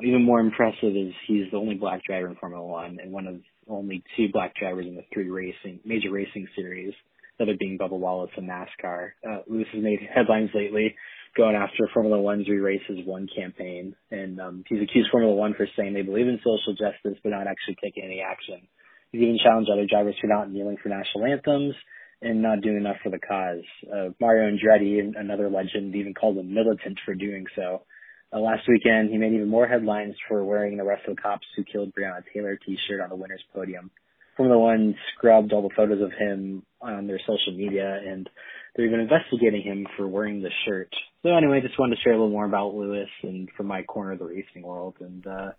Even 0.02 0.24
more 0.24 0.40
impressive 0.40 0.94
is 0.96 1.12
he's 1.26 1.50
the 1.50 1.56
only 1.56 1.74
black 1.74 2.04
driver 2.04 2.28
in 2.28 2.36
Formula 2.36 2.64
One, 2.64 2.98
and 3.02 3.12
one 3.12 3.26
of 3.26 3.36
only 3.68 4.02
two 4.16 4.28
black 4.32 4.54
drivers 4.54 4.86
in 4.86 4.94
the 4.94 5.04
three 5.12 5.28
racing 5.28 5.80
major 5.84 6.10
racing 6.10 6.46
series, 6.56 6.94
the 7.38 7.44
other 7.44 7.56
being 7.58 7.78
Bubba 7.78 7.98
Wallace 7.98 8.30
and 8.36 8.48
NASCAR. 8.48 9.10
Uh, 9.28 9.38
Lewis 9.46 9.66
has 9.72 9.82
made 9.82 10.00
headlines 10.14 10.50
lately 10.54 10.94
going 11.36 11.54
after 11.54 11.88
Formula 11.92 12.20
One's 12.20 12.48
We 12.48 12.56
Race 12.58 12.82
As 12.90 13.04
One 13.04 13.28
campaign, 13.34 13.94
and 14.10 14.40
um, 14.40 14.64
he's 14.68 14.82
accused 14.82 15.10
Formula 15.10 15.34
One 15.34 15.54
for 15.54 15.66
saying 15.76 15.94
they 15.94 16.02
believe 16.02 16.28
in 16.28 16.38
social 16.38 16.74
justice 16.74 17.18
but 17.22 17.30
not 17.30 17.46
actually 17.46 17.76
taking 17.82 18.04
any 18.04 18.20
action. 18.20 18.66
He's 19.12 19.22
even 19.22 19.38
challenged 19.42 19.70
other 19.70 19.86
drivers 19.88 20.16
for 20.20 20.26
not 20.26 20.50
kneeling 20.50 20.76
for 20.82 20.88
national 20.90 21.24
anthems 21.24 21.74
and 22.20 22.42
not 22.42 22.60
doing 22.60 22.76
enough 22.76 22.96
for 23.02 23.10
the 23.10 23.18
cause. 23.18 23.64
Uh, 23.86 24.10
Mario 24.20 24.50
Andretti, 24.50 25.00
another 25.16 25.48
legend, 25.48 25.94
even 25.94 26.14
called 26.14 26.36
him 26.36 26.52
militant 26.52 26.98
for 27.04 27.14
doing 27.14 27.44
so. 27.54 27.82
Uh, 28.32 28.40
last 28.40 28.68
weekend, 28.68 29.10
he 29.10 29.16
made 29.16 29.32
even 29.32 29.48
more 29.48 29.66
headlines 29.66 30.14
for 30.28 30.44
wearing 30.44 30.76
the 30.76 30.84
Rest 30.84 31.02
of 31.08 31.16
the 31.16 31.22
Cops 31.22 31.46
Who 31.56 31.64
Killed 31.64 31.92
Breonna 31.94 32.22
Taylor 32.32 32.58
t-shirt 32.64 33.00
on 33.00 33.08
the 33.08 33.16
winner's 33.16 33.42
podium. 33.54 33.90
Formula 34.36 34.58
One 34.58 34.94
scrubbed 35.14 35.52
all 35.52 35.62
the 35.62 35.74
photos 35.74 36.02
of 36.02 36.12
him 36.12 36.62
on 36.80 37.06
their 37.06 37.20
social 37.20 37.56
media, 37.56 38.00
and 38.06 38.28
they're 38.76 38.86
even 38.86 39.00
investigating 39.00 39.62
him 39.62 39.86
for 39.96 40.06
wearing 40.06 40.42
the 40.42 40.50
shirt. 40.66 40.90
So 41.22 41.34
anyway, 41.34 41.60
just 41.60 41.78
wanted 41.78 41.96
to 41.96 42.02
share 42.02 42.12
a 42.12 42.16
little 42.16 42.30
more 42.30 42.44
about 42.44 42.74
Lewis 42.74 43.08
and 43.22 43.48
from 43.56 43.66
my 43.66 43.82
corner 43.82 44.12
of 44.12 44.20
the 44.20 44.26
racing 44.26 44.62
world, 44.62 44.94
and 45.00 45.26
uh, 45.26 45.50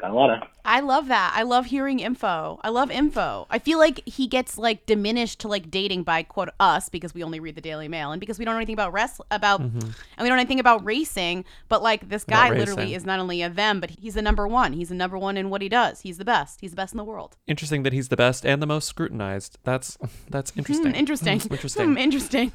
got 0.00 0.10
a 0.10 0.14
lot 0.14 0.30
of 0.30 0.48
I 0.62 0.80
love 0.80 1.08
that. 1.08 1.32
I 1.34 1.42
love 1.42 1.66
hearing 1.66 2.00
info. 2.00 2.60
I 2.62 2.68
love 2.68 2.90
info. 2.90 3.46
I 3.50 3.58
feel 3.58 3.78
like 3.78 4.02
he 4.06 4.26
gets 4.26 4.58
like 4.58 4.84
diminished 4.84 5.40
to 5.40 5.48
like 5.48 5.70
dating 5.70 6.02
by 6.02 6.22
quote 6.22 6.50
us 6.60 6.88
because 6.90 7.14
we 7.14 7.22
only 7.24 7.40
read 7.40 7.54
the 7.54 7.62
Daily 7.62 7.88
Mail 7.88 8.12
and 8.12 8.20
because 8.20 8.38
we 8.38 8.44
don't 8.44 8.52
know 8.54 8.58
anything 8.58 8.74
about 8.74 8.92
rest 8.92 9.20
about 9.30 9.62
Mhm. 9.62 9.82
and 9.82 9.94
we 10.20 10.28
don't 10.28 10.36
know 10.36 10.42
anything 10.42 10.60
about 10.60 10.84
racing. 10.84 11.44
But 11.68 11.82
like 11.82 12.08
this 12.10 12.24
guy 12.24 12.50
literally 12.50 12.94
is 12.94 13.04
not 13.06 13.18
only 13.20 13.40
a 13.42 13.48
them, 13.48 13.80
but 13.80 13.90
he's 13.90 14.14
the 14.14 14.22
number 14.22 14.46
one. 14.46 14.74
He's 14.74 14.90
the 14.90 14.94
number 14.94 15.18
one 15.18 15.36
in 15.38 15.48
what 15.48 15.62
he 15.62 15.68
does. 15.70 16.00
He's 16.02 16.18
the 16.18 16.24
best. 16.26 16.60
He's 16.60 16.70
the 16.72 16.76
best 16.76 16.92
in 16.92 16.98
the 16.98 17.04
world. 17.04 17.36
Interesting 17.46 17.82
that 17.84 17.92
he's 17.94 18.08
the 18.08 18.16
best 18.16 18.44
and 18.44 18.60
the 18.62 18.66
most 18.66 18.86
scrutinized. 18.86 19.58
That's 19.64 19.96
that's 20.30 20.52
interesting. 20.56 20.90
Hmm, 20.92 20.94
interesting. 20.98 21.40
Hmm, 21.40 21.52
interesting. 21.54 21.86
Hmm, 21.92 21.98
interesting. 21.98 22.52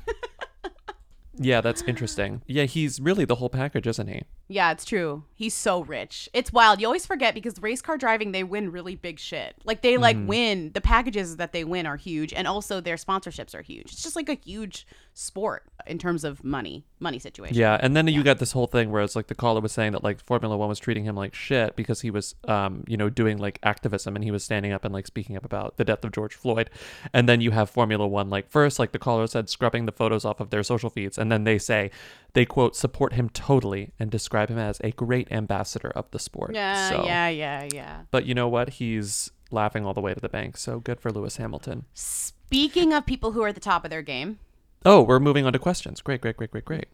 Yeah, 1.38 1.62
that's 1.62 1.82
interesting. 1.84 2.42
Yeah, 2.48 2.64
he's 2.64 3.00
really 3.00 3.26
the 3.26 3.36
whole 3.36 3.50
package, 3.50 3.88
isn't 3.88 4.08
he? 4.08 4.24
Yeah, 4.48 4.72
it's 4.72 4.86
true. 4.86 5.24
He's 5.34 5.54
so 5.54 5.84
rich. 5.84 6.30
It's 6.34 6.54
wild. 6.54 6.80
You 6.80 6.88
always 6.88 7.06
forget 7.06 7.34
because 7.34 7.62
race 7.62 7.82
car 7.82 7.98
driving, 7.98 8.32
they 8.32 8.44
win 8.44 8.72
really 8.72 8.96
big 8.96 9.20
shit. 9.20 9.56
Like 9.66 9.82
they 9.82 9.98
like 9.98 10.16
Mhm. 10.18 10.28
win. 10.28 10.72
The 10.74 10.82
packages 10.82 11.38
that 11.38 11.52
they 11.52 11.64
win 11.64 11.86
are 11.86 11.98
huge, 11.98 12.32
and 12.34 12.48
also 12.48 12.80
their 12.80 12.96
sponsorships 12.96 13.54
are 13.56 13.62
huge. 13.62 13.92
It's 13.92 14.04
just 14.04 14.16
like 14.16 14.30
a 14.30 14.38
huge 14.46 14.88
sport 15.18 15.64
in 15.88 15.98
terms 15.98 16.26
of 16.26 16.44
money, 16.44 16.84
money 17.00 17.18
situation. 17.20 17.56
Yeah, 17.56 17.78
and 17.82 17.96
then 17.96 18.06
you 18.08 18.22
got 18.22 18.38
this 18.40 18.52
whole 18.52 18.68
thing 18.68 18.92
where 18.92 19.02
it's 19.02 19.16
like 19.16 19.28
the 19.28 19.36
caller 19.36 19.62
was 19.62 19.72
saying 19.72 19.94
that 19.94 20.04
like 20.04 20.22
Formula 20.22 20.58
One 20.58 20.68
was 20.68 20.78
treating 20.78 21.06
him 21.06 21.16
like 21.16 21.34
shit 21.34 21.76
because 21.78 22.02
he 22.02 22.12
was, 22.12 22.36
um, 22.50 22.84
you 22.86 22.98
know, 22.98 23.10
doing 23.10 23.38
like 23.38 23.58
activism 23.64 24.16
and 24.16 24.24
he 24.26 24.30
was 24.32 24.44
standing 24.44 24.74
up 24.74 24.84
and 24.84 24.94
like 24.94 25.08
speaking 25.08 25.38
up 25.38 25.46
about 25.46 25.78
the 25.78 25.86
death 25.86 26.04
of 26.04 26.12
George 26.12 26.36
Floyd, 26.36 26.70
and 27.14 27.30
then 27.30 27.40
you 27.40 27.52
have 27.52 27.70
Formula 27.70 28.06
One 28.06 28.30
like 28.30 28.50
first 28.50 28.78
like 28.78 28.92
the 28.92 29.00
caller 29.00 29.26
said 29.26 29.50
scrubbing 29.50 29.86
the 29.86 29.92
photos 29.94 30.26
off 30.26 30.40
of 30.42 30.50
their 30.50 30.64
social 30.64 30.90
feeds, 30.90 31.18
and 31.18 31.32
then 31.32 31.46
they 31.46 31.58
say 31.58 31.92
they 32.34 32.46
quote 32.46 32.76
support 32.76 33.14
him 33.14 33.30
totally 33.30 33.94
and 33.98 34.12
describe 34.12 34.50
him 34.50 34.58
as 34.60 34.82
a 34.84 34.92
great 34.92 35.32
ambassador 35.32 35.92
of 35.92 36.12
the 36.12 36.20
sport. 36.20 36.54
Yeah, 36.54 36.90
So- 36.90 37.06
yeah, 37.06 37.30
yeah, 37.30 37.68
yeah. 37.74 38.02
But 38.12 38.26
you 38.26 38.34
know 38.36 38.50
what? 38.50 38.72
He's 38.72 39.32
laughing 39.50 39.86
all 39.86 39.94
the 39.94 40.02
way 40.02 40.14
to 40.14 40.20
the 40.20 40.28
bank. 40.28 40.58
So 40.58 40.80
good 40.80 41.00
for 41.00 41.10
Lewis 41.12 41.38
Hamilton. 41.38 41.86
Speaking 41.94 42.92
of 42.94 43.06
people 43.06 43.32
who 43.32 43.42
are 43.44 43.48
at 43.48 43.56
the 43.56 43.62
top 43.62 43.86
of 43.86 43.90
their 43.92 44.02
game, 44.02 44.40
Oh, 44.88 45.02
we're 45.02 45.20
moving 45.20 45.48
on 45.48 45.54
to 45.54 45.58
questions. 45.58 46.00
Great, 46.02 46.22
great, 46.22 46.38
great, 46.38 46.52
great, 46.52 46.64
great. 46.64 46.86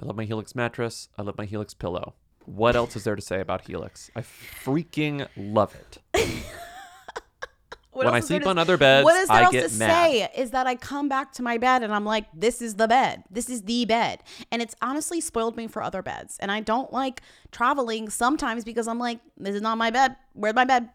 I 0.00 0.06
love 0.06 0.14
my 0.14 0.24
Helix 0.24 0.54
mattress. 0.54 1.08
I 1.18 1.22
love 1.22 1.36
my 1.36 1.44
Helix 1.44 1.74
pillow. 1.74 2.14
What 2.46 2.76
else 2.76 2.94
is 2.94 3.02
there 3.02 3.16
to 3.16 3.22
say 3.22 3.40
about 3.40 3.62
Helix? 3.62 4.12
I 4.14 4.20
freaking 4.20 5.26
love 5.36 5.74
it. 5.74 5.98
What 7.92 8.04
when 8.04 8.14
I 8.14 8.18
else 8.18 8.26
is 8.26 8.28
there 8.28 8.40
sleep 8.40 8.46
on 8.46 8.56
other 8.56 8.76
beds, 8.76 9.04
what 9.04 9.16
is 9.16 9.26
there 9.26 9.36
I 9.36 9.42
else 9.42 9.52
get 9.52 9.70
to 9.70 9.78
mad. 9.78 10.10
say 10.10 10.30
is 10.36 10.52
that 10.52 10.68
I 10.68 10.76
come 10.76 11.08
back 11.08 11.32
to 11.32 11.42
my 11.42 11.58
bed 11.58 11.82
and 11.82 11.92
I'm 11.92 12.04
like, 12.04 12.26
this 12.32 12.62
is 12.62 12.76
the 12.76 12.86
bed. 12.86 13.24
This 13.30 13.50
is 13.50 13.62
the 13.62 13.84
bed. 13.84 14.22
And 14.52 14.62
it's 14.62 14.76
honestly 14.80 15.20
spoiled 15.20 15.56
me 15.56 15.66
for 15.66 15.82
other 15.82 16.00
beds. 16.00 16.38
And 16.38 16.52
I 16.52 16.60
don't 16.60 16.92
like 16.92 17.20
traveling 17.50 18.08
sometimes 18.08 18.62
because 18.62 18.86
I'm 18.86 19.00
like, 19.00 19.18
this 19.36 19.56
is 19.56 19.60
not 19.60 19.76
my 19.76 19.90
bed. 19.90 20.14
Where's 20.34 20.54
my 20.54 20.64
bed? 20.64 20.88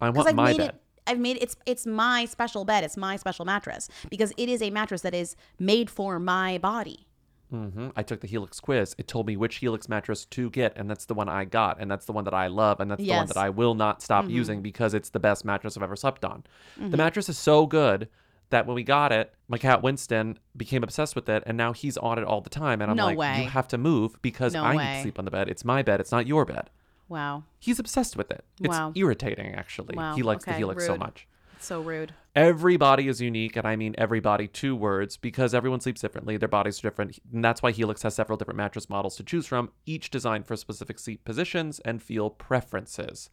I 0.00 0.10
want 0.10 0.28
I've 0.28 0.34
my 0.34 0.56
bed. 0.56 0.70
It, 0.70 0.82
I've 1.10 1.18
made 1.18 1.38
it's 1.40 1.56
it's 1.66 1.86
my 1.86 2.24
special 2.24 2.64
bed. 2.64 2.84
It's 2.84 2.96
my 2.96 3.16
special 3.16 3.44
mattress 3.44 3.88
because 4.10 4.32
it 4.36 4.48
is 4.48 4.62
a 4.62 4.70
mattress 4.70 5.02
that 5.02 5.14
is 5.14 5.34
made 5.58 5.90
for 5.90 6.18
my 6.20 6.58
body. 6.58 7.06
hmm 7.50 7.88
I 7.96 8.02
took 8.04 8.20
the 8.20 8.28
Helix 8.28 8.60
quiz. 8.60 8.94
It 8.96 9.08
told 9.08 9.26
me 9.26 9.36
which 9.36 9.56
Helix 9.56 9.88
mattress 9.88 10.24
to 10.36 10.50
get, 10.50 10.72
and 10.76 10.88
that's 10.88 11.06
the 11.06 11.14
one 11.14 11.28
I 11.28 11.44
got, 11.44 11.80
and 11.80 11.90
that's 11.90 12.06
the 12.06 12.12
one 12.12 12.24
that 12.24 12.34
I 12.34 12.46
love, 12.46 12.78
and 12.80 12.88
that's 12.90 13.02
the 13.02 13.10
one 13.22 13.26
that 13.26 13.36
I 13.36 13.50
will 13.50 13.74
not 13.74 14.02
stop 14.02 14.24
Mhm. 14.26 14.30
using 14.30 14.62
because 14.62 14.94
it's 14.94 15.10
the 15.10 15.18
best 15.18 15.44
mattress 15.44 15.76
I've 15.76 15.82
ever 15.82 15.96
slept 15.96 16.24
on. 16.24 16.44
Mhm. 16.78 16.92
The 16.92 16.96
mattress 16.96 17.28
is 17.28 17.38
so 17.38 17.66
good 17.66 18.08
that 18.50 18.66
when 18.66 18.74
we 18.76 18.84
got 18.84 19.10
it, 19.12 19.32
my 19.48 19.58
cat 19.58 19.82
Winston 19.82 20.38
became 20.56 20.82
obsessed 20.84 21.14
with 21.16 21.28
it, 21.28 21.42
and 21.46 21.56
now 21.56 21.72
he's 21.72 21.96
on 21.96 22.18
it 22.18 22.24
all 22.24 22.40
the 22.40 22.50
time. 22.50 22.80
And 22.82 22.88
I'm 22.90 22.96
No 22.96 23.06
like, 23.06 23.18
way. 23.18 23.42
you 23.42 23.48
have 23.48 23.66
to 23.68 23.78
move 23.78 24.16
because 24.22 24.54
No 24.54 24.62
I 24.64 24.76
need 24.76 24.96
to 24.96 25.02
sleep 25.02 25.18
on 25.18 25.24
the 25.24 25.30
bed. 25.32 25.48
It's 25.48 25.64
my 25.64 25.82
bed. 25.82 25.98
It's 26.00 26.12
not 26.12 26.26
your 26.28 26.44
bed. 26.44 26.70
Wow. 27.10 27.44
He's 27.58 27.78
obsessed 27.78 28.16
with 28.16 28.30
it. 28.30 28.44
It's 28.60 28.68
Wow. 28.68 28.92
irritating, 28.94 29.54
actually. 29.54 29.96
Wow. 29.96 30.14
He 30.14 30.22
likes 30.22 30.44
the 30.44 30.52
Okay, 30.52 30.58
Helix 30.58 30.86
so 30.86 30.92
rude. 30.92 31.00
much. 31.00 31.26
It's 31.56 31.66
so 31.66 31.82
rude. 31.82 32.14
Everybody 32.34 33.08
is 33.08 33.20
unique, 33.20 33.56
and 33.56 33.66
I 33.66 33.74
mean 33.76 33.94
everybody, 33.98 34.46
two 34.46 34.74
words, 34.76 35.16
because 35.18 35.52
everyone 35.52 35.80
sleeps 35.80 36.00
differently. 36.00 36.36
Their 36.38 36.48
bodies 36.48 36.78
are 36.78 36.82
different. 36.88 37.18
And 37.32 37.44
that's 37.44 37.62
why 37.62 37.72
Helix 37.72 38.02
has 38.04 38.14
several 38.14 38.38
different 38.38 38.56
mattress 38.56 38.88
models 38.88 39.16
to 39.16 39.24
choose 39.24 39.46
from, 39.46 39.70
each 39.84 40.08
designed 40.10 40.46
for 40.46 40.56
specific 40.56 40.98
sleep 41.00 41.24
positions 41.24 41.80
and 41.80 42.00
feel 42.00 42.30
preferences. 42.30 43.28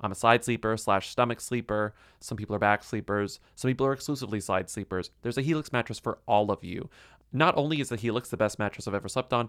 I'm 0.00 0.12
a 0.12 0.16
side 0.16 0.44
sleeper 0.44 0.76
slash 0.76 1.08
stomach 1.08 1.40
sleeper. 1.40 1.94
Some 2.20 2.36
people 2.36 2.54
are 2.54 2.58
back 2.60 2.84
sleepers. 2.84 3.40
Some 3.54 3.68
people 3.70 3.86
are 3.86 3.92
exclusively 3.92 4.40
side 4.40 4.68
sleepers. 4.68 5.10
There's 5.22 5.38
a 5.38 5.42
Helix 5.42 5.72
mattress 5.72 5.98
for 5.98 6.18
all 6.26 6.50
of 6.50 6.62
you. 6.62 6.90
Not 7.32 7.56
only 7.56 7.80
is 7.80 7.88
the 7.88 7.96
Helix 7.96 8.28
the 8.28 8.36
best 8.36 8.58
mattress 8.58 8.86
I've 8.86 8.94
ever 8.94 9.08
slept 9.08 9.32
on, 9.32 9.48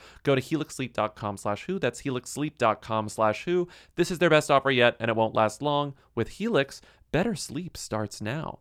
Go 0.23 0.35
to 0.35 0.41
helixsleep.com 0.41 1.37
slash 1.37 1.65
who. 1.65 1.79
That's 1.79 2.01
helixsleep.com 2.01 3.09
slash 3.09 3.45
who. 3.45 3.67
This 3.95 4.11
is 4.11 4.19
their 4.19 4.29
best 4.29 4.51
offer 4.51 4.71
yet, 4.71 4.95
and 4.99 5.09
it 5.09 5.15
won't 5.15 5.35
last 5.35 5.61
long. 5.61 5.93
With 6.15 6.29
Helix, 6.29 6.81
better 7.11 7.35
sleep 7.35 7.77
starts 7.77 8.21
now. 8.21 8.59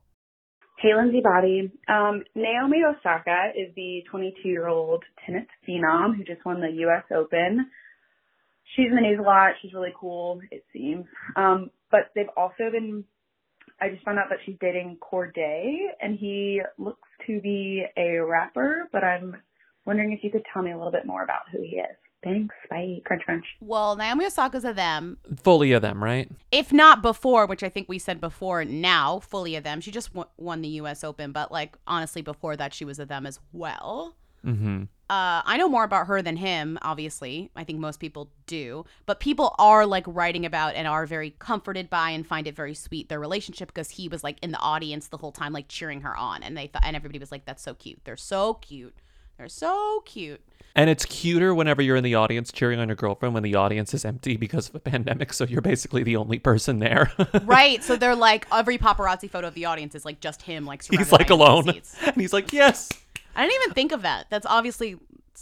Hey, 0.81 0.94
Lindsay 0.96 1.20
Bobby. 1.22 1.70
Um, 1.88 2.24
Naomi 2.35 2.79
Osaka 2.88 3.50
is 3.55 3.74
the 3.76 4.03
22-year-old 4.11 5.05
tennis 5.26 5.47
phenom 5.68 6.16
who 6.16 6.24
just 6.24 6.43
won 6.47 6.62
the 6.62 6.70
U.S. 6.70 7.05
Open. 7.14 7.66
She's 8.74 8.86
in 8.88 8.95
the 8.95 9.03
news 9.03 9.18
a 9.18 9.22
lot. 9.22 9.53
She's 9.61 9.74
really 9.74 9.93
cool, 9.95 10.41
it 10.51 10.64
seems. 10.72 11.05
Um, 11.36 11.70
but 11.91 12.11
they've 12.14 12.30
also 12.34 12.70
been. 12.72 13.05
I 13.78 13.91
just 13.91 14.05
found 14.05 14.18
out 14.18 14.26
that 14.30 14.38
she's 14.47 14.57
dating 14.59 14.97
Cordae, 15.01 15.76
and 16.01 16.18
he 16.18 16.62
looks 16.78 17.09
to 17.26 17.41
be 17.43 17.84
a 17.99 18.18
rapper. 18.18 18.88
But 18.91 19.05
I'm 19.05 19.36
wondering 19.91 20.12
if 20.12 20.22
you 20.22 20.30
could 20.30 20.45
tell 20.53 20.62
me 20.62 20.70
a 20.70 20.76
little 20.76 20.93
bit 20.93 21.05
more 21.05 21.24
about 21.24 21.41
who 21.51 21.61
he 21.62 21.76
is. 21.76 21.97
Thanks. 22.22 22.55
Bye. 22.68 23.01
Crunch, 23.05 23.22
crunch. 23.24 23.45
Well, 23.61 23.97
Naomi 23.97 24.26
Osaka's 24.26 24.64
a 24.64 24.72
them. 24.72 25.16
Fully 25.43 25.72
of 25.72 25.82
them, 25.82 26.05
right? 26.05 26.30
If 26.53 26.72
not 26.72 27.03
before, 27.03 27.47
which 27.47 27.64
I 27.64 27.68
think 27.68 27.88
we 27.88 27.99
said 27.99 28.20
before, 28.20 28.64
now 28.64 29.18
fully 29.18 29.57
of 29.57 29.64
them. 29.64 29.80
She 29.80 29.91
just 29.91 30.12
w- 30.12 30.28
won 30.36 30.61
the 30.61 30.68
U.S. 30.68 31.03
Open, 31.03 31.32
but 31.32 31.51
like 31.51 31.76
honestly, 31.88 32.22
before 32.22 32.57
that, 32.57 32.72
she 32.72 32.84
was 32.84 33.01
a 33.01 33.07
them 33.07 33.26
as 33.26 33.41
well. 33.53 34.14
Mm-hmm. 34.47 34.84
Uh, 35.09 35.43
I 35.45 35.57
know 35.57 35.68
more 35.68 35.82
about 35.82 36.07
her 36.07 36.22
than 36.22 36.36
him, 36.36 36.78
obviously. 36.82 37.51
I 37.57 37.64
think 37.64 37.80
most 37.80 37.99
people 37.99 38.30
do. 38.47 38.84
But 39.07 39.18
people 39.18 39.57
are 39.59 39.84
like 39.84 40.05
writing 40.07 40.47
about 40.47 40.76
and 40.76 40.86
are 40.86 41.05
very 41.05 41.30
comforted 41.41 41.91
by 41.91 42.11
and 42.11 42.24
find 42.24 42.47
it 42.47 42.55
very 42.55 42.74
sweet 42.74 43.09
their 43.09 43.18
relationship 43.18 43.68
because 43.68 43.91
he 43.91 44.09
was 44.09 44.22
like 44.22 44.38
in 44.41 44.53
the 44.53 44.61
audience 44.61 45.09
the 45.09 45.16
whole 45.16 45.32
time, 45.32 45.53
like 45.53 45.68
cheering 45.68 46.03
her 46.03 46.16
on, 46.16 46.43
and 46.43 46.57
they 46.57 46.68
thought, 46.68 46.84
and 46.84 46.95
everybody 46.95 47.18
was 47.18 47.32
like, 47.32 47.45
"That's 47.45 47.62
so 47.62 47.74
cute. 47.74 48.01
They're 48.05 48.16
so 48.16 48.55
cute. 48.55 48.95
They're 49.41 49.49
so 49.49 50.03
cute." 50.05 50.43
And 50.76 50.91
it's 50.91 51.07
cuter 51.07 51.55
whenever 51.55 51.80
you're 51.80 51.97
in 51.97 52.05
the 52.05 52.14
audience 52.14 52.53
cheering 52.53 52.78
on 52.78 52.88
your 52.88 52.95
girlfriend 52.95 53.32
when 53.32 53.43
the 53.43 53.55
audience 53.55 53.95
is 53.95 54.05
empty 54.05 54.36
because 54.36 54.68
of 54.68 54.74
a 54.74 54.80
pandemic. 54.80 55.32
So 55.32 55.45
you're 55.45 55.62
basically 55.62 56.03
the 56.03 56.16
only 56.16 56.38
person 56.38 56.78
there. 56.78 57.11
right. 57.45 57.82
So 57.82 57.97
they're 57.97 58.14
like 58.14 58.47
every 58.53 58.76
paparazzi 58.76 59.30
photo 59.30 59.49
of 59.49 59.55
the 59.55 59.64
audience 59.64 59.95
is 59.95 60.05
like 60.05 60.20
just 60.20 60.43
him, 60.43 60.66
like 60.66 60.84
he's 60.84 61.11
like 61.11 61.30
alone. 61.30 61.64
seats. 61.72 61.97
And 62.07 62.16
he's 62.16 62.34
like, 62.34 62.53
yes. 62.53 62.91
I 63.34 63.47
didn't 63.47 63.62
even 63.62 63.74
think 63.74 63.93
of 63.93 64.03
that. 64.03 64.26
That's 64.28 64.47
obviously 64.47 64.99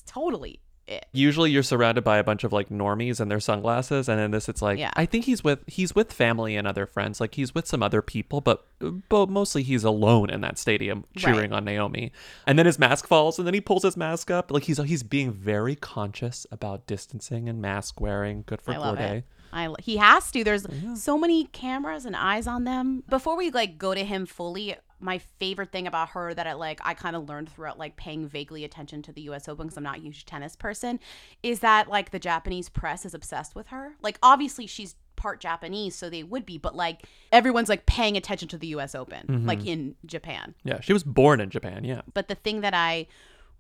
totally 0.07 0.61
it. 0.89 1.07
Usually 1.13 1.51
you're 1.51 1.63
surrounded 1.63 2.03
by 2.05 2.19
a 2.19 2.25
bunch 2.25 2.45
of 2.45 2.53
like 2.53 2.69
normies 2.69 3.21
and 3.21 3.31
their 3.31 3.41
sunglasses. 3.41 4.09
And 4.09 4.21
in 4.21 4.31
this, 4.31 4.49
it's 4.49 4.63
like, 4.63 4.79
Yeah. 4.79 4.91
I 4.95 5.07
think 5.07 5.25
he's 5.27 5.45
with, 5.45 5.61
he's 5.67 5.95
with 5.95 6.13
family 6.13 6.57
and 6.57 6.67
other 6.67 6.87
friends. 6.87 7.21
Like 7.21 7.35
he's 7.35 7.55
with 7.55 7.67
some 7.67 7.83
other 7.83 8.03
people, 8.03 8.41
but, 8.41 8.67
but 9.09 9.29
mostly 9.29 9.63
he's 9.63 9.85
alone 9.85 10.31
in 10.31 10.41
that 10.43 10.59
stadium 10.59 11.05
cheering 11.17 11.53
on 11.53 11.65
Naomi. 11.65 12.13
And 12.47 12.59
then 12.59 12.67
his 12.67 12.79
mask 12.79 13.07
falls 13.07 13.39
and 13.39 13.47
then 13.47 13.55
he 13.55 13.61
pulls 13.61 13.83
his 13.83 13.97
mask 13.97 14.31
up. 14.31 14.51
Like 14.51 14.65
he's, 14.65 14.79
he's 14.79 15.03
being 15.03 15.33
very 15.33 15.75
conscious 15.75 16.47
about 16.51 16.87
distancing 16.87 17.49
and 17.49 17.61
mask 17.61 18.01
wearing. 18.01 18.45
Good 18.47 18.61
for 18.63 18.73
I 18.73 18.77
love 18.79 18.99
Cordae. 18.99 19.19
it. 19.19 19.25
I 19.53 19.73
he 19.81 19.97
has 19.97 20.31
to. 20.33 20.45
There's 20.45 20.67
so 20.95 21.17
many 21.17 21.45
cameras 21.47 22.05
and 22.05 22.15
eyes 22.15 22.47
on 22.47 22.65
them. 22.65 23.03
Before 23.09 23.35
we 23.37 23.51
like 23.51 23.79
go 23.79 23.95
to 23.95 24.05
him 24.05 24.27
fully, 24.27 24.77
my 25.01 25.19
favorite 25.19 25.71
thing 25.73 25.87
about 25.87 26.11
her 26.11 26.35
that 26.35 26.47
I 26.47 26.55
like 26.55 26.81
I 26.85 26.95
kind 26.95 27.15
of 27.15 27.29
learned 27.29 27.49
throughout 27.51 27.79
like 27.79 27.97
paying 27.97 28.27
vaguely 28.27 28.65
attention 28.65 29.03
to 29.03 29.13
the 29.13 29.21
US 29.23 29.49
Open 29.49 29.67
because 29.67 29.77
I'm 29.77 29.85
not 29.85 29.99
a 29.99 30.01
huge 30.01 30.25
tennis 30.27 30.57
person 30.57 30.99
is 31.43 31.61
that 31.61 31.89
like 31.89 32.11
the 32.11 32.19
Japanese 32.19 32.69
press 32.69 33.05
is 33.07 33.15
obsessed 33.15 33.55
with 33.55 33.69
her. 33.69 33.95
Like 34.03 34.19
obviously 34.23 34.67
she's 34.67 34.97
part 35.17 35.41
Japanese 35.41 35.95
so 35.97 36.09
they 36.09 36.23
would 36.23 36.47
be 36.47 36.59
but 36.59 36.77
like 36.77 37.03
everyone's 37.33 37.69
like 37.69 37.87
paying 37.87 38.17
attention 38.17 38.49
to 38.49 38.59
the 38.59 38.69
US 38.69 38.95
Open 38.95 39.27
Mhm. 39.27 39.47
like 39.47 39.65
in 39.67 39.95
Japan. 40.07 40.55
Yeah. 40.65 40.81
She 40.81 40.93
was 40.93 41.05
born 41.05 41.41
in 41.41 41.51
Japan. 41.51 41.85
Yeah. 41.85 42.03
But 42.15 42.29
the 42.29 42.35
thing 42.37 42.61
that 42.63 42.75
I 42.75 43.07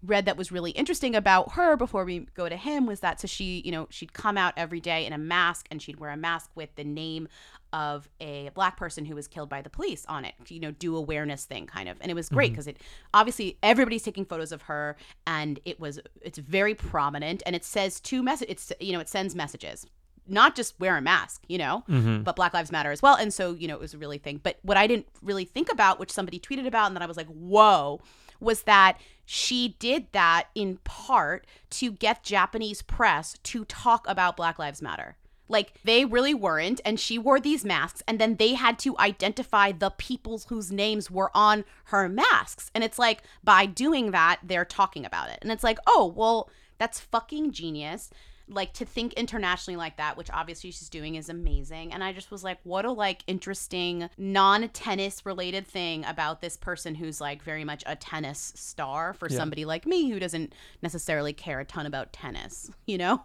read 0.03 0.26
that 0.26 0.36
was 0.36 0.53
really 0.53 0.70
interesting 0.72 1.16
about 1.16 1.53
her 1.53 1.76
before 1.76 2.05
we 2.05 2.20
go 2.34 2.49
to 2.49 2.57
him 2.57 2.86
was 2.86 3.01
that 3.01 3.20
so 3.20 3.26
she, 3.26 3.61
you 3.64 3.72
know, 3.72 3.86
she'd 3.90 4.12
come 4.12 4.38
out 4.38 4.55
every 4.57 4.80
day 4.80 5.05
in 5.05 5.12
a 5.12 5.18
mask 5.18 5.66
and 5.70 5.82
she'd 5.82 5.99
wear 5.99 6.11
a 6.11 6.16
mask 6.16 6.51
with 6.55 6.72
the 6.76 6.84
name 6.84 7.26
of 7.72 8.09
a 8.20 8.51
black 8.55 8.76
person 8.76 9.05
who 9.05 9.14
was 9.14 9.26
killed 9.26 9.49
by 9.49 9.61
the 9.61 9.68
police 9.68 10.07
on 10.07 10.24
it. 10.24 10.34
You 10.46 10.61
know, 10.61 10.70
do 10.70 10.96
awareness 10.96 11.44
thing 11.44 11.66
kind 11.66 11.88
of. 11.88 11.96
And 12.01 12.11
it 12.11 12.14
was 12.14 12.28
great 12.28 12.46
Mm-hmm. 12.49 12.53
Because 12.55 12.66
it 12.68 12.76
obviously 13.12 13.59
everybody's 13.62 14.03
taking 14.05 14.24
photos 14.24 14.53
of 14.53 14.62
her 14.62 14.96
and 15.26 15.59
it 15.64 15.78
was 15.80 15.99
it's 16.22 16.38
very 16.38 16.74
prominent 16.74 17.42
and 17.44 17.55
it 17.57 17.64
says 17.64 17.99
two 18.01 18.22
message 18.22 18.49
it's 18.51 18.72
you 18.80 18.92
know, 18.92 19.01
it 19.01 19.09
sends 19.09 19.34
messages. 19.34 19.84
Not 20.30 20.55
just 20.55 20.78
wear 20.78 20.96
a 20.96 21.01
mask, 21.03 21.42
you 21.49 21.59
know, 21.59 21.84
Mhm. 21.88 22.22
but 22.22 22.36
Black 22.36 22.53
Lives 22.55 22.70
Matter 22.70 22.92
as 22.92 23.01
well. 23.03 23.16
And 23.16 23.32
so, 23.34 23.55
you 23.55 23.66
know, 23.66 23.74
it 23.74 23.80
was 23.80 23.94
a 23.94 23.99
really 23.99 24.18
thing. 24.18 24.40
But 24.42 24.59
what 24.62 24.76
I 24.76 24.86
didn't 24.86 25.07
really 25.22 25.44
think 25.46 25.72
about, 25.72 25.99
which 25.99 26.11
somebody 26.12 26.38
tweeted 26.38 26.66
about, 26.66 26.86
and 26.86 26.94
then 26.94 27.03
I 27.03 27.07
was 27.07 27.16
like, 27.16 27.28
whoa, 27.28 28.01
was 28.38 28.62
that 28.64 28.99
she 29.31 29.76
did 29.79 30.07
that 30.12 30.49
in 30.55 30.79
part 30.85 31.47
to 31.68 31.93
get 31.93 32.22
Japanese 32.22 32.81
press 32.81 33.37
to 33.43 33.66
talk 33.66 34.09
about 34.09 34.39
Black 34.39 34.59
Lives 34.59 34.81
Matter. 34.81 35.18
Like 35.51 35.74
they 35.85 36.07
really 36.07 36.33
weren't, 36.33 36.81
and 36.83 36.99
she 36.99 37.18
wore 37.18 37.39
these 37.39 37.62
masks, 37.62 38.03
and 38.09 38.18
then 38.18 38.37
they 38.37 38.55
had 38.55 38.79
to 38.79 38.97
identify 38.97 39.70
the 39.70 39.91
peoples 39.91 40.47
whose 40.49 40.72
names 40.72 41.11
were 41.11 41.31
on 41.35 41.66
her 41.85 42.09
masks. 42.09 42.70
And 42.74 42.83
it's 42.83 42.99
like 42.99 43.22
by 43.45 43.66
doing 43.66 44.12
that, 44.12 44.41
they're 44.43 44.64
talking 44.64 45.05
about 45.05 45.29
it. 45.29 45.39
And 45.43 45.53
it's 45.53 45.64
like, 45.64 45.79
oh, 45.87 46.11
well, 46.16 46.49
that's 46.79 46.99
fucking 46.99 47.53
genius. 47.53 48.09
Like 48.49 48.72
to 48.74 48.84
think 48.84 49.12
internationally 49.14 49.76
like 49.76 49.96
that, 49.99 50.16
which 50.16 50.30
obviously 50.32 50.70
she's 50.70 50.88
doing 50.88 51.16
is 51.16 51.28
amazing. 51.28 51.92
And 51.92 52.03
I 52.03 52.12
just 52.12 52.30
was 52.30 52.42
like, 52.42 52.59
what 52.62 52.84
a 52.84 52.92
like 52.92 53.22
interesting 53.26 54.09
non-tennis 54.16 55.26
related 55.26 55.66
thing 55.66 56.05
about 56.05 56.40
this 56.40 56.57
person 56.57 56.94
who's 56.94 57.20
like 57.20 57.42
very 57.42 57.64
much 57.64 57.82
a 57.86 57.94
tennis 57.96 58.53
star 58.57 59.12
for 59.12 59.28
Yeah. 59.28 59.36
somebody 59.36 59.64
like 59.64 59.86
me 59.86 60.11
who 60.11 60.18
doesn't 60.18 60.55
necessarily 60.82 61.32
care 61.32 61.61
a 61.61 61.64
ton 61.64 61.86
about 61.86 62.12
tennis, 62.12 62.70
you 62.86 62.99
know? 62.99 63.22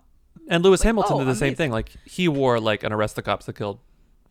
And 0.48 0.64
Lewis 0.64 0.82
Hamilton 0.82 1.14
oh, 1.16 1.20
did 1.20 1.28
the 1.28 1.36
same 1.36 1.56
thing. 1.56 1.72
Like 1.72 1.92
he 2.06 2.28
wore 2.28 2.60
like 2.60 2.84
an 2.84 2.92
arrest 2.92 3.16
the 3.16 3.22
cops 3.22 3.46
that 3.46 3.56
killed 3.56 3.80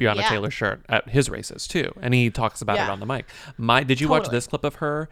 Breonna 0.03 0.17
Yeah. 0.21 0.29
Taylor 0.29 0.51
shirt 0.51 0.83
at 0.89 1.09
his 1.09 1.31
races 1.31 1.67
too, 1.67 1.93
and 2.01 2.13
he 2.15 2.31
talks 2.31 2.61
about 2.61 2.77
it 2.77 2.89
on 2.89 3.01
the 3.01 3.07
mic. 3.07 3.27
My, 3.57 3.83
did 3.83 4.01
you 4.01 4.09
watch 4.09 4.29
this 4.29 4.47
clip 4.47 4.65
of 4.65 4.77
her? 4.77 5.09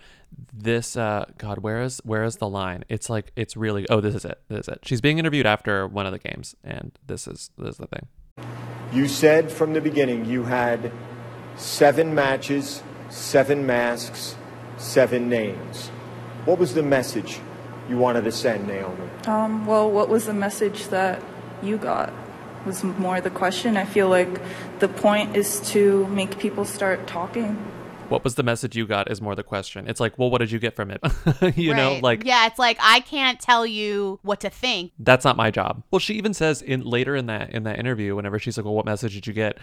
This, 0.53 0.97
uh, 0.97 1.25
God, 1.39 1.59
where 1.59 1.83
is 1.83 2.01
where 2.05 2.23
is 2.25 2.37
the 2.37 2.49
line? 2.49 2.85
It's 2.89 3.11
like 3.11 3.33
it's 3.37 3.57
really. 3.57 3.87
Oh, 3.89 4.01
this 4.01 4.15
is 4.15 4.25
it. 4.25 4.41
This 4.49 4.61
is 4.61 4.69
it. 4.69 4.81
She's 4.85 5.01
being 5.01 5.19
interviewed 5.19 5.47
after 5.47 5.87
one 5.87 6.07
of 6.07 6.13
the 6.13 6.19
games, 6.19 6.55
and 6.63 6.93
this 7.07 7.27
is 7.27 7.51
this 7.59 7.71
is 7.71 7.77
the 7.79 7.87
thing. 7.89 8.07
You 8.93 9.09
said 9.09 9.51
from 9.51 9.73
the 9.73 9.81
beginning 9.81 10.25
you 10.25 10.45
had 10.45 10.93
seven 11.57 12.15
matches, 12.15 12.83
seven 13.09 13.67
masks, 13.67 14.37
seven 14.77 15.29
names. 15.29 15.89
What 16.45 16.59
was 16.59 16.75
the 16.75 16.83
message 16.83 17.41
you 17.89 17.99
wanted 17.99 18.25
to 18.25 18.33
send, 18.33 18.67
Naomi? 18.69 19.09
Um, 19.27 19.67
well, 19.67 19.91
what 19.91 20.09
was 20.09 20.27
the 20.27 20.33
message 20.33 20.89
that 20.89 21.23
you 21.63 21.77
got? 21.77 22.13
Was 22.67 22.85
more 22.85 23.21
the 23.21 23.31
question. 23.31 23.77
I 23.77 23.85
feel 23.85 24.09
like 24.09 24.29
the 24.81 24.89
point 24.89 25.37
is 25.37 25.61
to 25.73 26.07
make 26.09 26.39
people 26.39 26.65
start 26.65 27.07
talking. 27.07 27.57
What 28.11 28.25
was 28.25 28.35
the 28.35 28.43
message 28.43 28.77
you 28.77 28.87
got? 28.87 29.11
Is 29.11 29.23
more 29.23 29.35
the 29.37 29.43
question. 29.45 29.89
It's 29.89 30.01
like, 30.01 30.19
well, 30.19 30.31
what 30.31 30.39
did 30.39 30.51
you 30.51 30.59
get 30.59 30.75
from 30.77 30.91
it? 30.91 31.01
you 31.57 31.73
know, 31.75 32.01
like 32.03 32.25
yeah, 32.25 32.47
it's 32.47 32.59
like 32.59 32.77
I 32.81 33.01
can't 33.01 33.41
tell 33.41 33.65
you 33.65 34.19
what 34.23 34.41
to 34.41 34.51
think. 34.51 34.93
that's 34.99 35.25
not 35.25 35.37
my 35.37 35.51
job. 35.51 35.85
Well, 35.91 36.01
she 36.01 36.15
even 36.15 36.35
says 36.35 36.61
in 36.61 36.83
later 36.83 37.15
in 37.17 37.27
that 37.27 37.51
in 37.55 37.63
that 37.63 37.79
interview, 37.79 38.15
whenever 38.17 38.39
she's 38.39 38.57
like, 38.59 38.65
"Well, 38.65 38.75
what 38.75 38.85
message 38.85 39.15
did 39.15 39.27
you 39.27 39.33
get?" 39.33 39.59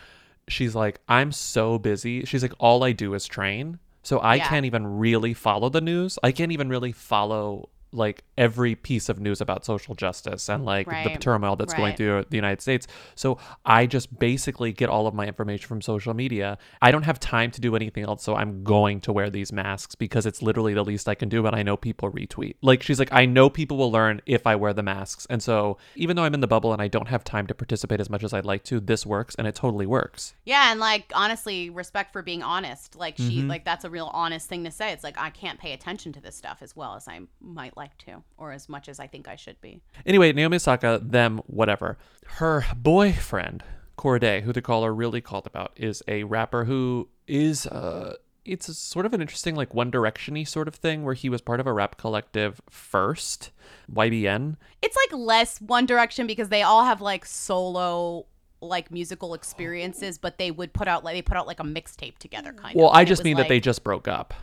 She's 0.48 0.74
like, 0.76 1.00
"I'm 1.10 1.32
so 1.34 1.78
busy." 1.78 2.24
She's 2.26 2.42
like, 2.42 2.54
"All 2.58 2.84
I 2.86 2.94
do 2.94 3.14
is 3.14 3.28
train, 3.28 3.80
so 4.02 4.20
I 4.20 4.36
Yeah. 4.36 4.48
can't 4.48 4.66
even 4.66 4.88
really 4.98 5.34
follow 5.34 5.68
the 5.70 5.82
news. 5.82 6.18
I 6.24 6.32
can't 6.32 6.54
even 6.54 6.70
really 6.70 6.94
follow 6.94 7.68
like 7.92 8.24
every 8.38 8.76
piece 8.76 9.10
of 9.10 9.20
news 9.20 9.42
about 9.42 9.66
social 9.66 9.96
justice 9.96 10.50
and 10.50 10.66
like 10.66 10.88
the 10.88 11.18
turmoil 11.20 11.56
that's 11.56 11.74
going 11.74 11.96
through 11.96 12.26
the 12.30 12.36
United 12.36 12.62
States. 12.62 12.86
So 13.16 13.38
I 13.66 13.86
just 13.86 14.20
basically 14.20 14.72
get 14.74 14.90
all 14.90 15.08
of 15.08 15.14
my 15.14 15.26
information 15.26 15.68
from 15.68 15.82
social 15.82 16.14
media. 16.14 16.58
I 16.82 16.92
don't 16.92 17.04
have 17.04 17.20
time 17.20 17.52
to 17.52 17.62
do 17.62 17.76
anything 17.76 18.04
else, 18.04 18.24
so 18.24 18.36
I'm 18.36 18.64
going 18.64 19.02
to 19.02 19.14
wear 19.14 19.30
these 19.30 19.52
masks 19.52 19.96
because 19.96 20.26
it's 20.26 20.42
literally 20.42 20.74
the 20.74 20.84
least 20.84 21.08
I 21.08 21.16
can 21.16 21.30
do. 21.30 21.42
But 21.42 21.56
I 21.56 21.64
know 21.64 21.78
people 21.78 22.12
retweet. 22.12 22.56
Like 22.62 22.84
she's 22.84 23.00
like, 23.00 23.12
I 23.12 23.26
know 23.26 23.50
people 23.50 23.78
will 23.78 23.92
learn 23.92 24.22
if 24.26 24.46
I 24.46 24.56
wear 24.56 24.74
the 24.74 24.84
masks, 24.84 25.26
and 25.30 25.42
so 25.42 25.78
even 25.96 26.16
though 26.16 26.24
I'm 26.24 26.34
in 26.34 26.42
the 26.42 26.48
bubble 26.48 26.74
and 26.74 26.82
I 26.82 26.88
don't 26.88 27.08
have 27.08 27.24
time 27.24 27.48
to 27.48 27.56
participate 27.56 28.00
as 28.00 28.10
much 28.10 28.24
as 28.24 28.34
I'd 28.34 28.46
like 28.46 28.64
to, 28.66 28.80
this 28.80 29.06
works 29.06 29.34
and 29.36 29.48
it 29.48 29.56
totally 29.56 29.86
works. 29.86 30.36
Yeah, 30.46 30.72
and 30.72 30.80
like 30.80 31.12
honestly, 31.16 31.70
respect 31.70 32.12
for 32.14 32.22
being 32.22 32.44
honest. 32.44 32.96
Like 32.96 33.18
she 33.18 33.42
Mhm. 33.42 33.50
like 33.50 33.64
that's 33.66 33.86
a 33.86 33.90
real 33.90 34.12
honest 34.14 34.50
thing 34.50 34.64
to 34.66 34.72
say. 34.72 34.92
It's 34.92 35.04
like 35.04 35.18
I 35.18 35.30
can't 35.30 35.60
pay 35.60 35.74
attention 35.74 36.12
to 36.14 36.22
this 36.22 36.36
stuff 36.36 36.58
as 36.62 36.76
well 36.76 36.96
as 36.96 37.08
I 37.08 37.22
might 37.42 37.77
like 37.78 37.98
to, 38.00 38.24
or 38.38 38.52
as 38.52 38.68
much 38.68 38.90
as 38.90 39.00
I 39.00 39.08
think 39.08 39.28
I 39.28 39.36
should 39.36 39.62
be. 39.62 39.82
Anyway, 40.06 40.34
Naomi 40.34 40.56
Osaka, 40.56 41.00
them, 41.02 41.40
whatever. 41.48 41.98
Her 42.26 42.66
boyfriend, 42.76 43.64
Cordae, 43.98 44.42
who 44.42 44.52
the 44.52 44.62
caller 44.62 44.94
really 44.94 45.22
called 45.22 45.48
about, 45.48 45.72
is 45.78 46.04
a 46.08 46.24
rapper 46.24 46.66
who 46.66 47.08
is 47.28 47.66
uh 47.68 48.16
it's 48.44 48.70
a 48.70 48.74
sort 48.74 49.06
of 49.06 49.14
an 49.14 49.22
interesting 49.22 49.56
like 49.56 49.74
One 49.74 49.92
Direction-y 49.92 50.44
sort 50.44 50.68
of 50.68 50.76
thing 50.76 51.04
where 51.04 51.14
he 51.14 51.30
was 51.30 51.42
part 51.42 51.60
of 51.60 51.68
a 51.68 51.74
rap 51.74 51.98
collective 51.98 52.62
first, 52.70 53.52
YBN. 53.94 54.56
It's 54.82 54.96
like 54.96 55.20
less 55.20 55.60
One 55.60 55.86
Direction 55.86 56.28
because 56.28 56.50
they 56.50 56.64
all 56.64 56.84
have 56.86 57.02
like 57.02 57.26
solo 57.26 58.26
like 58.62 58.90
musical 58.90 59.34
experiences, 59.34 60.18
but 60.18 60.38
they 60.38 60.50
would 60.50 60.74
put 60.74 60.88
out 60.88 61.04
like 61.04 61.16
they 61.16 61.22
put 61.22 61.38
out 61.38 61.46
like 61.46 61.60
a 61.60 61.64
mixtape 61.64 62.18
together 62.18 62.54
kind 62.54 62.76
Well, 62.76 62.88
of. 62.88 62.92
Well 62.92 63.00
i 63.00 63.06
just 63.06 63.24
mean 63.24 63.38
that 63.38 63.50
they 63.50 63.60
just 63.60 63.84
broke 63.84 64.08
up. 64.08 64.34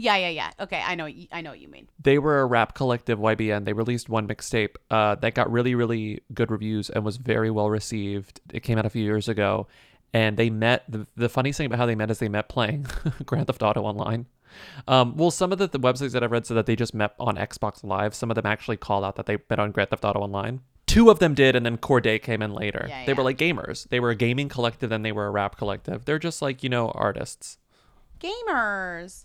Yeah, 0.00 0.16
yeah, 0.16 0.30
yeah. 0.30 0.50
Okay, 0.58 0.82
I 0.84 0.94
know. 0.94 1.08
I 1.30 1.42
know 1.42 1.50
what 1.50 1.60
you 1.60 1.68
mean. 1.68 1.86
They 2.02 2.18
were 2.18 2.40
a 2.40 2.46
rap 2.46 2.74
collective, 2.74 3.18
YBN. 3.18 3.66
They 3.66 3.74
released 3.74 4.08
one 4.08 4.26
mixtape 4.26 4.76
uh, 4.90 5.16
that 5.16 5.34
got 5.34 5.52
really, 5.52 5.74
really 5.74 6.22
good 6.32 6.50
reviews 6.50 6.88
and 6.88 7.04
was 7.04 7.18
very 7.18 7.50
well 7.50 7.68
received. 7.68 8.40
It 8.50 8.60
came 8.60 8.78
out 8.78 8.86
a 8.86 8.90
few 8.90 9.04
years 9.04 9.28
ago, 9.28 9.66
and 10.14 10.38
they 10.38 10.48
met. 10.48 10.84
The, 10.88 11.06
the 11.16 11.28
funniest 11.28 11.58
thing 11.58 11.66
about 11.66 11.78
how 11.78 11.86
they 11.86 11.94
met 11.94 12.10
is 12.10 12.18
they 12.18 12.30
met 12.30 12.48
playing 12.48 12.86
Grand 13.26 13.46
Theft 13.46 13.62
Auto 13.62 13.82
Online. 13.82 14.24
Um, 14.88 15.16
well, 15.16 15.30
some 15.30 15.52
of 15.52 15.58
the, 15.58 15.68
the 15.68 15.78
websites 15.78 16.12
that 16.12 16.24
I've 16.24 16.32
read 16.32 16.46
said 16.46 16.56
that 16.56 16.64
they 16.64 16.76
just 16.76 16.94
met 16.94 17.14
on 17.20 17.36
Xbox 17.36 17.84
Live. 17.84 18.14
Some 18.14 18.30
of 18.30 18.36
them 18.36 18.46
actually 18.46 18.78
call 18.78 19.04
out 19.04 19.16
that 19.16 19.26
they 19.26 19.36
met 19.50 19.58
on 19.58 19.70
Grand 19.70 19.90
Theft 19.90 20.04
Auto 20.04 20.20
Online. 20.20 20.60
Two 20.86 21.10
of 21.10 21.18
them 21.18 21.34
did, 21.34 21.54
and 21.54 21.64
then 21.64 21.76
Cordae 21.76 22.20
came 22.20 22.40
in 22.42 22.52
later. 22.52 22.86
Yeah, 22.88 23.04
they 23.04 23.12
were 23.12 23.22
like 23.22 23.36
gamers. 23.36 23.88
They 23.90 24.00
were 24.00 24.10
a 24.10 24.16
gaming 24.16 24.48
collective, 24.48 24.90
and 24.90 25.04
they 25.04 25.12
were 25.12 25.26
a 25.26 25.30
rap 25.30 25.56
collective. 25.56 26.06
They're 26.06 26.18
just 26.18 26.40
like 26.40 26.64
you 26.64 26.68
know 26.68 26.88
artists. 26.88 27.58
Gamers. 28.20 29.24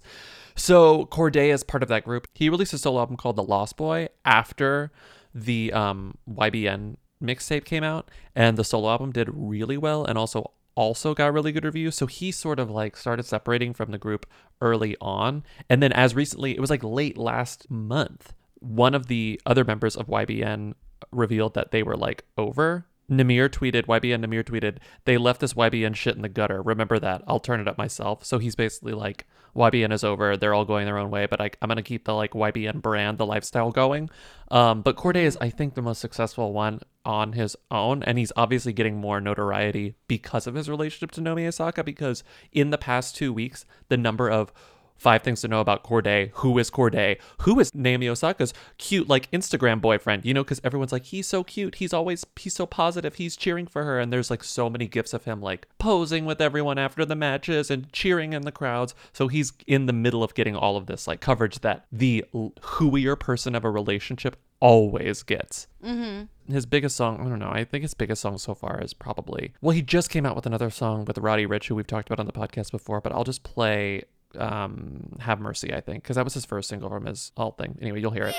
So 0.56 1.06
Cordae 1.06 1.54
is 1.54 1.64
part 1.64 1.84
of 1.84 1.90
that 1.90 2.06
group. 2.06 2.28
He 2.34 2.50
released 2.50 2.74
a 2.74 2.78
solo 2.78 3.00
album 3.00 3.18
called 3.18 3.36
The 3.36 3.44
Lost 3.44 3.78
Boy 3.78 4.10
after 4.24 4.92
the 5.34 5.74
um, 5.74 6.18
YBN 6.30 6.96
mixtape 7.22 7.66
came 7.66 7.84
out, 7.84 8.10
and 8.36 8.58
the 8.58 8.64
solo 8.64 8.90
album 8.90 9.12
did 9.12 9.30
really 9.32 9.78
well, 9.78 10.06
and 10.06 10.18
also 10.18 10.52
also 10.76 11.14
got 11.14 11.34
really 11.34 11.52
good 11.52 11.64
reviews. 11.64 11.96
So 11.96 12.06
he 12.06 12.32
sort 12.32 12.60
of 12.60 12.70
like 12.70 12.98
started 12.98 13.24
separating 13.24 13.74
from 13.74 13.92
the 13.92 13.98
group 13.98 14.26
early 14.62 14.96
on, 15.02 15.44
and 15.70 15.84
then 15.84 15.92
as 15.92 16.16
recently, 16.16 16.56
it 16.56 16.62
was 16.62 16.70
like 16.70 16.84
late 16.84 17.18
last 17.18 17.70
month, 17.70 18.34
one 18.60 18.96
of 18.96 19.08
the 19.08 19.42
other 19.46 19.64
members 19.64 19.96
of 19.96 20.08
YBN 20.08 20.74
revealed 21.12 21.54
that 21.54 21.72
they 21.72 21.84
were 21.84 21.98
like 21.98 22.24
over. 22.38 22.86
Nahmir 23.10 23.50
tweeted, 23.50 23.86
YBN 23.86 24.26
Nahmir 24.26 24.44
tweeted, 24.44 24.78
they 25.06 25.18
left 25.18 25.42
this 25.42 25.54
YBN 25.54 25.96
shit 25.96 26.16
in 26.16 26.22
the 26.22 26.30
gutter. 26.30 26.62
Remember 26.62 27.00
that. 27.00 27.24
I'll 27.28 27.40
turn 27.40 27.60
it 27.60 27.68
up 27.68 27.78
myself. 27.78 28.26
So 28.26 28.40
he's 28.40 28.56
basically 28.56 28.94
like, 28.94 29.26
YBN 29.56 29.94
is 29.94 30.04
over. 30.04 30.36
They're 30.36 30.54
all 30.54 30.66
going 30.66 30.86
their 30.86 30.98
own 30.98 31.10
way, 31.10 31.28
but 31.28 31.40
I, 31.40 31.50
I'm 31.62 31.68
going 31.68 31.78
to 31.78 31.84
keep 31.84 32.06
the 32.06 32.14
like 32.14 32.32
YBN 32.32 32.82
brand, 32.82 33.18
the 33.18 33.26
lifestyle 33.26 33.72
going. 33.72 34.10
Um, 34.52 34.82
but 34.82 34.98
Cordae 34.98 35.24
is, 35.24 35.38
I 35.40 35.50
think, 35.50 35.76
the 35.76 35.82
most 35.82 36.02
successful 36.02 36.52
one 36.52 36.82
on 37.06 37.34
his 37.34 37.56
own. 37.72 38.04
And 38.04 38.18
he's 38.18 38.34
obviously 38.36 38.74
getting 38.74 38.98
more 38.98 39.22
notoriety 39.22 39.96
because 40.08 40.46
of 40.46 40.56
his 40.56 40.70
relationship 40.70 41.12
to 41.12 41.22
Naomi 41.22 41.48
Osaka. 41.48 41.84
Because 41.84 42.24
in 42.52 42.70
the 42.70 42.78
past 42.78 43.16
two 43.16 43.32
weeks, 43.32 43.66
the 43.88 43.98
number 43.98 44.30
of 44.30 44.52
Five 44.98 45.24
things 45.24 45.42
to 45.42 45.48
know 45.48 45.60
about 45.60 45.84
Cordae. 45.84 46.32
Who 46.36 46.58
is 46.58 46.72
Cordae? 46.72 47.18
Who 47.42 47.60
is 47.60 47.74
Naomi 47.76 48.08
Osaka's 48.08 48.54
cute, 48.78 49.10
like 49.10 49.30
Instagram 49.32 49.82
boyfriend? 49.82 50.26
You 50.26 50.34
know, 50.34 50.44
because 50.44 50.62
everyone's 50.64 50.92
like, 50.92 51.06
he's 51.06 51.28
so 51.28 51.44
cute. 51.44 51.76
He's 51.76 51.94
always, 51.94 52.26
he's 52.38 52.56
so 52.56 52.66
positive. 52.66 53.16
He's 53.16 53.36
cheering 53.36 53.68
for 53.68 53.84
her. 53.84 54.00
And 54.00 54.12
there's 54.12 54.30
like 54.30 54.44
so 54.44 54.70
many 54.70 54.88
gifs 54.88 55.14
of 55.14 55.26
him 55.26 55.42
like 55.42 55.68
posing 55.80 56.26
with 56.26 56.42
everyone 56.42 56.78
after 56.78 57.06
the 57.06 57.16
matches 57.16 57.70
and 57.70 57.92
cheering 57.92 58.34
in 58.34 58.44
the 58.44 58.52
crowds. 58.52 58.96
So 59.14 59.28
he's 59.28 59.54
in 59.68 59.86
the 59.86 59.94
middle 59.94 60.24
of 60.24 60.34
getting 60.34 60.56
all 60.56 60.78
of 60.78 60.86
this 60.86 61.08
like 61.08 61.20
coverage 61.20 61.60
that 61.60 61.86
the 61.92 62.24
whoier 62.34 63.20
person 63.20 63.56
of 63.56 63.66
a 63.66 63.70
relationship 63.70 64.38
always 64.60 65.24
gets. 65.24 65.68
Mm-hmm. 65.84 66.54
His 66.54 66.66
biggest 66.66 66.96
song, 66.96 67.20
I 67.20 67.30
don't 67.30 67.40
know, 67.40 67.52
I 67.52 67.64
think 67.66 67.82
his 67.82 67.94
biggest 67.94 68.22
song 68.22 68.38
so 68.38 68.54
far 68.54 68.82
is 68.82 68.94
probably, 68.94 69.54
well, 69.62 69.76
he 69.76 69.82
just 69.82 70.10
came 70.10 70.26
out 70.26 70.36
with 70.36 70.46
another 70.46 70.70
song 70.70 71.06
with 71.06 71.18
Roddy 71.18 71.46
Ricch, 71.46 71.66
who 71.66 71.76
we've 71.76 71.88
talked 71.88 72.08
about 72.08 72.20
on 72.20 72.26
the 72.26 72.32
podcast 72.32 72.72
before, 72.72 73.02
but 73.02 73.12
I'll 73.12 73.24
just 73.24 73.44
play 73.44 74.04
um 74.38 75.16
Have 75.20 75.40
Mercy, 75.40 75.74
I 75.74 75.82
think, 75.82 76.04
because 76.04 76.16
that 76.16 76.24
was 76.26 76.34
his 76.34 76.46
first 76.46 76.70
single 76.70 76.90
from 76.90 77.06
his 77.06 77.32
alt 77.38 77.58
thing. 77.58 77.78
Anyway, 77.82 78.00
you'll 78.02 78.12
hear 78.12 78.26
it. 78.26 78.36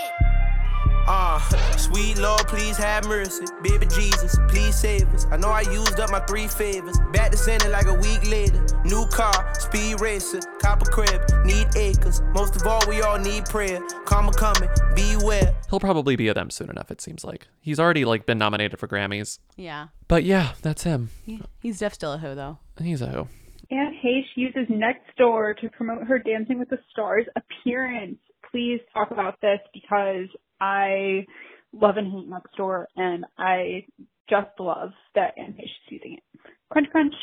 Uh, 1.09 1.39
sweet 1.77 2.19
Lord, 2.19 2.49
please 2.49 2.77
have 2.77 3.07
mercy. 3.07 3.45
Baby 3.63 3.87
Jesus, 3.87 4.37
please 4.49 4.75
save 4.75 5.07
us. 5.15 5.25
I 5.31 5.37
know 5.37 5.49
I 5.51 5.61
used 5.61 6.01
up 6.01 6.11
my 6.11 6.19
three 6.21 6.49
favors. 6.49 6.99
Back 7.13 7.31
to 7.31 7.37
sending 7.37 7.71
like 7.71 7.87
a 7.87 7.95
week 7.95 8.29
later. 8.29 8.67
New 8.85 9.07
car, 9.07 9.55
speed 9.55 10.01
racer, 10.01 10.41
copper 10.61 10.91
crib, 10.91 11.23
need 11.45 11.69
acres. 11.77 12.23
Most 12.35 12.57
of 12.57 12.67
all, 12.67 12.81
we 12.89 13.03
all 13.03 13.21
need 13.21 13.45
prayer. 13.45 13.81
Karma 14.05 14.33
coming, 14.33 14.69
beware. 14.97 15.55
He'll 15.71 15.79
probably 15.79 16.17
be 16.17 16.27
a 16.27 16.35
them 16.35 16.51
soon 16.51 16.71
enough, 16.71 16.91
it 16.91 17.01
seems 17.01 17.23
like. 17.25 17.47
He's 17.61 17.79
already 17.79 18.05
like 18.05 18.27
been 18.27 18.39
nominated 18.39 18.81
for 18.81 18.89
Grammys. 18.89 19.39
Yeah. 19.57 19.89
But 20.09 20.25
yeah, 20.25 20.55
that's 20.63 20.83
him. 20.83 21.11
He- 21.25 21.43
He's 21.61 21.79
def 21.79 21.95
still 21.95 22.15
a 22.15 22.19
hoe 22.19 22.35
though. 22.35 22.59
He's 22.83 23.01
a 23.01 23.07
who. 23.07 23.29
Anne 23.71 23.95
Heche 24.05 24.25
uses 24.37 24.69
Nextdoor 24.69 25.57
to 25.59 25.69
promote 25.71 26.07
her 26.07 26.19
Dancing 26.19 26.59
with 26.59 26.69
the 26.69 26.79
Stars 26.91 27.27
appearance. 27.37 28.19
Please 28.51 28.81
talk 28.95 29.11
about 29.11 29.41
this 29.41 29.59
because 29.75 30.29
I 30.61 31.27
love 31.73 31.97
and 31.97 32.11
hate 32.11 32.31
Nextdoor, 32.31 32.85
and 32.97 33.25
I 33.39 33.85
just 34.31 34.51
love 34.59 34.91
that 35.15 35.35
Anne 35.37 35.55
Heche 35.55 35.65
is 35.65 35.91
using 35.91 36.15
it. 36.19 36.23
Crunch, 36.71 36.89
crunch. 36.91 37.15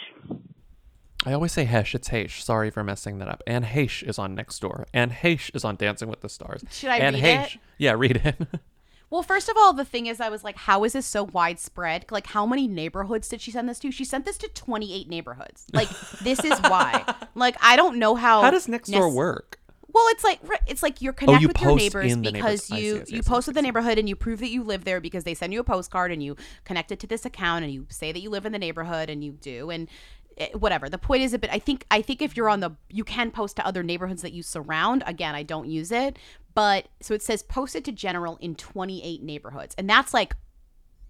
I 1.26 1.32
always 1.32 1.54
say 1.54 1.64
Hesh, 1.64 1.96
it's 1.96 2.10
Hesh. 2.10 2.44
Sorry 2.44 2.70
for 2.70 2.84
messing 2.84 3.20
that 3.20 3.30
up. 3.30 3.42
Anne 3.48 3.64
Heche 3.64 4.04
is 4.04 4.20
on 4.20 4.36
Nextdoor. 4.36 4.84
Anne 4.94 5.12
Heche 5.12 5.56
is 5.56 5.64
on 5.64 5.78
Dancing 5.78 6.10
with 6.10 6.20
the 6.20 6.28
Stars. 6.28 6.64
Should 6.70 6.90
I 6.90 6.98
Anne 6.98 7.14
read 7.14 7.24
Heche, 7.24 7.56
it? 7.56 7.62
Yeah, 7.78 7.94
read 7.94 8.22
it. 8.24 8.36
Well, 9.14 9.22
first 9.22 9.48
of 9.48 9.56
all, 9.56 9.74
the 9.74 9.86
thing 9.86 10.08
is, 10.08 10.20
I 10.20 10.30
was 10.30 10.44
like, 10.44 10.58
how 10.58 10.84
is 10.86 10.94
this 10.94 11.06
so 11.06 11.26
widespread? 11.26 12.06
Like, 12.10 12.26
how 12.26 12.48
many 12.48 12.68
neighborhoods 12.68 13.28
did 13.28 13.42
she 13.42 13.52
send 13.52 13.70
this 13.70 13.78
to? 13.82 13.92
She 13.92 14.04
sent 14.04 14.26
this 14.26 14.40
to 14.40 14.48
28 14.48 15.08
neighborhoods. 15.08 15.68
Like, 15.72 15.88
this 16.24 16.44
is 16.44 16.58
why. 16.62 17.06
Like, 17.36 17.56
I 17.62 17.76
don't 17.76 17.98
know 17.98 18.16
how. 18.16 18.42
How 18.42 18.52
does 18.52 18.68
Nextdoor 18.68 19.08
nec- 19.08 19.14
work? 19.14 19.60
Well, 19.92 20.06
it's 20.10 20.24
like 20.24 20.40
it's 20.68 20.84
like 20.84 21.02
you're 21.02 21.14
connect 21.14 21.38
Oh, 21.38 21.42
you 21.42 21.48
with 21.48 21.62
your 21.62 21.76
neighbors 21.76 22.16
because. 22.16 22.72
I 22.72 22.78
see, 22.78 22.86
you 22.86 22.94
I 22.94 23.04
see, 23.06 23.14
I 23.14 23.16
you 23.18 23.24
see, 23.24 23.28
post 23.28 23.48
with 23.48 23.56
the 23.56 23.62
neighborhood 23.64 23.98
and 23.98 24.08
you 24.08 24.16
prove 24.16 24.40
that 24.40 24.50
you 24.50 24.64
live 24.64 24.84
there 24.84 25.02
because 25.02 25.24
they 25.24 25.34
send 25.34 25.52
you 25.52 25.60
a 25.60 25.64
postcard 25.64 26.12
and 26.12 26.22
you 26.22 26.36
connect 26.64 26.92
it 26.92 27.00
to 27.00 27.08
this 27.08 27.26
account 27.26 27.64
and 27.64 27.74
you 27.74 27.88
say 27.90 28.12
that 28.12 28.20
you 28.20 28.30
live 28.30 28.46
in 28.46 28.52
the 28.52 28.60
neighborhood 28.60 29.10
and 29.10 29.24
you 29.24 29.32
do 29.32 29.72
and 29.72 29.90
eh, 30.38 30.50
whatever. 30.54 30.90
The 30.90 31.00
point 31.00 31.24
is 31.24 31.34
a 31.34 31.40
bit. 31.40 31.52
I 31.52 31.60
think 31.60 31.88
I 31.90 32.04
think 32.04 32.22
if 32.22 32.38
you're 32.38 32.50
on 32.50 32.60
the 32.60 32.72
you 32.90 33.04
can 33.04 33.32
post 33.32 33.56
to 33.56 33.66
other 33.66 33.82
neighborhoods 33.82 34.22
that 34.22 34.34
you 34.34 34.44
surround. 34.44 35.04
Again, 35.08 35.34
I 35.34 35.42
don't 35.42 35.68
use 35.68 35.92
it, 35.92 36.18
but 36.56 36.88
so 37.02 37.14
it 37.14 37.22
says 37.22 37.44
posted 37.44 37.84
to 37.86 37.92
general 37.92 38.38
in 38.42 38.56
28 38.56 39.22
neighborhoods 39.24 39.76
and 39.78 39.90
that's 39.90 40.14
like 40.14 40.36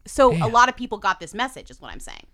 so 0.06 0.34
a 0.44 0.48
lot 0.48 0.70
of 0.70 0.76
people 0.76 0.98
got 0.98 1.20
this 1.20 1.34
message 1.34 1.72
is 1.72 1.80
what 1.82 1.92
I'm 1.92 2.00
saying. 2.00 2.28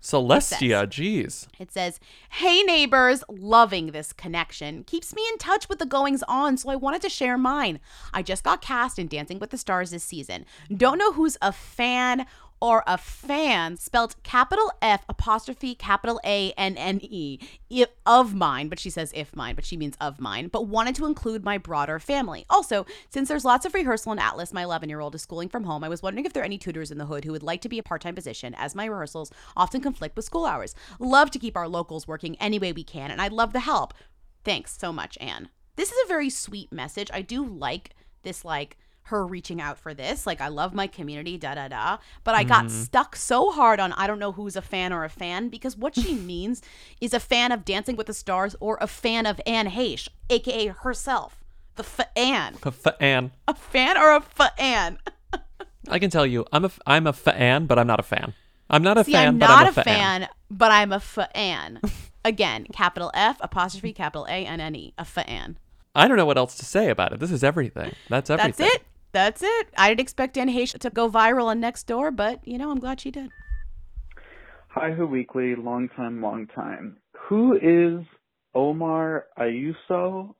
Celestia, 0.00 0.86
jeez. 0.86 1.48
It 1.58 1.72
says, 1.72 1.98
Hey 2.30 2.62
neighbors, 2.62 3.24
loving 3.28 3.88
this 3.88 4.12
connection. 4.12 4.84
Keeps 4.84 5.14
me 5.14 5.22
in 5.32 5.38
touch 5.38 5.68
with 5.68 5.80
the 5.80 5.86
goings 5.86 6.22
on, 6.28 6.56
so 6.56 6.70
I 6.70 6.76
wanted 6.76 7.02
to 7.02 7.08
share 7.08 7.36
mine. 7.36 7.80
I 8.14 8.22
just 8.22 8.44
got 8.44 8.62
cast 8.62 9.00
in 9.00 9.08
Dancing 9.08 9.40
with 9.40 9.50
the 9.50 9.58
Stars 9.58 9.90
this 9.90 10.04
season. 10.04 10.46
Don't 10.74 10.98
know 10.98 11.12
who's 11.12 11.36
a 11.42 11.50
fan 11.50 12.26
or 12.60 12.82
a 12.86 12.96
fan, 12.96 13.76
spelled 13.76 14.20
capital 14.22 14.72
F 14.80 15.04
apostrophe 15.08 15.74
capital 15.74 16.20
A 16.24 16.52
N 16.52 16.76
N 16.76 17.00
E 17.02 17.38
of 18.06 18.34
mine, 18.34 18.68
but 18.68 18.78
she 18.78 18.90
says 18.90 19.12
if 19.14 19.34
mine, 19.36 19.54
but 19.54 19.64
she 19.64 19.76
means 19.76 19.96
of 20.00 20.20
mine, 20.20 20.48
but 20.48 20.66
wanted 20.66 20.94
to 20.94 21.06
include 21.06 21.44
my 21.44 21.58
broader 21.58 21.98
family. 21.98 22.46
Also, 22.48 22.86
since 23.10 23.28
there's 23.28 23.44
lots 23.44 23.66
of 23.66 23.74
rehearsal 23.74 24.12
in 24.12 24.18
Atlas, 24.18 24.52
my 24.52 24.62
11 24.62 24.88
year 24.88 25.00
old 25.00 25.14
is 25.14 25.22
schooling 25.22 25.48
from 25.48 25.64
home, 25.64 25.84
I 25.84 25.88
was 25.88 26.02
wondering 26.02 26.24
if 26.24 26.32
there 26.32 26.42
are 26.42 26.46
any 26.46 26.58
tutors 26.58 26.90
in 26.90 26.98
the 26.98 27.06
hood 27.06 27.24
who 27.24 27.32
would 27.32 27.42
like 27.42 27.60
to 27.62 27.68
be 27.68 27.78
a 27.78 27.82
part 27.82 28.00
time 28.00 28.14
position, 28.14 28.54
as 28.54 28.74
my 28.74 28.86
rehearsals 28.86 29.30
often 29.56 29.80
conflict 29.80 30.16
with 30.16 30.24
school 30.24 30.46
hours. 30.46 30.74
Love 30.98 31.30
to 31.30 31.38
keep 31.38 31.56
our 31.56 31.68
locals 31.68 32.08
working 32.08 32.36
any 32.36 32.58
way 32.58 32.72
we 32.72 32.84
can, 32.84 33.10
and 33.10 33.20
I'd 33.20 33.32
love 33.32 33.52
the 33.52 33.60
help. 33.60 33.92
Thanks 34.44 34.76
so 34.78 34.92
much, 34.92 35.18
Anne. 35.20 35.50
This 35.76 35.92
is 35.92 35.98
a 36.04 36.08
very 36.08 36.30
sweet 36.30 36.72
message. 36.72 37.10
I 37.12 37.20
do 37.20 37.44
like 37.44 37.90
this, 38.22 38.44
like, 38.44 38.78
her 39.06 39.26
reaching 39.26 39.60
out 39.60 39.78
for 39.78 39.94
this. 39.94 40.26
Like, 40.26 40.40
I 40.40 40.48
love 40.48 40.74
my 40.74 40.86
community, 40.86 41.36
da 41.38 41.54
da 41.54 41.68
da. 41.68 41.98
But 42.24 42.34
I 42.34 42.44
got 42.44 42.66
Mhm. 42.66 42.70
stuck 42.70 43.16
so 43.16 43.50
hard 43.52 43.78
on 43.80 43.92
I 43.92 44.06
don't 44.06 44.18
know 44.18 44.32
who's 44.32 44.56
a 44.56 44.62
fan 44.62 44.92
or 44.92 45.04
a 45.04 45.08
fan 45.08 45.48
because 45.48 45.76
what 45.76 45.94
she 45.94 46.14
means 46.32 46.62
is 47.00 47.14
a 47.14 47.20
fan 47.20 47.52
of 47.52 47.64
Dancing 47.64 47.96
with 47.96 48.06
the 48.08 48.14
Stars 48.14 48.56
or 48.60 48.78
a 48.80 48.86
fan 48.86 49.24
of 49.26 49.40
Anne 49.46 49.70
Heche, 49.70 50.08
aka 50.30 50.68
herself. 50.68 51.42
The 51.76 51.82
fan. 51.84 52.56
F- 52.64 52.86
Anne. 53.00 53.32
A 53.46 53.54
fan 53.54 53.96
or 53.98 54.12
a 54.16 54.20
fan? 54.20 54.98
I 55.88 55.98
can 55.98 56.10
tell 56.10 56.26
you, 56.26 56.44
I'm 56.52 56.64
a, 56.64 56.68
f- 56.68 56.80
I'm 56.86 57.06
a 57.06 57.12
fan, 57.12 57.66
but 57.66 57.78
I'm 57.78 57.86
not 57.86 58.00
a 58.00 58.02
fan. 58.02 58.34
I'm 58.68 58.82
not 58.82 58.98
a 58.98 59.04
See, 59.04 59.12
fan, 59.12 59.28
I'm 59.28 59.38
but 59.38 59.46
not 59.46 59.58
I'm 59.60 59.66
a, 59.66 59.70
a 59.80 59.84
fan, 59.84 60.28
but 60.50 60.72
I'm 60.72 60.92
a 60.92 60.98
fan. 61.00 61.80
Again, 62.24 62.66
capital 62.72 63.12
F 63.14 63.36
apostrophe 63.40 63.92
capital 63.92 64.26
A 64.28 64.44
N 64.44 64.60
N 64.60 64.74
E. 64.74 64.94
A 64.98 65.04
fan. 65.04 65.58
I 65.94 66.08
don't 66.08 66.16
know 66.16 66.26
what 66.26 66.36
else 66.36 66.56
to 66.56 66.64
say 66.64 66.90
about 66.90 67.12
it. 67.12 67.20
This 67.20 67.30
is 67.30 67.44
everything. 67.44 67.92
That's 68.08 68.28
everything. 68.30 68.66
That's 68.66 68.74
it. 68.74 68.82
That's 69.16 69.42
it. 69.42 69.68
I 69.78 69.88
didn't 69.88 70.00
expect 70.00 70.36
Anne 70.36 70.50
Heche 70.50 70.78
to 70.78 70.90
go 70.90 71.08
viral 71.10 71.46
on 71.46 71.58
Nextdoor, 71.58 72.14
but 72.14 72.46
you 72.46 72.58
know, 72.58 72.70
I'm 72.70 72.78
glad 72.78 73.00
she 73.00 73.10
did. 73.10 73.30
Hi, 74.68 74.92
Who 74.92 75.06
Weekly, 75.06 75.54
long 75.56 75.88
time, 75.96 76.20
long 76.20 76.46
time. 76.48 76.98
Who 77.26 77.54
is 77.54 78.04
Omar 78.54 79.24
Ayuso? 79.38 80.34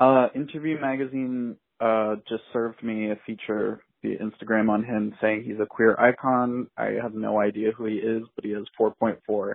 Uh, 0.00 0.26
Interview 0.34 0.80
Magazine 0.80 1.54
uh, 1.78 2.16
just 2.28 2.42
served 2.52 2.82
me 2.82 3.12
a 3.12 3.20
feature 3.24 3.84
via 4.02 4.18
Instagram 4.18 4.68
on 4.68 4.82
him 4.82 5.14
saying 5.20 5.44
he's 5.44 5.60
a 5.60 5.66
queer 5.66 5.94
icon. 6.00 6.66
I 6.76 6.96
have 7.00 7.14
no 7.14 7.38
idea 7.38 7.70
who 7.70 7.84
he 7.84 7.98
is, 7.98 8.24
but 8.34 8.44
he 8.44 8.50
has 8.50 8.64
4.4 8.80 9.54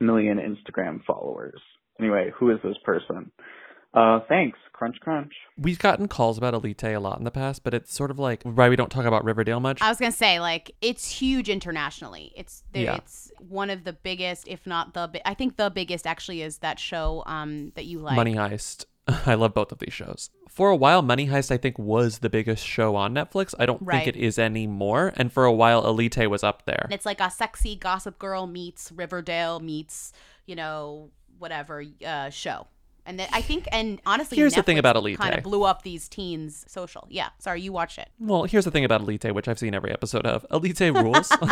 million 0.00 0.36
Instagram 0.36 1.02
followers. 1.06 1.62
Anyway, 1.98 2.30
who 2.38 2.50
is 2.50 2.58
this 2.62 2.76
person? 2.84 3.32
Uh, 3.94 4.20
thanks. 4.28 4.58
Crunch, 4.72 4.98
crunch. 5.00 5.32
We've 5.56 5.78
gotten 5.78 6.08
calls 6.08 6.38
about 6.38 6.54
Elite 6.54 6.82
a 6.82 6.98
lot 6.98 7.18
in 7.18 7.24
the 7.24 7.30
past, 7.30 7.62
but 7.62 7.72
it's 7.74 7.94
sort 7.94 8.10
of 8.10 8.18
like 8.18 8.42
why 8.42 8.68
we 8.68 8.74
don't 8.74 8.90
talk 8.90 9.04
about 9.04 9.22
Riverdale 9.24 9.60
much. 9.60 9.80
I 9.80 9.88
was 9.88 9.98
gonna 9.98 10.10
say 10.10 10.40
like 10.40 10.74
it's 10.80 11.08
huge 11.08 11.48
internationally. 11.48 12.32
It's 12.34 12.64
there, 12.72 12.84
Yeah. 12.84 12.94
it's 12.96 13.30
one 13.38 13.70
of 13.70 13.84
the 13.84 13.92
biggest, 13.92 14.48
if 14.48 14.66
not 14.66 14.94
the. 14.94 15.08
bi- 15.08 15.20
I 15.24 15.34
think 15.34 15.56
the 15.56 15.70
biggest 15.70 16.06
actually 16.06 16.42
is 16.42 16.58
that 16.58 16.80
show 16.80 17.22
um 17.26 17.70
that 17.76 17.84
you 17.84 17.98
like. 18.00 18.16
Money 18.16 18.34
Heist. 18.34 18.86
I 19.26 19.34
love 19.34 19.52
both 19.54 19.70
of 19.72 19.78
these 19.78 19.92
shows. 19.92 20.30
For 20.48 20.70
a 20.70 20.76
while, 20.76 21.02
Money 21.02 21.28
Heist, 21.28 21.50
I 21.50 21.56
think, 21.56 21.78
was 21.78 22.20
the 22.20 22.30
biggest 22.30 22.64
show 22.66 22.94
on 22.96 23.14
Netflix. 23.14 23.54
I 23.58 23.66
don't 23.66 23.80
Right. 23.82 24.04
think 24.04 24.16
it 24.16 24.20
is 24.20 24.38
anymore. 24.38 25.12
And 25.16 25.32
for 25.32 25.44
a 25.44 25.52
while, 25.52 25.86
Elite 25.86 26.28
was 26.30 26.42
up 26.44 26.64
there. 26.66 26.82
And 26.84 26.92
it's 26.92 27.06
like 27.06 27.20
a 27.20 27.30
sexy 27.30 27.76
Gossip 27.76 28.18
Girl 28.18 28.46
meets 28.46 28.90
Riverdale 28.90 29.60
meets 29.60 30.12
you 30.46 30.56
know 30.56 31.10
whatever 31.38 31.84
uh, 32.06 32.30
show. 32.30 32.66
And 33.04 33.18
then 33.18 33.28
I 33.32 33.42
think, 33.42 33.66
and 33.72 34.00
honestly, 34.06 34.36
Here's 34.38 34.54
the 34.54 34.62
thing 34.62 34.78
about 34.78 34.94
Elite. 34.96 35.18
Kind 35.18 35.34
of 35.34 35.42
blew 35.42 35.64
up 35.64 35.82
these 35.82 36.08
teens' 36.08 36.64
social. 36.68 37.06
Yeah, 37.10 37.30
sorry, 37.38 37.60
you 37.60 37.72
watched 37.72 37.98
it. 37.98 38.08
Well, 38.20 38.44
here's 38.44 38.64
the 38.64 38.70
thing 38.70 38.84
about 38.84 39.00
Elite, 39.00 39.34
which 39.34 39.48
I've 39.48 39.58
seen 39.58 39.74
every 39.74 39.90
episode 39.90 40.24
of. 40.24 40.46
Elite 40.52 40.78
rules. 40.94 41.28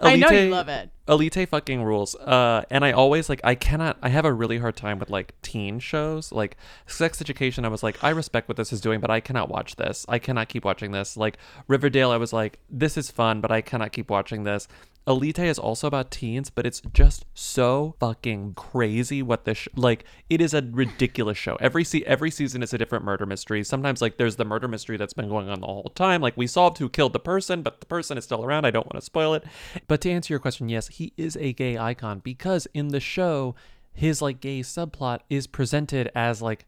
I 0.00 0.16
know 0.16 0.30
you 0.30 0.50
love 0.50 0.68
it. 0.68 0.90
Elite 1.08 1.48
fucking 1.48 1.82
rules. 1.82 2.14
Uh, 2.16 2.64
and 2.70 2.84
I 2.84 2.92
always 2.92 3.28
like 3.28 3.40
I 3.44 3.54
cannot. 3.54 3.96
I 4.02 4.08
have 4.08 4.24
a 4.24 4.32
really 4.32 4.58
hard 4.58 4.76
time 4.76 4.98
with 4.98 5.10
like 5.10 5.34
teen 5.42 5.78
shows, 5.78 6.32
like 6.32 6.56
Sex 6.86 7.20
Education. 7.20 7.64
I 7.64 7.68
was 7.68 7.82
like, 7.82 8.02
I 8.02 8.10
respect 8.10 8.48
what 8.48 8.56
this 8.56 8.72
is 8.72 8.80
doing, 8.80 9.00
but 9.00 9.10
I 9.10 9.20
cannot 9.20 9.48
watch 9.48 9.76
this. 9.76 10.04
I 10.08 10.18
cannot 10.18 10.48
keep 10.48 10.64
watching 10.64 10.92
this. 10.92 11.16
Like 11.16 11.38
Riverdale, 11.68 12.10
I 12.10 12.16
was 12.16 12.32
like, 12.32 12.58
this 12.68 12.96
is 12.96 13.10
fun, 13.10 13.40
but 13.40 13.52
I 13.52 13.60
cannot 13.60 13.92
keep 13.92 14.10
watching 14.10 14.44
this. 14.44 14.66
Elite 15.08 15.38
is 15.38 15.58
also 15.58 15.86
about 15.86 16.10
teens, 16.10 16.50
but 16.50 16.66
it's 16.66 16.82
just 16.92 17.26
so 17.32 17.94
fucking 18.00 18.54
crazy 18.54 19.22
what 19.22 19.44
this 19.44 19.58
sh- 19.58 19.68
like. 19.76 20.04
It 20.28 20.40
is 20.40 20.52
a 20.52 20.68
ridiculous 20.68 21.38
show. 21.38 21.56
Every 21.60 21.84
se- 21.84 22.02
every 22.06 22.32
season 22.32 22.60
is 22.60 22.74
a 22.74 22.78
different 22.78 23.04
murder 23.04 23.24
mystery. 23.24 23.62
Sometimes 23.62 24.02
like 24.02 24.16
there's 24.16 24.34
the 24.34 24.44
murder 24.44 24.66
mystery 24.66 24.96
that's 24.96 25.12
been 25.12 25.28
going 25.28 25.48
on 25.48 25.60
the 25.60 25.66
whole 25.68 25.92
time. 25.94 26.20
Like 26.20 26.36
we 26.36 26.48
solved 26.48 26.78
who 26.78 26.88
killed 26.88 27.12
the 27.12 27.20
person, 27.20 27.62
but 27.62 27.78
the 27.78 27.86
person 27.86 28.18
is 28.18 28.24
still 28.24 28.44
around. 28.44 28.64
I 28.64 28.72
don't 28.72 28.86
want 28.86 29.00
to 29.00 29.06
spoil 29.06 29.34
it. 29.34 29.44
But 29.86 30.00
to 30.00 30.10
answer 30.10 30.32
your 30.32 30.40
question, 30.40 30.68
yes, 30.68 30.88
he 30.96 31.12
is 31.16 31.36
a 31.36 31.52
gay 31.52 31.78
icon 31.78 32.20
because 32.20 32.66
in 32.74 32.88
the 32.88 33.00
show, 33.00 33.54
his 33.92 34.20
like 34.20 34.40
gay 34.40 34.60
subplot 34.60 35.20
is 35.30 35.46
presented 35.46 36.10
as 36.14 36.42
like 36.42 36.66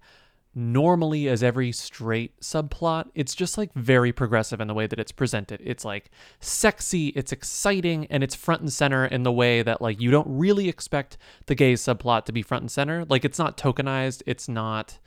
normally 0.55 1.29
as 1.29 1.43
every 1.43 1.71
straight 1.73 2.39
subplot. 2.41 3.09
It's 3.15 3.35
just 3.35 3.57
like 3.57 3.73
very 3.75 4.13
progressive 4.13 4.61
in 4.61 4.69
the 4.69 4.75
way 4.75 4.87
that 4.87 4.99
it's 4.99 5.13
presented. 5.13 5.61
It's 5.65 5.85
like 5.85 6.11
sexy, 6.41 7.09
it's 7.09 7.33
exciting, 7.33 8.07
and 8.07 8.25
it's 8.25 8.35
front 8.35 8.63
and 8.63 8.73
center 8.73 9.05
in 9.05 9.23
the 9.23 9.33
way 9.33 9.63
that 9.63 9.81
like 9.81 10.01
you 10.01 10.11
don't 10.11 10.27
really 10.29 10.69
expect 10.69 11.17
the 11.47 11.55
gay 11.55 11.75
subplot 11.75 12.25
to 12.25 12.33
be 12.33 12.43
front 12.43 12.63
and 12.63 12.71
center. 12.71 13.05
Like 13.09 13.25
it's 13.25 13.39
not 13.39 13.57
tokenized, 13.57 14.23
it's 14.27 14.49
not 14.49 14.99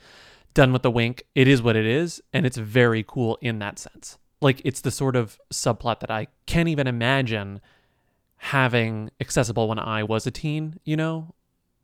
done 0.54 0.72
with 0.72 0.84
a 0.84 0.90
wink. 0.90 1.24
It 1.34 1.48
is 1.48 1.62
what 1.62 1.76
it 1.76 1.86
is, 1.86 2.22
and 2.32 2.46
it's 2.46 2.56
very 2.56 3.04
cool 3.06 3.38
in 3.40 3.58
that 3.58 3.78
sense. 3.78 4.18
Like 4.40 4.60
it's 4.64 4.80
the 4.80 4.90
sort 4.90 5.16
of 5.16 5.38
subplot 5.52 6.00
that 6.00 6.10
I 6.10 6.28
can't 6.46 6.68
even 6.68 6.86
imagine 6.86 7.60
having 8.42 9.08
accessible 9.20 9.68
when 9.68 9.78
I 9.78 10.02
was 10.02 10.26
a 10.26 10.30
teen, 10.32 10.80
you 10.84 10.96
know? 10.96 11.32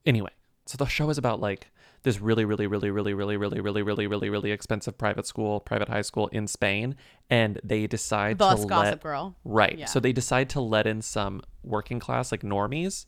Anyway, 0.05 0.33
so 0.67 0.77
the 0.77 0.87
show 0.87 1.09
is 1.09 1.17
about 1.17 1.41
like 1.41 1.71
this 2.03 2.21
really, 2.21 2.45
really, 2.45 2.67
really, 2.67 2.91
really, 2.91 3.13
really, 3.13 3.37
really, 3.37 3.61
really, 3.61 3.83
really, 3.83 4.07
really, 4.09 4.29
really 4.29 4.51
expensive 4.51 4.99
private 4.99 5.25
school, 5.25 5.61
private 5.61 5.89
high 5.89 6.03
school 6.03 6.27
in 6.29 6.49
Spain, 6.49 6.97
and 7.31 7.61
they 7.63 7.87
decide 7.87 8.39
Thus 8.39 8.63
to 8.63 8.67
Gossip 8.67 8.91
let 8.95 9.03
Girl. 9.03 9.37
right. 9.45 9.79
Yeah. 9.79 9.87
So 9.87 10.01
they 10.01 10.13
decide 10.13 10.51
to 10.51 10.61
let 10.61 10.89
in 10.89 11.01
some 11.01 11.43
working 11.63 12.01
class 12.01 12.33
like 12.33 12.43
normies 12.43 13.07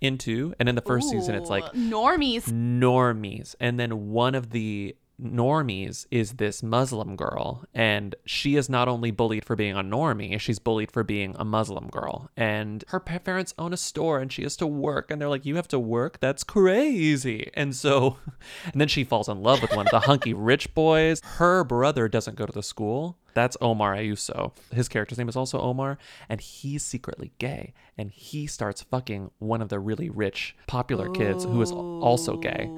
into, 0.00 0.52
and 0.58 0.68
in 0.68 0.74
the 0.74 0.82
first 0.82 1.08
season, 1.08 1.36
it's 1.36 1.50
like 1.50 1.64
normies. 1.74 2.46
normies. 2.46 3.54
And 3.60 3.78
then 3.78 4.08
one 4.10 4.34
of 4.34 4.50
the 4.50 4.96
normies 5.22 6.06
is 6.10 6.34
this 6.34 6.62
Muslim 6.62 7.16
girl. 7.16 7.64
And 7.74 8.14
she 8.24 8.56
is 8.56 8.68
not 8.68 8.88
only 8.88 9.10
bullied 9.10 9.44
for 9.44 9.56
being 9.56 9.76
a 9.76 9.82
normie, 9.82 10.38
she's 10.40 10.58
bullied 10.58 10.90
for 10.90 11.02
being 11.02 11.34
a 11.38 11.44
Muslim 11.44 11.88
girl. 11.88 12.30
And 12.36 12.84
her 12.88 13.00
parents 13.00 13.54
own 13.58 13.72
a 13.72 13.76
store 13.76 14.18
and 14.20 14.32
she 14.32 14.42
has 14.42 14.56
to 14.56 14.66
work. 14.66 15.10
And 15.10 15.20
they're 15.20 15.28
like, 15.28 15.44
You 15.44 15.56
have 15.56 15.68
to 15.68 15.78
work? 15.78 16.20
That's 16.20 16.44
crazy. 16.44 17.50
And 17.54 17.74
so, 17.74 18.18
and 18.72 18.80
then 18.80 18.88
she 18.88 19.04
falls 19.04 19.28
in 19.28 19.42
love 19.42 19.62
with 19.62 19.74
one 19.74 19.86
of 19.86 19.90
the 19.92 20.00
hunky 20.00 20.32
rich 20.34 20.74
boys. 20.74 21.20
Her 21.22 21.64
brother 21.64 22.08
doesn't 22.08 22.36
go 22.36 22.46
to 22.46 22.52
the 22.52 22.62
school. 22.62 23.18
That's 23.34 23.56
Omar 23.60 23.94
Ayuso. 23.94 24.52
His 24.72 24.88
character's 24.88 25.18
name 25.18 25.28
is 25.28 25.36
also 25.36 25.60
Omar, 25.60 25.96
and 26.28 26.40
he's 26.40 26.84
secretly 26.84 27.30
gay. 27.38 27.72
And 27.96 28.10
he 28.10 28.48
starts 28.48 28.82
fucking 28.82 29.30
one 29.38 29.62
of 29.62 29.68
the 29.68 29.78
really 29.78 30.10
rich, 30.10 30.56
popular 30.66 31.08
kids 31.08 31.44
who 31.44 31.62
is 31.62 31.70
also 31.70 32.36
gay. 32.36 32.68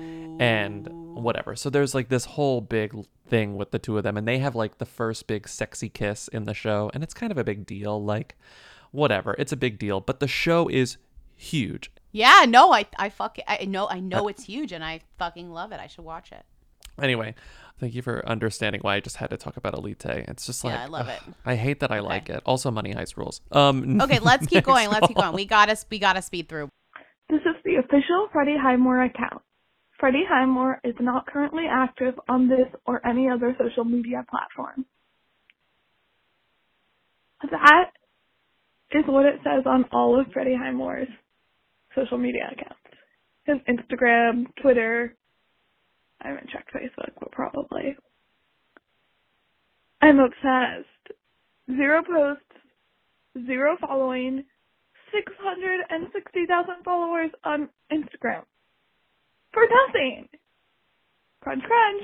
And 0.40 0.88
whatever. 0.90 1.54
So 1.56 1.70
there's 1.70 1.94
like 1.94 2.08
this 2.08 2.24
whole 2.24 2.60
big 2.60 2.94
thing 3.28 3.56
with 3.56 3.70
the 3.70 3.78
two 3.78 3.96
of 3.96 4.04
them, 4.04 4.16
and 4.16 4.26
they 4.26 4.38
have 4.38 4.54
like 4.54 4.78
the 4.78 4.86
first 4.86 5.26
big 5.26 5.48
sexy 5.48 5.88
kiss 5.88 6.28
in 6.28 6.44
the 6.44 6.54
show, 6.54 6.90
and 6.94 7.02
it's 7.02 7.14
kind 7.14 7.30
of 7.30 7.38
a 7.38 7.44
big 7.44 7.66
deal. 7.66 8.02
Like, 8.02 8.36
whatever, 8.90 9.34
it's 9.38 9.52
a 9.52 9.56
big 9.56 9.78
deal. 9.78 10.00
But 10.00 10.20
the 10.20 10.28
show 10.28 10.68
is 10.68 10.96
huge. 11.36 11.90
Yeah, 12.12 12.44
no, 12.48 12.72
I 12.72 12.86
I 12.98 13.08
fuck 13.08 13.38
I 13.46 13.64
know 13.66 13.86
I 13.88 14.00
know 14.00 14.28
it's 14.28 14.44
huge 14.44 14.72
and 14.72 14.84
I 14.84 15.00
fucking 15.18 15.50
love 15.50 15.72
it. 15.72 15.80
I 15.80 15.86
should 15.86 16.04
watch 16.04 16.32
it. 16.32 16.44
Anyway, 17.00 17.34
thank 17.78 17.94
you 17.94 18.02
for 18.02 18.26
understanding 18.28 18.80
why 18.82 18.96
I 18.96 19.00
just 19.00 19.16
had 19.16 19.30
to 19.30 19.36
talk 19.36 19.56
about 19.56 19.74
Elite. 19.74 20.04
It's 20.04 20.44
just 20.44 20.64
like 20.64 20.74
Yeah, 20.74 20.84
I 20.84 20.86
love 20.86 21.08
ugh, 21.08 21.20
it. 21.28 21.34
I 21.46 21.54
hate 21.54 21.80
that 21.80 21.92
I 21.92 22.00
like 22.00 22.28
it. 22.28 22.42
Also, 22.44 22.70
Money 22.70 22.94
Heist 22.94 23.16
rules. 23.16 23.40
Um. 23.52 24.00
Okay, 24.10 24.18
let's 24.18 24.46
keep 24.46 24.64
going. 24.64 24.90
Let's 24.90 25.06
keep 25.06 25.16
going. 25.16 25.34
We 25.34 25.44
gotta 25.44 25.76
we 25.90 25.98
gotta 25.98 26.22
speed 26.22 26.48
through. 26.48 26.68
This 27.28 27.40
is 27.42 27.54
the 27.64 27.76
official 27.76 28.28
Freddie 28.32 28.56
Highmore 28.60 29.02
account. 29.02 29.42
Freddie 30.00 30.24
Highmore 30.26 30.80
is 30.82 30.94
not 30.98 31.26
currently 31.26 31.64
active 31.70 32.14
on 32.26 32.48
this 32.48 32.66
or 32.86 33.06
any 33.06 33.28
other 33.28 33.54
social 33.62 33.84
media 33.84 34.24
platform. 34.30 34.86
That 37.50 37.90
is 38.92 39.04
what 39.06 39.26
it 39.26 39.40
says 39.44 39.64
on 39.66 39.84
all 39.92 40.18
of 40.18 40.26
Freddie 40.32 40.56
Highmore's 40.56 41.08
social 41.94 42.16
media 42.16 42.50
accounts. 42.50 42.80
His 43.44 43.58
Instagram, 43.68 44.44
Twitter. 44.62 45.14
I 46.22 46.28
haven't 46.28 46.48
checked 46.48 46.72
Facebook, 46.72 47.12
but 47.18 47.30
probably. 47.30 47.96
I'm 50.00 50.18
obsessed. 50.18 51.18
Zero 51.76 52.02
posts, 52.02 53.46
zero 53.46 53.76
following, 53.80 54.44
660,000 55.12 56.74
followers 56.84 57.30
on 57.44 57.68
Instagram. 57.92 58.42
For 59.52 59.62
nothing. 59.86 60.28
Crunch, 61.42 61.62
crunch. 61.64 62.02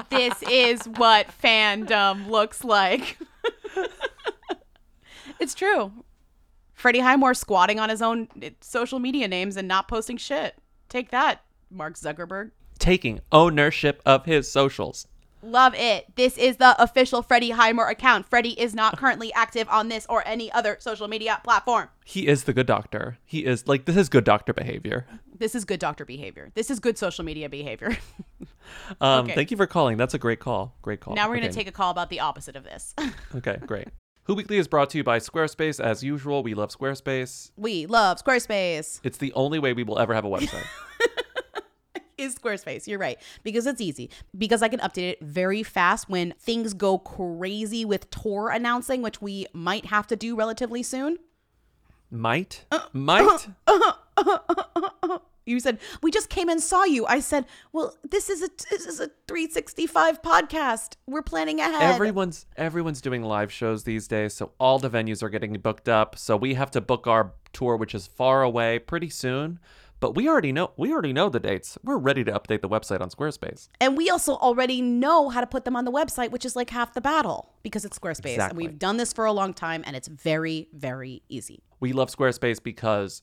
this 0.10 0.42
is 0.42 0.86
what 0.86 1.28
fandom 1.42 2.28
looks 2.28 2.64
like. 2.64 3.18
it's 5.40 5.54
true. 5.54 5.92
Freddie 6.74 7.00
Highmore 7.00 7.34
squatting 7.34 7.80
on 7.80 7.88
his 7.88 8.02
own 8.02 8.28
social 8.60 8.98
media 8.98 9.26
names 9.28 9.56
and 9.56 9.66
not 9.66 9.88
posting 9.88 10.16
shit. 10.16 10.56
Take 10.88 11.10
that, 11.10 11.42
Mark 11.70 11.94
Zuckerberg. 11.94 12.52
Taking 12.78 13.20
ownership 13.32 14.00
of 14.06 14.24
his 14.24 14.50
socials. 14.50 15.06
Love 15.42 15.74
it. 15.76 16.06
This 16.16 16.36
is 16.36 16.56
the 16.56 16.80
official 16.82 17.22
Freddie 17.22 17.50
Highmore 17.50 17.88
account. 17.88 18.28
Freddie 18.28 18.60
is 18.60 18.74
not 18.74 18.96
currently 18.98 19.32
active 19.34 19.68
on 19.68 19.88
this 19.88 20.04
or 20.08 20.26
any 20.26 20.50
other 20.52 20.76
social 20.80 21.06
media 21.08 21.40
platform. 21.44 21.88
He 22.04 22.26
is 22.26 22.44
the 22.44 22.52
good 22.52 22.66
doctor. 22.66 23.18
He 23.24 23.44
is 23.44 23.66
like 23.68 23.84
this 23.84 23.96
is 23.96 24.08
good 24.08 24.24
doctor 24.24 24.52
behavior. 24.52 25.06
This 25.38 25.54
is 25.54 25.64
good 25.64 25.78
doctor 25.80 26.04
behavior. 26.04 26.50
This 26.54 26.70
is 26.70 26.80
good 26.80 26.98
social 26.98 27.24
media 27.24 27.48
behavior. 27.48 27.96
Um, 29.00 29.24
Okay. 29.24 29.34
Thank 29.34 29.50
you 29.50 29.56
for 29.56 29.66
calling. 29.66 29.96
That's 29.96 30.12
a 30.12 30.18
great 30.18 30.40
call. 30.40 30.74
Great 30.82 31.00
call. 31.00 31.14
now 31.14 31.26
we're 31.28 31.36
going 31.36 31.48
to 31.48 31.54
take 31.54 31.68
a 31.68 31.72
call 31.72 31.90
about 31.90 32.10
the 32.10 32.20
opposite 32.20 32.54
of 32.54 32.64
this. 32.64 32.94
Okay, 33.34 33.56
great. 33.66 33.88
Who 34.24 34.34
Weekly 34.34 34.58
is 34.58 34.68
brought 34.68 34.90
to 34.90 34.98
you 34.98 35.04
by 35.04 35.20
Squarespace. 35.20 35.82
As 35.82 36.02
usual, 36.04 36.42
we 36.42 36.52
love 36.52 36.68
Squarespace. 36.70 37.50
we 37.56 37.86
love 37.86 38.22
Squarespace. 38.22 39.00
It's 39.02 39.16
the 39.16 39.32
only 39.32 39.58
way 39.58 39.72
we 39.72 39.84
will 39.84 39.98
ever 39.98 40.12
have 40.12 40.26
a 40.26 40.28
website. 40.28 40.66
is 42.18 42.34
Squarespace. 42.34 42.86
You're 42.86 42.98
right. 42.98 43.18
Because 43.42 43.66
it's 43.66 43.80
easy. 43.80 44.10
Because 44.36 44.62
I 44.62 44.68
can 44.68 44.80
update 44.80 45.10
it 45.10 45.20
very 45.20 45.62
fast 45.62 46.08
when 46.08 46.34
things 46.38 46.74
go 46.74 46.98
crazy 46.98 47.84
with 47.84 48.10
tour 48.10 48.50
announcing, 48.50 49.02
which 49.02 49.22
we 49.22 49.46
might 49.52 49.86
have 49.86 50.06
to 50.08 50.16
do 50.16 50.36
relatively 50.36 50.82
soon. 50.82 51.18
Might? 52.10 52.64
Uh, 52.70 52.80
Might? 52.92 53.48
You 55.48 55.60
said, 55.60 55.78
"We 56.02 56.10
just 56.10 56.28
came 56.28 56.50
and 56.50 56.62
saw 56.62 56.84
you." 56.84 57.06
I 57.06 57.20
said, 57.20 57.46
"Well, 57.72 57.96
this 58.08 58.28
is 58.28 58.42
a 58.42 58.50
this 58.70 58.84
is 58.84 59.00
a 59.00 59.08
365 59.26 60.20
podcast. 60.20 60.96
We're 61.06 61.22
planning 61.22 61.58
ahead." 61.58 61.94
Everyone's 61.94 62.44
everyone's 62.56 63.00
doing 63.00 63.22
live 63.22 63.50
shows 63.50 63.84
these 63.84 64.06
days, 64.06 64.34
so 64.34 64.52
all 64.60 64.78
the 64.78 64.90
venues 64.90 65.22
are 65.22 65.30
getting 65.30 65.54
booked 65.54 65.88
up. 65.88 66.18
So 66.18 66.36
we 66.36 66.52
have 66.54 66.70
to 66.72 66.82
book 66.82 67.06
our 67.06 67.32
tour, 67.54 67.76
which 67.76 67.94
is 67.94 68.06
far 68.06 68.42
away, 68.42 68.78
pretty 68.78 69.08
soon. 69.08 69.58
But 70.00 70.14
we 70.14 70.28
already 70.28 70.52
know 70.52 70.72
we 70.76 70.92
already 70.92 71.12
know 71.12 71.28
the 71.28 71.40
dates. 71.40 71.76
We're 71.82 71.98
ready 71.98 72.24
to 72.24 72.32
update 72.32 72.62
the 72.62 72.68
website 72.68 73.00
on 73.00 73.10
Squarespace. 73.10 73.68
And 73.80 73.96
we 73.96 74.08
also 74.10 74.34
already 74.36 74.80
know 74.80 75.28
how 75.28 75.40
to 75.40 75.46
put 75.46 75.64
them 75.64 75.74
on 75.74 75.84
the 75.84 75.92
website, 75.92 76.30
which 76.30 76.44
is 76.44 76.54
like 76.54 76.70
half 76.70 76.94
the 76.94 77.00
battle 77.00 77.52
because 77.62 77.84
it's 77.84 77.98
Squarespace. 77.98 78.38
And 78.38 78.56
we've 78.56 78.78
done 78.78 78.96
this 78.96 79.12
for 79.12 79.24
a 79.24 79.32
long 79.32 79.52
time 79.52 79.82
and 79.86 79.96
it's 79.96 80.08
very, 80.08 80.68
very 80.72 81.22
easy. 81.28 81.62
We 81.80 81.92
love 81.92 82.10
Squarespace 82.10 82.62
because 82.62 83.22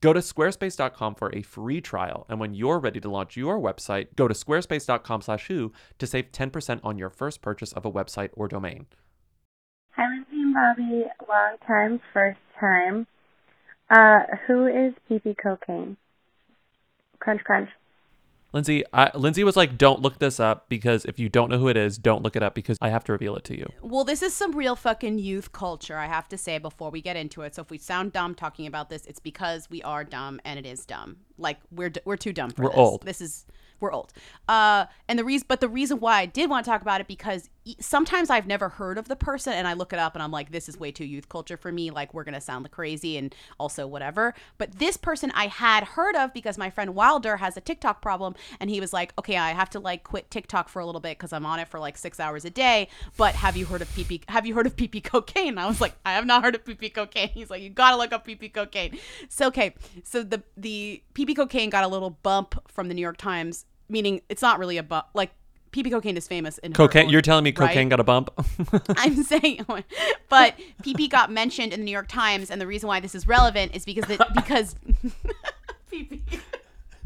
Go 0.00 0.12
to 0.12 0.20
squarespace.com 0.20 1.14
for 1.14 1.34
a 1.34 1.42
free 1.42 1.80
trial, 1.80 2.26
and 2.28 2.38
when 2.38 2.54
you're 2.54 2.78
ready 2.78 3.00
to 3.00 3.08
launch 3.08 3.36
your 3.36 3.58
website, 3.58 4.14
go 4.16 4.28
to 4.28 4.34
squarespace.com/who 4.34 5.72
to 5.98 6.06
save 6.06 6.32
10% 6.32 6.80
on 6.84 6.98
your 6.98 7.10
first 7.10 7.40
purchase 7.40 7.72
of 7.72 7.84
a 7.84 7.92
website 7.92 8.30
or 8.34 8.48
domain. 8.48 8.86
Hi, 9.96 10.06
Lindsay 10.08 10.42
and 10.42 10.54
Bobby. 10.54 11.04
Long 11.26 11.56
time, 11.66 12.00
first 12.12 12.38
time. 12.60 13.06
Uh, 13.88 14.20
who 14.46 14.66
is 14.66 14.92
PP 15.08 15.36
Cocaine? 15.42 15.96
Crunch, 17.18 17.42
crunch. 17.44 17.70
Lindsay, 18.52 18.84
I, 18.92 19.10
Lindsay 19.14 19.44
was 19.44 19.56
like, 19.56 19.76
"Don't 19.76 20.00
look 20.00 20.18
this 20.18 20.40
up 20.40 20.68
because 20.68 21.04
if 21.04 21.18
you 21.18 21.28
don't 21.28 21.50
know 21.50 21.58
who 21.58 21.68
it 21.68 21.76
is, 21.76 21.98
don't 21.98 22.22
look 22.22 22.36
it 22.36 22.42
up 22.42 22.54
because 22.54 22.78
I 22.80 22.88
have 22.90 23.04
to 23.04 23.12
reveal 23.12 23.36
it 23.36 23.44
to 23.44 23.58
you." 23.58 23.66
Well, 23.82 24.04
this 24.04 24.22
is 24.22 24.32
some 24.32 24.52
real 24.52 24.76
fucking 24.76 25.18
youth 25.18 25.52
culture, 25.52 25.98
I 25.98 26.06
have 26.06 26.28
to 26.30 26.38
say 26.38 26.58
before 26.58 26.90
we 26.90 27.02
get 27.02 27.16
into 27.16 27.42
it. 27.42 27.54
So 27.54 27.62
if 27.62 27.70
we 27.70 27.78
sound 27.78 28.12
dumb 28.12 28.34
talking 28.34 28.66
about 28.66 28.88
this, 28.88 29.04
it's 29.06 29.20
because 29.20 29.68
we 29.68 29.82
are 29.82 30.04
dumb 30.04 30.40
and 30.44 30.58
it 30.58 30.66
is 30.66 30.86
dumb. 30.86 31.16
Like 31.38 31.58
we're 31.70 31.90
d- 31.90 32.00
we're 32.04 32.16
too 32.16 32.32
dumb 32.32 32.50
for 32.50 32.62
We're 32.62 32.70
this. 32.70 32.78
old. 32.78 33.02
This 33.02 33.20
is 33.20 33.46
we're 33.80 33.92
old. 33.92 34.12
Uh, 34.48 34.86
and 35.08 35.18
the 35.18 35.24
reason, 35.24 35.46
but 35.48 35.60
the 35.60 35.68
reason 35.68 36.00
why 36.00 36.20
I 36.20 36.26
did 36.26 36.50
want 36.50 36.64
to 36.64 36.70
talk 36.70 36.82
about 36.82 37.00
it 37.00 37.06
because 37.06 37.50
sometimes 37.80 38.30
I've 38.30 38.46
never 38.46 38.68
heard 38.68 38.96
of 38.98 39.08
the 39.08 39.16
person 39.16 39.52
and 39.52 39.66
I 39.66 39.72
look 39.72 39.92
it 39.92 39.98
up 39.98 40.14
and 40.14 40.22
I'm 40.22 40.30
like, 40.30 40.52
this 40.52 40.68
is 40.68 40.78
way 40.78 40.92
too 40.92 41.04
youth 41.04 41.28
culture 41.28 41.56
for 41.56 41.72
me. 41.72 41.90
Like 41.90 42.14
we're 42.14 42.24
gonna 42.24 42.40
sound 42.40 42.64
like 42.64 42.72
crazy 42.72 43.16
and 43.16 43.34
also 43.58 43.86
whatever. 43.86 44.34
But 44.58 44.78
this 44.78 44.96
person 44.96 45.32
I 45.34 45.48
had 45.48 45.84
heard 45.84 46.14
of 46.14 46.32
because 46.32 46.58
my 46.58 46.70
friend 46.70 46.94
Wilder 46.94 47.38
has 47.38 47.56
a 47.56 47.60
TikTok 47.60 48.00
problem 48.00 48.34
and 48.60 48.70
he 48.70 48.80
was 48.80 48.92
like, 48.92 49.12
okay, 49.18 49.36
I 49.36 49.50
have 49.50 49.70
to 49.70 49.80
like 49.80 50.04
quit 50.04 50.30
TikTok 50.30 50.68
for 50.68 50.80
a 50.80 50.86
little 50.86 51.00
bit 51.00 51.18
because 51.18 51.32
I'm 51.32 51.46
on 51.46 51.58
it 51.58 51.68
for 51.68 51.80
like 51.80 51.98
six 51.98 52.20
hours 52.20 52.44
a 52.44 52.50
day. 52.50 52.88
But 53.16 53.34
have 53.34 53.56
you 53.56 53.66
heard 53.66 53.82
of 53.82 53.88
PP? 53.88 54.22
Have 54.28 54.46
you 54.46 54.54
heard 54.54 54.66
of 54.66 54.76
PP 54.76 55.02
cocaine? 55.02 55.48
And 55.48 55.60
I 55.60 55.66
was 55.66 55.80
like, 55.80 55.94
I 56.04 56.12
have 56.12 56.26
not 56.26 56.44
heard 56.44 56.54
of 56.54 56.64
PP 56.64 56.94
cocaine. 56.94 57.28
He's 57.34 57.50
like, 57.50 57.62
you 57.62 57.70
gotta 57.70 57.96
look 57.96 58.12
up 58.12 58.26
PP 58.26 58.52
cocaine. 58.52 58.98
So 59.28 59.48
okay, 59.48 59.74
so 60.04 60.22
the 60.22 60.42
the 60.56 61.02
PP 61.14 61.34
cocaine 61.36 61.70
got 61.70 61.84
a 61.84 61.88
little 61.88 62.10
bump 62.10 62.60
from 62.68 62.88
the 62.88 62.94
New 62.94 63.02
York 63.02 63.16
Times, 63.16 63.64
meaning 63.88 64.20
it's 64.28 64.42
not 64.42 64.58
really 64.58 64.78
a 64.78 64.82
bump. 64.82 65.06
Like 65.14 65.32
PP 65.72 65.90
cocaine 65.90 66.16
is 66.16 66.26
famous 66.26 66.58
in 66.58 66.72
Cocaine. 66.72 67.06
own- 67.06 67.10
You're 67.10 67.22
telling 67.22 67.44
me 67.44 67.50
right? 67.50 67.68
cocaine 67.68 67.88
got 67.88 68.00
a 68.00 68.04
bump? 68.04 68.30
I'm 68.96 69.22
saying, 69.22 69.64
but 70.28 70.54
PP 70.82 71.10
got 71.10 71.30
mentioned 71.30 71.72
in 71.72 71.80
the 71.80 71.84
New 71.84 71.92
York 71.92 72.08
Times, 72.08 72.50
and 72.50 72.60
the 72.60 72.66
reason 72.66 72.88
why 72.88 73.00
this 73.00 73.14
is 73.14 73.28
relevant 73.28 73.74
is 73.74 73.84
because 73.84 74.08
it, 74.08 74.20
because 74.34 74.74
PP, 75.92 76.20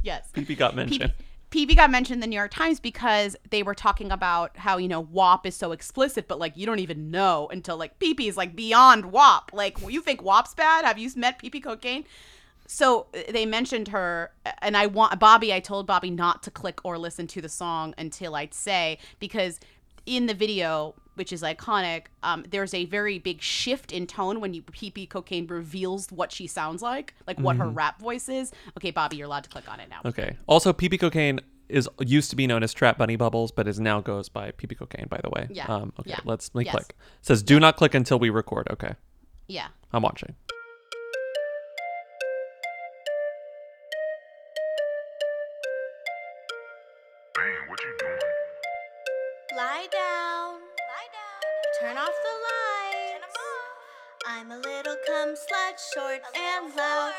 yes, 0.02 0.28
PP 0.32 0.56
got 0.56 0.76
mentioned. 0.76 1.12
PP 1.50 1.74
got 1.74 1.90
mentioned 1.90 2.18
in 2.18 2.20
the 2.20 2.28
New 2.28 2.36
York 2.36 2.52
Times 2.52 2.78
because 2.78 3.34
they 3.50 3.64
were 3.64 3.74
talking 3.74 4.12
about 4.12 4.56
how 4.56 4.76
you 4.76 4.86
know 4.86 5.00
WAP 5.00 5.46
is 5.46 5.56
so 5.56 5.72
explicit, 5.72 6.28
but 6.28 6.38
like 6.38 6.56
you 6.56 6.64
don't 6.64 6.78
even 6.78 7.10
know 7.10 7.48
until 7.50 7.76
like 7.76 7.98
PP 7.98 8.28
is 8.28 8.36
like 8.36 8.54
beyond 8.54 9.06
WAP. 9.10 9.50
Like 9.52 9.78
you 9.88 10.00
think 10.00 10.22
WAP's 10.22 10.54
bad? 10.54 10.84
Have 10.84 10.96
you 10.98 11.10
met 11.16 11.42
PP 11.42 11.60
cocaine? 11.62 12.04
So 12.72 13.06
uh, 13.14 13.32
they 13.32 13.46
mentioned 13.46 13.88
her, 13.88 14.30
and 14.62 14.76
I 14.76 14.86
want 14.86 15.18
Bobby. 15.18 15.52
I 15.52 15.58
told 15.58 15.88
Bobby 15.88 16.08
not 16.08 16.44
to 16.44 16.52
click 16.52 16.78
or 16.84 16.98
listen 16.98 17.26
to 17.26 17.40
the 17.40 17.48
song 17.48 17.94
until 17.98 18.36
I'd 18.36 18.54
say 18.54 18.98
because 19.18 19.58
in 20.06 20.26
the 20.26 20.34
video, 20.34 20.94
which 21.16 21.32
is 21.32 21.42
iconic, 21.42 22.04
um, 22.22 22.44
there's 22.48 22.72
a 22.72 22.84
very 22.84 23.18
big 23.18 23.42
shift 23.42 23.90
in 23.90 24.06
tone 24.06 24.40
when 24.40 24.54
you 24.54 24.62
PP 24.62 25.08
cocaine 25.10 25.48
reveals 25.48 26.12
what 26.12 26.30
she 26.30 26.46
sounds 26.46 26.80
like, 26.80 27.12
like 27.26 27.40
what 27.40 27.56
her 27.56 27.64
Mhm. 27.66 27.76
rap 27.76 28.00
voice 28.00 28.28
is. 28.28 28.52
Okay, 28.76 28.92
Bobby, 28.92 29.16
you're 29.16 29.26
allowed 29.26 29.44
to 29.44 29.50
click 29.50 29.68
on 29.70 29.80
it 29.80 29.88
now. 29.90 30.00
Okay. 30.04 30.36
Also, 30.46 30.72
PP 30.72 30.96
cocaine 30.96 31.40
is 31.68 31.88
used 31.98 32.30
to 32.30 32.36
be 32.36 32.46
known 32.46 32.62
as 32.62 32.72
Trap 32.72 32.98
Bunny 32.98 33.16
Bubbles, 33.16 33.50
but 33.50 33.66
is 33.66 33.80
now 33.80 34.00
goes 34.00 34.28
by 34.28 34.52
PP 34.52 34.76
cocaine. 34.76 35.06
By 35.10 35.20
the 35.24 35.30
way. 35.30 35.48
Yeah. 35.50 35.66
Um, 35.66 35.92
okay. 35.98 36.10
Yeah. 36.10 36.20
Let's 36.24 36.50
let 36.54 36.60
me 36.60 36.64
Yes. 36.66 36.74
click. 36.76 36.88
It 37.20 37.26
says 37.26 37.42
do 37.42 37.58
not 37.58 37.76
click 37.76 37.94
until 37.94 38.20
we 38.20 38.30
record. 38.30 38.68
Okay. 38.70 38.94
Yeah. 39.48 39.66
I'm 39.92 40.02
watching. 40.02 40.36
Slut, 55.70 55.94
short 55.94 56.22
and 56.36 56.74
loud. 56.76 57.12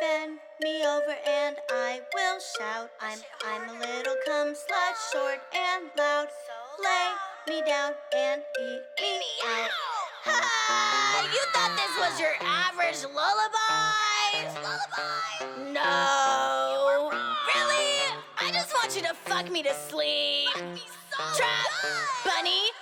Bend 0.00 0.38
me 0.62 0.84
over 0.84 1.16
and 1.26 1.56
I 1.70 2.00
will 2.14 2.38
shout. 2.58 2.90
I'm 3.00 3.18
I'm 3.46 3.68
a 3.68 3.72
little 3.72 4.14
cum 4.26 4.48
slut, 4.48 4.94
short 5.12 5.40
and 5.54 5.90
loud. 5.96 6.28
Lay 6.82 7.54
me 7.54 7.62
down 7.66 7.92
and 8.16 8.42
eat 8.60 8.82
me 9.00 9.22
out. 9.46 9.70
Ha! 10.24 11.28
You 11.32 11.40
thought 11.52 11.76
this 11.76 11.94
was 11.98 12.20
your 12.20 12.34
average 12.42 13.04
lullaby? 13.14 14.50
Lullaby? 14.60 15.72
No. 15.72 17.10
Really? 17.54 18.18
I 18.38 18.50
just 18.52 18.74
want 18.74 18.96
you 18.96 19.02
to 19.02 19.14
fuck 19.14 19.50
me 19.50 19.62
to 19.62 19.74
sleep. 19.74 20.48
Trap 21.36 21.66
bunny. 22.24 22.73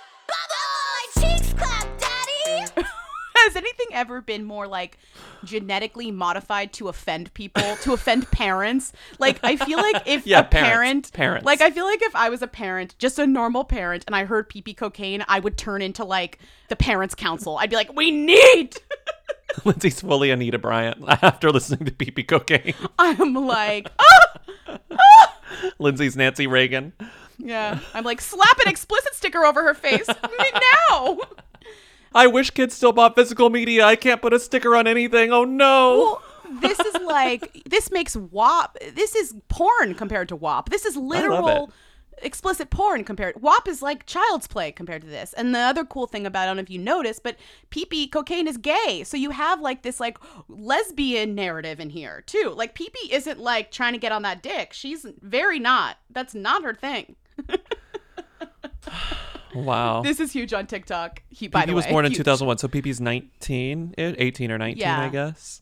Has 3.53 3.61
anything 3.61 3.87
ever 3.91 4.19
been 4.21 4.45
more 4.45 4.65
like 4.67 4.97
genetically 5.43 6.09
modified 6.09 6.73
to 6.73 6.87
offend 6.87 7.31
people, 7.35 7.75
to 7.81 7.93
offend 7.93 8.29
parents? 8.31 8.93
Like 9.19 9.39
I 9.43 9.57
feel 9.57 9.77
like 9.77 10.01
if 10.07 10.25
Yeah, 10.25 10.39
a 10.39 10.43
parents, 10.43 11.11
parent, 11.11 11.13
parents. 11.13 11.45
like 11.45 11.61
I 11.61 11.69
feel 11.69 11.85
like 11.85 12.01
if 12.01 12.15
I 12.15 12.29
was 12.29 12.41
a 12.41 12.47
parent, 12.47 12.95
just 12.97 13.19
a 13.19 13.27
normal 13.27 13.63
parent, 13.63 14.03
and 14.07 14.15
I 14.15 14.25
heard 14.25 14.49
PP 14.49 14.75
cocaine, 14.75 15.23
I 15.27 15.39
would 15.39 15.55
turn 15.57 15.83
into 15.83 16.03
like 16.03 16.39
the 16.69 16.75
parents' 16.75 17.13
council. 17.13 17.57
I'd 17.59 17.69
be 17.69 17.75
like, 17.75 17.93
we 17.95 18.09
need. 18.09 18.75
Lindsay's 19.65 20.01
fully 20.01 20.31
Anita 20.31 20.57
Bryant 20.57 20.97
after 21.21 21.51
listening 21.51 21.85
to 21.85 21.91
PP 21.91 22.27
cocaine. 22.27 22.73
I'm 22.97 23.35
like, 23.35 23.87
ah, 23.99 24.77
ah. 24.91 25.37
Lindsay's 25.77 26.15
Nancy 26.17 26.47
Reagan. 26.47 26.93
yeah. 27.37 27.79
I'm 27.93 28.03
like, 28.03 28.19
slap 28.19 28.57
an 28.65 28.67
explicit 28.71 29.13
sticker 29.13 29.45
over 29.45 29.61
her 29.63 29.75
face 29.75 30.07
now. 30.89 31.19
I 32.15 32.27
wish 32.27 32.51
kids 32.51 32.75
still 32.75 32.91
bought 32.91 33.15
physical 33.15 33.49
media. 33.49 33.85
I 33.85 33.95
can't 33.95 34.21
put 34.21 34.33
a 34.33 34.39
sticker 34.39 34.75
on 34.75 34.87
anything. 34.87 35.31
Oh 35.31 35.43
no. 35.43 36.21
this 36.61 36.79
is 36.79 36.95
like 37.03 37.63
this 37.65 37.91
makes 37.91 38.15
WAP. 38.15 38.77
This 38.93 39.15
is 39.15 39.35
porn 39.47 39.95
compared 39.95 40.29
to 40.29 40.35
WAP. 40.35 40.69
This 40.69 40.85
is 40.85 40.95
literal 40.95 41.71
explicit 42.23 42.69
porn 42.69 43.03
compared. 43.03 43.41
WAP 43.41 43.67
is 43.67 43.81
like 43.81 44.05
child's 44.05 44.47
play 44.47 44.71
compared 44.71 45.01
to 45.01 45.07
this. 45.07 45.33
And 45.33 45.53
the 45.53 45.59
other 45.59 45.83
cool 45.83 46.07
thing 46.07 46.25
about 46.25 46.43
I 46.43 46.45
don't 46.45 46.57
know 46.57 46.61
if 46.61 46.69
you 46.69 46.79
noticed, 46.79 47.23
but 47.23 47.37
PP 47.71 48.11
cocaine 48.11 48.47
is 48.47 48.57
gay, 48.57 49.03
so 49.05 49.17
you 49.17 49.31
have 49.31 49.61
like 49.61 49.83
this 49.83 49.99
like 49.99 50.17
lesbian 50.47 51.35
narrative 51.35 51.79
in 51.79 51.89
here 51.89 52.23
too. 52.25 52.53
Like 52.55 52.75
PP 52.75 52.95
isn't 53.11 53.39
like 53.39 53.71
trying 53.71 53.93
to 53.93 53.99
get 53.99 54.11
on 54.11 54.21
that 54.23 54.41
dick. 54.41 54.73
She's 54.73 55.05
very 55.21 55.59
not. 55.59 55.97
That's 56.09 56.35
not 56.35 56.63
her 56.63 56.73
thing. 56.73 57.15
Wow. 59.55 60.01
This 60.01 60.19
is 60.19 60.31
huge 60.31 60.53
on 60.53 60.67
TikTok. 60.67 61.21
He 61.29 61.47
by 61.47 61.63
PP 61.63 61.67
the 61.67 61.73
was 61.73 61.85
way, 61.85 61.91
born 61.91 62.05
in 62.05 62.11
huge. 62.11 62.19
2001, 62.19 62.57
so 62.57 62.67
PP's 62.67 62.99
19, 63.01 63.95
eh, 63.97 64.13
18 64.17 64.51
or 64.51 64.57
19, 64.57 64.77
Yeah. 64.79 65.01
I 65.01 65.09
guess. 65.09 65.61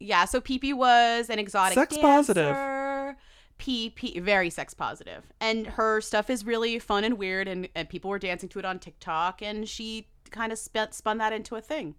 Yeah, 0.00 0.24
so 0.24 0.40
PP 0.40 0.74
was 0.74 1.30
an 1.30 1.38
exotic 1.38 1.74
Sex 1.74 1.96
positive. 1.98 2.54
dancer. 2.54 3.16
PP 3.58 4.20
very 4.20 4.50
sex 4.50 4.74
positive, 4.74 5.22
and 5.40 5.66
her 5.66 6.00
stuff 6.00 6.28
is 6.28 6.44
really 6.44 6.78
fun 6.80 7.04
and 7.04 7.16
weird, 7.16 7.46
and, 7.46 7.68
and 7.74 7.88
people 7.88 8.10
were 8.10 8.18
dancing 8.18 8.48
to 8.50 8.58
it 8.58 8.64
on 8.64 8.78
TikTok, 8.80 9.40
and 9.42 9.68
she 9.68 10.08
kind 10.30 10.50
of 10.52 10.58
spun 10.58 10.90
spun 10.92 11.18
that 11.18 11.32
into 11.32 11.54
a 11.54 11.60
thing. 11.60 11.94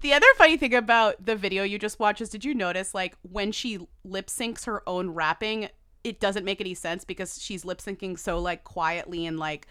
The 0.00 0.14
other 0.14 0.26
funny 0.36 0.56
thing 0.56 0.72
about 0.74 1.26
the 1.26 1.34
video 1.36 1.64
you 1.64 1.78
just 1.78 1.98
watched 1.98 2.20
is, 2.20 2.30
did 2.30 2.44
you 2.44 2.54
notice 2.54 2.94
like 2.94 3.16
when 3.22 3.50
she 3.52 3.80
lip 4.04 4.28
syncs 4.28 4.64
her 4.64 4.88
own 4.88 5.10
rapping, 5.10 5.68
it 6.04 6.20
doesn't 6.20 6.44
make 6.44 6.60
any 6.60 6.72
sense 6.74 7.04
because 7.04 7.42
she's 7.42 7.64
lip 7.64 7.78
syncing 7.80 8.18
so 8.18 8.38
like 8.38 8.64
quietly 8.64 9.26
and 9.26 9.38
like 9.38 9.66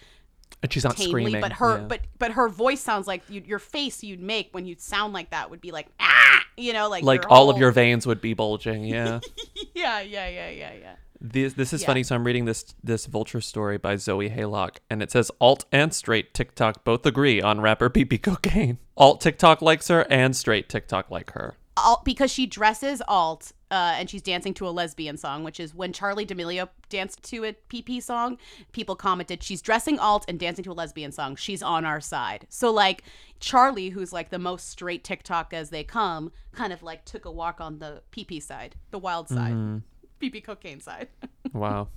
And 0.61 0.71
she's 0.73 0.83
not 0.83 0.97
tamely, 0.97 1.09
screaming. 1.09 1.41
but 1.41 1.53
her 1.53 1.77
yeah. 1.77 1.83
but 1.85 2.01
but 2.17 2.31
her 2.31 2.49
voice 2.49 2.81
sounds 2.81 3.07
like 3.07 3.23
you, 3.29 3.41
your 3.45 3.59
face 3.59 4.03
you'd 4.03 4.19
make 4.21 4.49
when 4.51 4.65
you'd 4.65 4.81
sound 4.81 5.13
like 5.13 5.29
that 5.29 5.49
would 5.49 5.61
be 5.61 5.71
like 5.71 5.87
ah, 5.99 6.43
you 6.57 6.73
know, 6.73 6.89
like 6.89 7.03
like 7.03 7.29
all 7.29 7.49
of 7.49 7.57
your 7.57 7.71
veins 7.71 8.05
would 8.05 8.19
be 8.21 8.33
bulging. 8.33 8.83
Yeah. 8.83 9.19
yeah, 9.73 10.01
yeah, 10.01 10.27
yeah, 10.27 10.49
yeah, 10.49 10.73
yeah. 10.73 10.95
This 11.21 11.53
this 11.53 11.73
is 11.73 11.81
Yeah. 11.81 11.87
funny. 11.87 12.03
So 12.03 12.15
I'm 12.15 12.25
reading 12.25 12.45
this 12.45 12.73
this 12.83 13.05
Vulture 13.05 13.41
story 13.41 13.77
by 13.77 13.95
Zoe 13.97 14.29
Haylock, 14.29 14.77
and 14.89 15.01
it 15.03 15.11
says 15.11 15.31
alt 15.41 15.65
and 15.71 15.93
straight 15.93 16.33
TikTok 16.33 16.83
both 16.83 17.05
agree 17.05 17.41
on 17.41 17.61
rapper 17.61 17.89
PP 17.89 18.21
Cocaine. 18.21 18.77
Alt 18.97 19.21
TikTok 19.21 19.61
likes 19.61 19.87
her, 19.89 20.01
and 20.09 20.35
straight 20.35 20.67
TikTok 20.69 21.09
like 21.11 21.31
her. 21.31 21.55
alt 21.77 22.03
because 22.03 22.31
she 22.31 22.45
dresses 22.45 23.01
alt 23.07 23.53
uh, 23.71 23.93
and 23.97 24.09
she's 24.09 24.21
dancing 24.21 24.53
to 24.55 24.67
a 24.67 24.71
lesbian 24.71 25.17
song, 25.17 25.43
which 25.43 25.59
is 25.59 25.73
when 25.75 25.93
Charli 25.93 26.25
D'Amelio 26.25 26.69
danced 26.89 27.21
to 27.23 27.45
a 27.45 27.53
PP 27.69 28.01
song. 28.01 28.37
People 28.71 28.95
commented 28.95 29.43
she's 29.43 29.61
dressing 29.61 29.99
alt 29.99 30.25
and 30.27 30.39
dancing 30.39 30.63
to 30.63 30.71
a 30.71 30.73
lesbian 30.73 31.11
song. 31.11 31.35
She's 31.35 31.61
on 31.61 31.85
our 31.85 32.01
side. 32.01 32.47
So 32.49 32.71
like 32.71 33.03
Charli, 33.39 33.91
who's 33.91 34.11
like 34.11 34.29
the 34.29 34.39
most 34.39 34.69
straight 34.69 35.03
TikTok 35.03 35.53
as 35.53 35.69
they 35.69 35.83
come, 35.83 36.31
kind 36.53 36.73
of 36.73 36.81
like 36.83 37.05
took 37.05 37.25
a 37.25 37.31
walk 37.31 37.61
on 37.61 37.79
the 37.79 38.01
PP 38.11 38.41
side, 38.41 38.75
the 38.91 38.99
wild 38.99 39.29
side, 39.29 39.53
Mhm. 39.53 39.83
PP 40.19 40.41
cocaine 40.43 40.79
side. 40.81 41.07
Wow. 41.53 41.87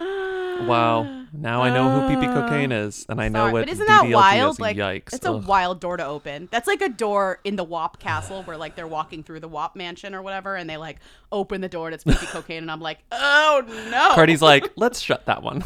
Wow. 0.00 1.06
Ah. 1.06 1.26
Now 1.32 1.62
I 1.62 1.70
know 1.70 1.90
who 1.90 2.14
PP 2.14 2.28
ah. 2.28 2.34
Cocaine 2.34 2.72
is, 2.72 3.04
and 3.08 3.20
I 3.20 3.28
know 3.28 3.40
Sorry, 3.40 3.52
what 3.52 3.66
but 3.66 3.68
isn't 3.68 3.86
that 3.86 4.08
wild? 4.08 4.54
is. 4.54 4.60
Like, 4.60 4.76
Yikes. 4.76 5.12
it's 5.12 5.26
a 5.26 5.32
wild 5.32 5.80
door 5.80 5.96
to 5.96 6.04
open. 6.04 6.48
That's 6.50 6.66
like 6.66 6.80
a 6.80 6.88
door 6.88 7.40
in 7.44 7.56
the 7.56 7.64
WAP 7.64 7.98
castle 7.98 8.42
where 8.44 8.56
like 8.56 8.74
they're 8.76 8.86
walking 8.86 9.22
through 9.22 9.40
the 9.40 9.48
WAP 9.48 9.76
mansion 9.76 10.14
or 10.14 10.22
whatever, 10.22 10.56
and 10.56 10.68
they 10.68 10.76
like 10.76 10.98
open 11.30 11.60
the 11.60 11.68
door 11.68 11.88
and 11.88 11.94
it's 11.94 12.04
PP 12.04 12.26
cocaine, 12.28 12.62
and 12.62 12.70
I'm 12.70 12.80
like, 12.80 12.98
oh 13.12 13.62
no. 13.90 14.14
Cardi's 14.14 14.42
like, 14.42 14.72
let's 14.76 15.00
shut 15.00 15.26
that 15.26 15.42
one. 15.42 15.64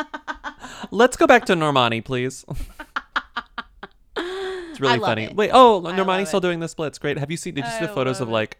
let's 0.90 1.16
go 1.16 1.26
back 1.26 1.46
to 1.46 1.54
Normani, 1.54 2.04
please. 2.04 2.44
it's 4.16 4.80
really 4.80 4.94
I 4.94 4.98
funny. 4.98 5.24
it. 5.24 5.36
Wait, 5.36 5.50
oh, 5.52 5.84
I 5.86 5.92
Normani's 5.92 6.28
still 6.28 6.38
it. 6.38 6.42
doing 6.42 6.60
the 6.60 6.68
splits. 6.68 6.98
Great. 6.98 7.18
Have 7.18 7.30
you 7.30 7.36
seen? 7.36 7.54
Did 7.54 7.64
you 7.64 7.70
see 7.70 7.86
the 7.86 7.92
photos 7.92 8.20
of 8.20 8.28
like? 8.28 8.58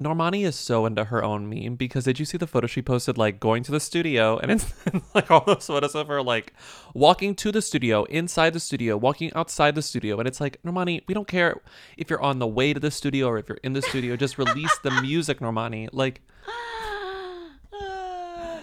Normani 0.00 0.44
is 0.44 0.56
so 0.56 0.84
into 0.84 1.04
her 1.04 1.24
own 1.24 1.48
meme 1.48 1.76
because 1.76 2.04
did 2.04 2.18
you 2.18 2.26
see 2.26 2.36
the 2.36 2.46
photo 2.46 2.66
she 2.66 2.82
posted 2.82 3.16
like 3.16 3.40
going 3.40 3.62
to 3.62 3.72
the 3.72 3.80
studio 3.80 4.36
and 4.36 4.50
it's 4.50 4.74
like 5.14 5.30
all 5.30 5.42
those 5.46 5.66
photos 5.66 5.94
of 5.94 6.08
her 6.08 6.22
like 6.22 6.52
walking 6.92 7.34
to 7.36 7.50
the 7.50 7.62
studio, 7.62 8.04
inside 8.04 8.52
the 8.52 8.60
studio, 8.60 8.98
walking 8.98 9.32
outside 9.34 9.74
the 9.74 9.80
studio, 9.80 10.18
and 10.18 10.28
it's 10.28 10.40
like 10.40 10.60
Normani, 10.62 11.02
we 11.06 11.14
don't 11.14 11.26
care 11.26 11.62
if 11.96 12.10
you're 12.10 12.20
on 12.20 12.40
the 12.40 12.46
way 12.46 12.74
to 12.74 12.80
the 12.80 12.90
studio 12.90 13.26
or 13.28 13.38
if 13.38 13.48
you're 13.48 13.58
in 13.62 13.72
the 13.72 13.80
studio, 13.80 14.16
just 14.16 14.36
release 14.36 14.76
the 14.82 14.90
music, 15.00 15.40
Normani. 15.40 15.88
Like 15.92 16.20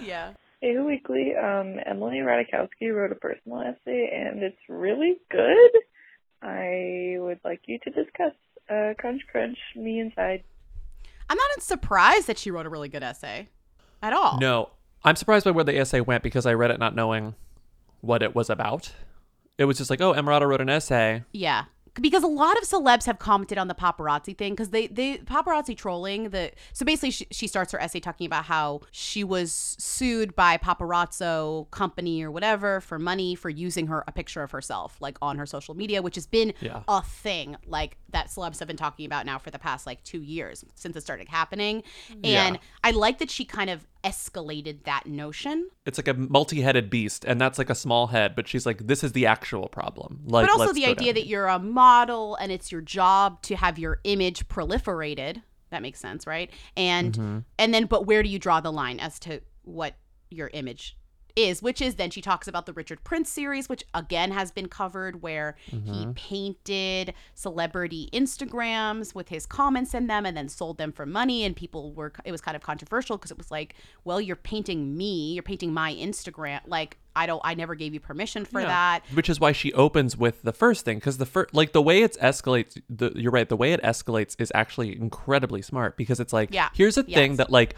yeah. 0.05 0.33
Hey 0.61 0.77
Weekly, 0.77 1.33
um, 1.35 1.77
Emily 1.85 2.17
Ratajkowski 2.17 2.93
wrote 2.93 3.11
a 3.11 3.15
personal 3.15 3.61
essay 3.61 4.09
and 4.13 4.43
it's 4.43 4.61
really 4.69 5.15
good. 5.31 5.71
I 6.43 7.15
would 7.17 7.39
like 7.43 7.61
you 7.65 7.79
to 7.79 7.89
discuss 7.89 8.33
uh, 8.69 8.93
Crunch 8.99 9.23
Crunch, 9.31 9.57
me 9.75 9.99
inside. 9.99 10.43
I'm 11.33 11.37
not 11.37 11.63
surprised 11.63 12.27
that 12.27 12.37
she 12.37 12.51
wrote 12.51 12.67
a 12.67 12.69
really 12.69 12.89
good 12.89 13.01
essay 13.01 13.49
at 14.03 14.13
all. 14.13 14.37
No, 14.39 14.69
I'm 15.03 15.15
surprised 15.15 15.45
by 15.45 15.51
where 15.51 15.63
the 15.63 15.75
essay 15.75 15.99
went 15.99 16.21
because 16.21 16.45
I 16.45 16.53
read 16.53 16.69
it 16.69 16.77
not 16.79 16.93
knowing 16.93 17.33
what 18.01 18.21
it 18.21 18.35
was 18.35 18.51
about. 18.51 18.91
It 19.57 19.65
was 19.65 19.79
just 19.79 19.89
like, 19.89 19.99
oh, 19.99 20.13
Emrata 20.13 20.47
wrote 20.47 20.61
an 20.61 20.69
essay. 20.69 21.23
Yeah. 21.31 21.63
Because 22.01 22.23
a 22.23 22.27
lot 22.27 22.57
of 22.57 22.63
celebs 22.63 23.05
have 23.05 23.19
commented 23.19 23.57
on 23.59 23.67
the 23.67 23.75
paparazzi 23.75 24.35
thing 24.35 24.53
because 24.53 24.69
they, 24.71 24.87
they 24.87 25.17
paparazzi 25.19 25.77
trolling 25.77 26.29
the 26.29 26.51
so 26.73 26.85
basically 26.85 27.11
she, 27.11 27.27
she 27.29 27.47
starts 27.47 27.71
her 27.71 27.79
essay 27.79 27.99
talking 27.99 28.25
about 28.25 28.45
how 28.45 28.81
she 28.91 29.23
was 29.23 29.75
sued 29.77 30.35
by 30.35 30.57
paparazzo 30.57 31.69
company 31.71 32.23
or 32.23 32.31
whatever 32.31 32.81
for 32.81 32.97
money 32.97 33.35
for 33.35 33.49
using 33.49 33.87
her 33.87 34.03
a 34.07 34.11
picture 34.11 34.41
of 34.41 34.51
herself 34.51 34.97
like 35.01 35.17
on 35.21 35.37
her 35.37 35.45
social 35.45 35.75
media 35.75 36.01
which 36.01 36.15
has 36.15 36.25
been 36.25 36.53
Yeah. 36.61 36.81
a 36.87 37.01
thing 37.03 37.57
like 37.67 37.97
that 38.09 38.27
celebs 38.27 38.59
have 38.59 38.67
been 38.67 38.77
talking 38.77 39.05
about 39.05 39.25
now 39.25 39.37
for 39.37 39.51
the 39.51 39.59
past 39.59 39.85
like 39.85 40.03
two 40.03 40.21
years 40.21 40.63
since 40.75 40.95
it 40.95 41.01
started 41.01 41.29
happening 41.29 41.83
and 42.09 42.23
Yeah. 42.23 42.55
I 42.83 42.91
like 42.91 43.19
that 43.19 43.29
she 43.29 43.45
kind 43.45 43.69
of 43.69 43.85
escalated 44.03 44.83
that 44.83 45.05
notion 45.05 45.69
It's 45.85 45.97
like 45.97 46.07
a 46.07 46.13
multi-headed 46.13 46.89
beast, 46.89 47.25
and 47.25 47.39
that's 47.39 47.57
like 47.57 47.69
a 47.69 47.75
small 47.75 48.07
head. 48.07 48.35
But 48.35 48.47
she's 48.47 48.65
like, 48.65 48.87
this 48.87 49.03
is 49.03 49.11
the 49.13 49.25
actual 49.25 49.67
problem. 49.69 50.21
Like, 50.25 50.47
but 50.47 50.59
also 50.59 50.73
the 50.73 50.85
idea 50.85 51.13
that 51.13 51.27
you're 51.27 51.47
a 51.47 51.59
model 51.59 52.35
and 52.35 52.51
it's 52.51 52.71
your 52.71 52.81
job 52.81 53.41
to 53.43 53.55
have 53.55 53.79
your 53.79 53.99
image 54.03 54.47
proliferated 54.47 55.41
that 55.69 55.81
makes 55.81 55.99
sense 55.99 56.27
right 56.27 56.51
and 56.77 57.15
Mhm. 57.17 57.43
and 57.57 57.73
then 57.73 57.85
but 57.85 58.05
where 58.05 58.21
do 58.21 58.29
you 58.29 58.37
draw 58.37 58.61
the 58.61 58.71
line 58.71 58.99
as 58.99 59.17
to 59.19 59.41
what 59.63 59.95
your 60.29 60.51
image 60.53 60.95
is 61.35 61.61
which 61.61 61.81
is 61.81 61.95
then 61.95 62.09
she 62.09 62.21
talks 62.21 62.47
about 62.47 62.65
the 62.65 62.73
richard 62.73 63.03
prince 63.03 63.29
series 63.29 63.67
which 63.67 63.83
again 63.93 64.31
has 64.31 64.51
been 64.51 64.67
covered 64.67 65.21
where 65.21 65.55
he 65.65 65.77
Mhm. 66.05 66.15
painted 66.15 67.13
celebrity 67.33 68.09
instagrams 68.13 69.15
with 69.15 69.29
his 69.29 69.45
comments 69.45 69.93
in 69.93 70.07
them 70.07 70.25
and 70.25 70.35
then 70.37 70.49
sold 70.49 70.77
them 70.77 70.91
for 70.91 71.05
money 71.05 71.43
and 71.43 71.55
people 71.55 71.91
were 71.93 72.13
it 72.25 72.31
was 72.31 72.41
kind 72.41 72.55
of 72.55 72.61
controversial 72.61 73.17
because 73.17 73.31
it 73.31 73.37
was 73.37 73.51
like 73.51 73.75
well 74.03 74.21
you're 74.21 74.35
painting 74.35 74.95
me 74.95 75.33
you're 75.33 75.43
painting 75.43 75.73
my 75.73 75.93
instagram 75.93 76.59
like 76.67 76.97
i 77.15 77.25
don't 77.25 77.41
i 77.43 77.53
never 77.53 77.75
gave 77.75 77.93
you 77.93 77.99
permission 77.99 78.45
for 78.45 78.61
Yeah. 78.61 78.67
that 78.67 79.03
Which 79.13 79.29
is 79.29 79.39
why 79.39 79.51
she 79.51 79.71
opens 79.73 80.15
with 80.17 80.41
the 80.43 80.53
first 80.53 80.85
thing, 80.85 80.97
because 80.97 81.17
the 81.17 81.25
first, 81.25 81.53
like 81.53 81.71
the 81.73 81.81
way 81.81 82.01
it 82.03 82.17
escalates, 82.21 82.81
the 82.89 83.11
you're 83.15 83.31
right, 83.31 83.47
the 83.47 83.57
way 83.57 83.73
it 83.73 83.81
escalates 83.83 84.35
is 84.39 84.51
actually 84.55 84.95
incredibly 84.97 85.61
smart 85.61 85.97
because 85.97 86.19
it's 86.19 86.33
like, 86.33 86.49
Yeah. 86.53 86.69
here's 86.73 86.97
a 86.97 87.03
thing 87.03 87.35
that 87.37 87.49
like 87.51 87.75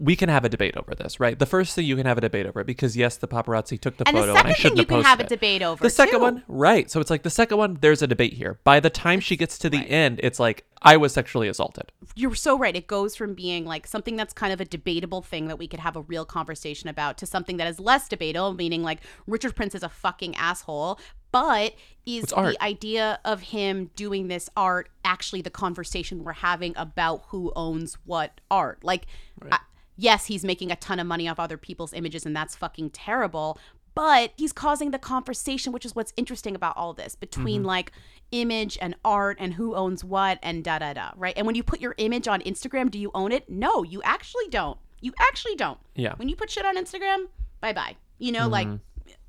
we 0.00 0.16
can 0.16 0.28
have 0.30 0.44
a 0.44 0.48
debate 0.48 0.76
over 0.76 0.94
this, 0.94 1.20
right? 1.20 1.38
The 1.38 1.44
first 1.46 1.74
thing 1.74 1.84
you 1.84 1.94
can 1.96 2.06
have 2.06 2.16
a 2.18 2.20
debate 2.22 2.46
over 2.46 2.64
because 2.64 2.96
yes, 2.96 3.16
the 3.18 3.28
paparazzi 3.28 3.78
took 3.80 3.96
the 3.98 4.08
And 4.08 4.16
the 4.16 4.20
photo, 4.22 4.32
and 4.34 4.38
I 4.48 4.52
second 4.52 4.54
thing 4.54 4.62
shouldn't 4.62 4.76
you 4.78 4.80
have 4.82 4.88
can 4.88 4.96
posted 4.96 5.06
have 5.10 5.20
a 5.20 5.22
it. 5.24 5.28
debate 5.28 5.62
over, 5.62 5.82
The 5.82 5.90
second 5.90 6.14
too. 6.18 6.20
one, 6.22 6.42
right? 6.48 6.90
So 6.90 7.00
it's 7.00 7.10
like 7.10 7.22
the 7.22 7.30
second 7.30 7.58
one, 7.58 7.78
there's 7.80 8.00
a 8.02 8.06
debate 8.06 8.32
here. 8.34 8.58
By 8.64 8.80
the 8.80 8.90
time 8.90 9.20
she 9.20 9.36
gets 9.36 9.58
to 9.58 9.68
the 9.70 9.78
end, 9.90 10.20
it's 10.22 10.40
like 10.40 10.64
I 10.84 10.96
was 10.96 11.12
sexually 11.12 11.48
assaulted. 11.48 11.90
you're 12.14 12.34
so 12.34 12.58
right. 12.58 12.76
It 12.76 12.86
goes 12.86 13.16
from 13.16 13.34
being 13.34 13.64
like 13.64 13.86
something 13.86 14.16
that's 14.16 14.32
kind 14.34 14.52
of 14.52 14.60
a 14.60 14.64
debatable 14.64 15.22
thing 15.22 15.48
that 15.48 15.58
we 15.58 15.66
could 15.66 15.80
have 15.80 15.96
a 15.96 16.02
real 16.02 16.24
conversation 16.24 16.88
about 16.88 17.16
to 17.18 17.26
something 17.26 17.56
that 17.56 17.66
is 17.66 17.80
less 17.80 18.08
debatable, 18.08 18.52
meaning 18.52 18.82
like 18.82 19.00
Richard 19.26 19.56
Prince 19.56 19.74
is 19.74 19.82
a 19.82 19.88
fucking 19.88 20.36
asshole. 20.36 21.00
But 21.32 21.74
is 22.06 22.26
the 22.26 22.56
idea 22.62 23.18
of 23.24 23.40
him 23.40 23.90
doing 23.96 24.28
this 24.28 24.48
art 24.56 24.88
actually 25.04 25.42
the 25.42 25.50
conversation 25.50 26.22
we're 26.22 26.32
having 26.34 26.74
about 26.76 27.24
who 27.28 27.52
owns 27.56 27.98
what 28.04 28.40
art? 28.50 28.84
Like, 28.84 29.06
I- 29.50 29.58
yes, 29.96 30.26
he's 30.26 30.44
making 30.44 30.70
a 30.70 30.76
ton 30.76 31.00
of 31.00 31.06
money 31.08 31.26
off 31.28 31.40
other 31.40 31.56
people's 31.56 31.92
images, 31.92 32.24
and 32.24 32.36
that's 32.36 32.54
fucking 32.54 32.90
terrible. 32.90 33.58
But 33.96 34.32
he's 34.36 34.52
causing 34.52 34.90
the 34.90 34.98
conversation, 34.98 35.72
which 35.72 35.84
is 35.84 35.94
what's 35.94 36.12
interesting 36.16 36.54
about 36.56 36.76
all 36.76 36.94
this 36.94 37.14
between 37.14 37.60
Mm-hmm. 37.60 37.64
Mhm. 37.64 37.66
like 37.68 37.92
image 38.40 38.76
and 38.80 38.94
art 39.04 39.36
and 39.40 39.54
who 39.54 39.74
owns 39.74 40.02
what 40.04 40.38
and 40.42 40.64
da 40.64 40.78
da 40.78 40.92
da, 40.92 41.10
right? 41.16 41.34
And 41.36 41.46
when 41.46 41.54
you 41.54 41.62
put 41.62 41.80
your 41.80 41.94
image 41.98 42.26
on 42.28 42.40
Instagram, 42.42 42.90
do 42.90 42.98
you 42.98 43.10
own 43.14 43.32
it? 43.32 43.48
No, 43.48 43.82
you 43.82 44.02
actually 44.02 44.48
don't. 44.50 44.78
You 45.00 45.12
actually 45.18 45.54
don't. 45.56 45.78
Yeah. 45.94 46.14
When 46.16 46.28
you 46.28 46.36
put 46.36 46.50
shit 46.50 46.64
on 46.66 46.76
Instagram, 46.76 47.26
bye 47.60 47.72
bye. 47.72 47.96
You 48.18 48.32
know, 48.32 48.48
like 48.48 48.66
Mhm. 48.68 48.80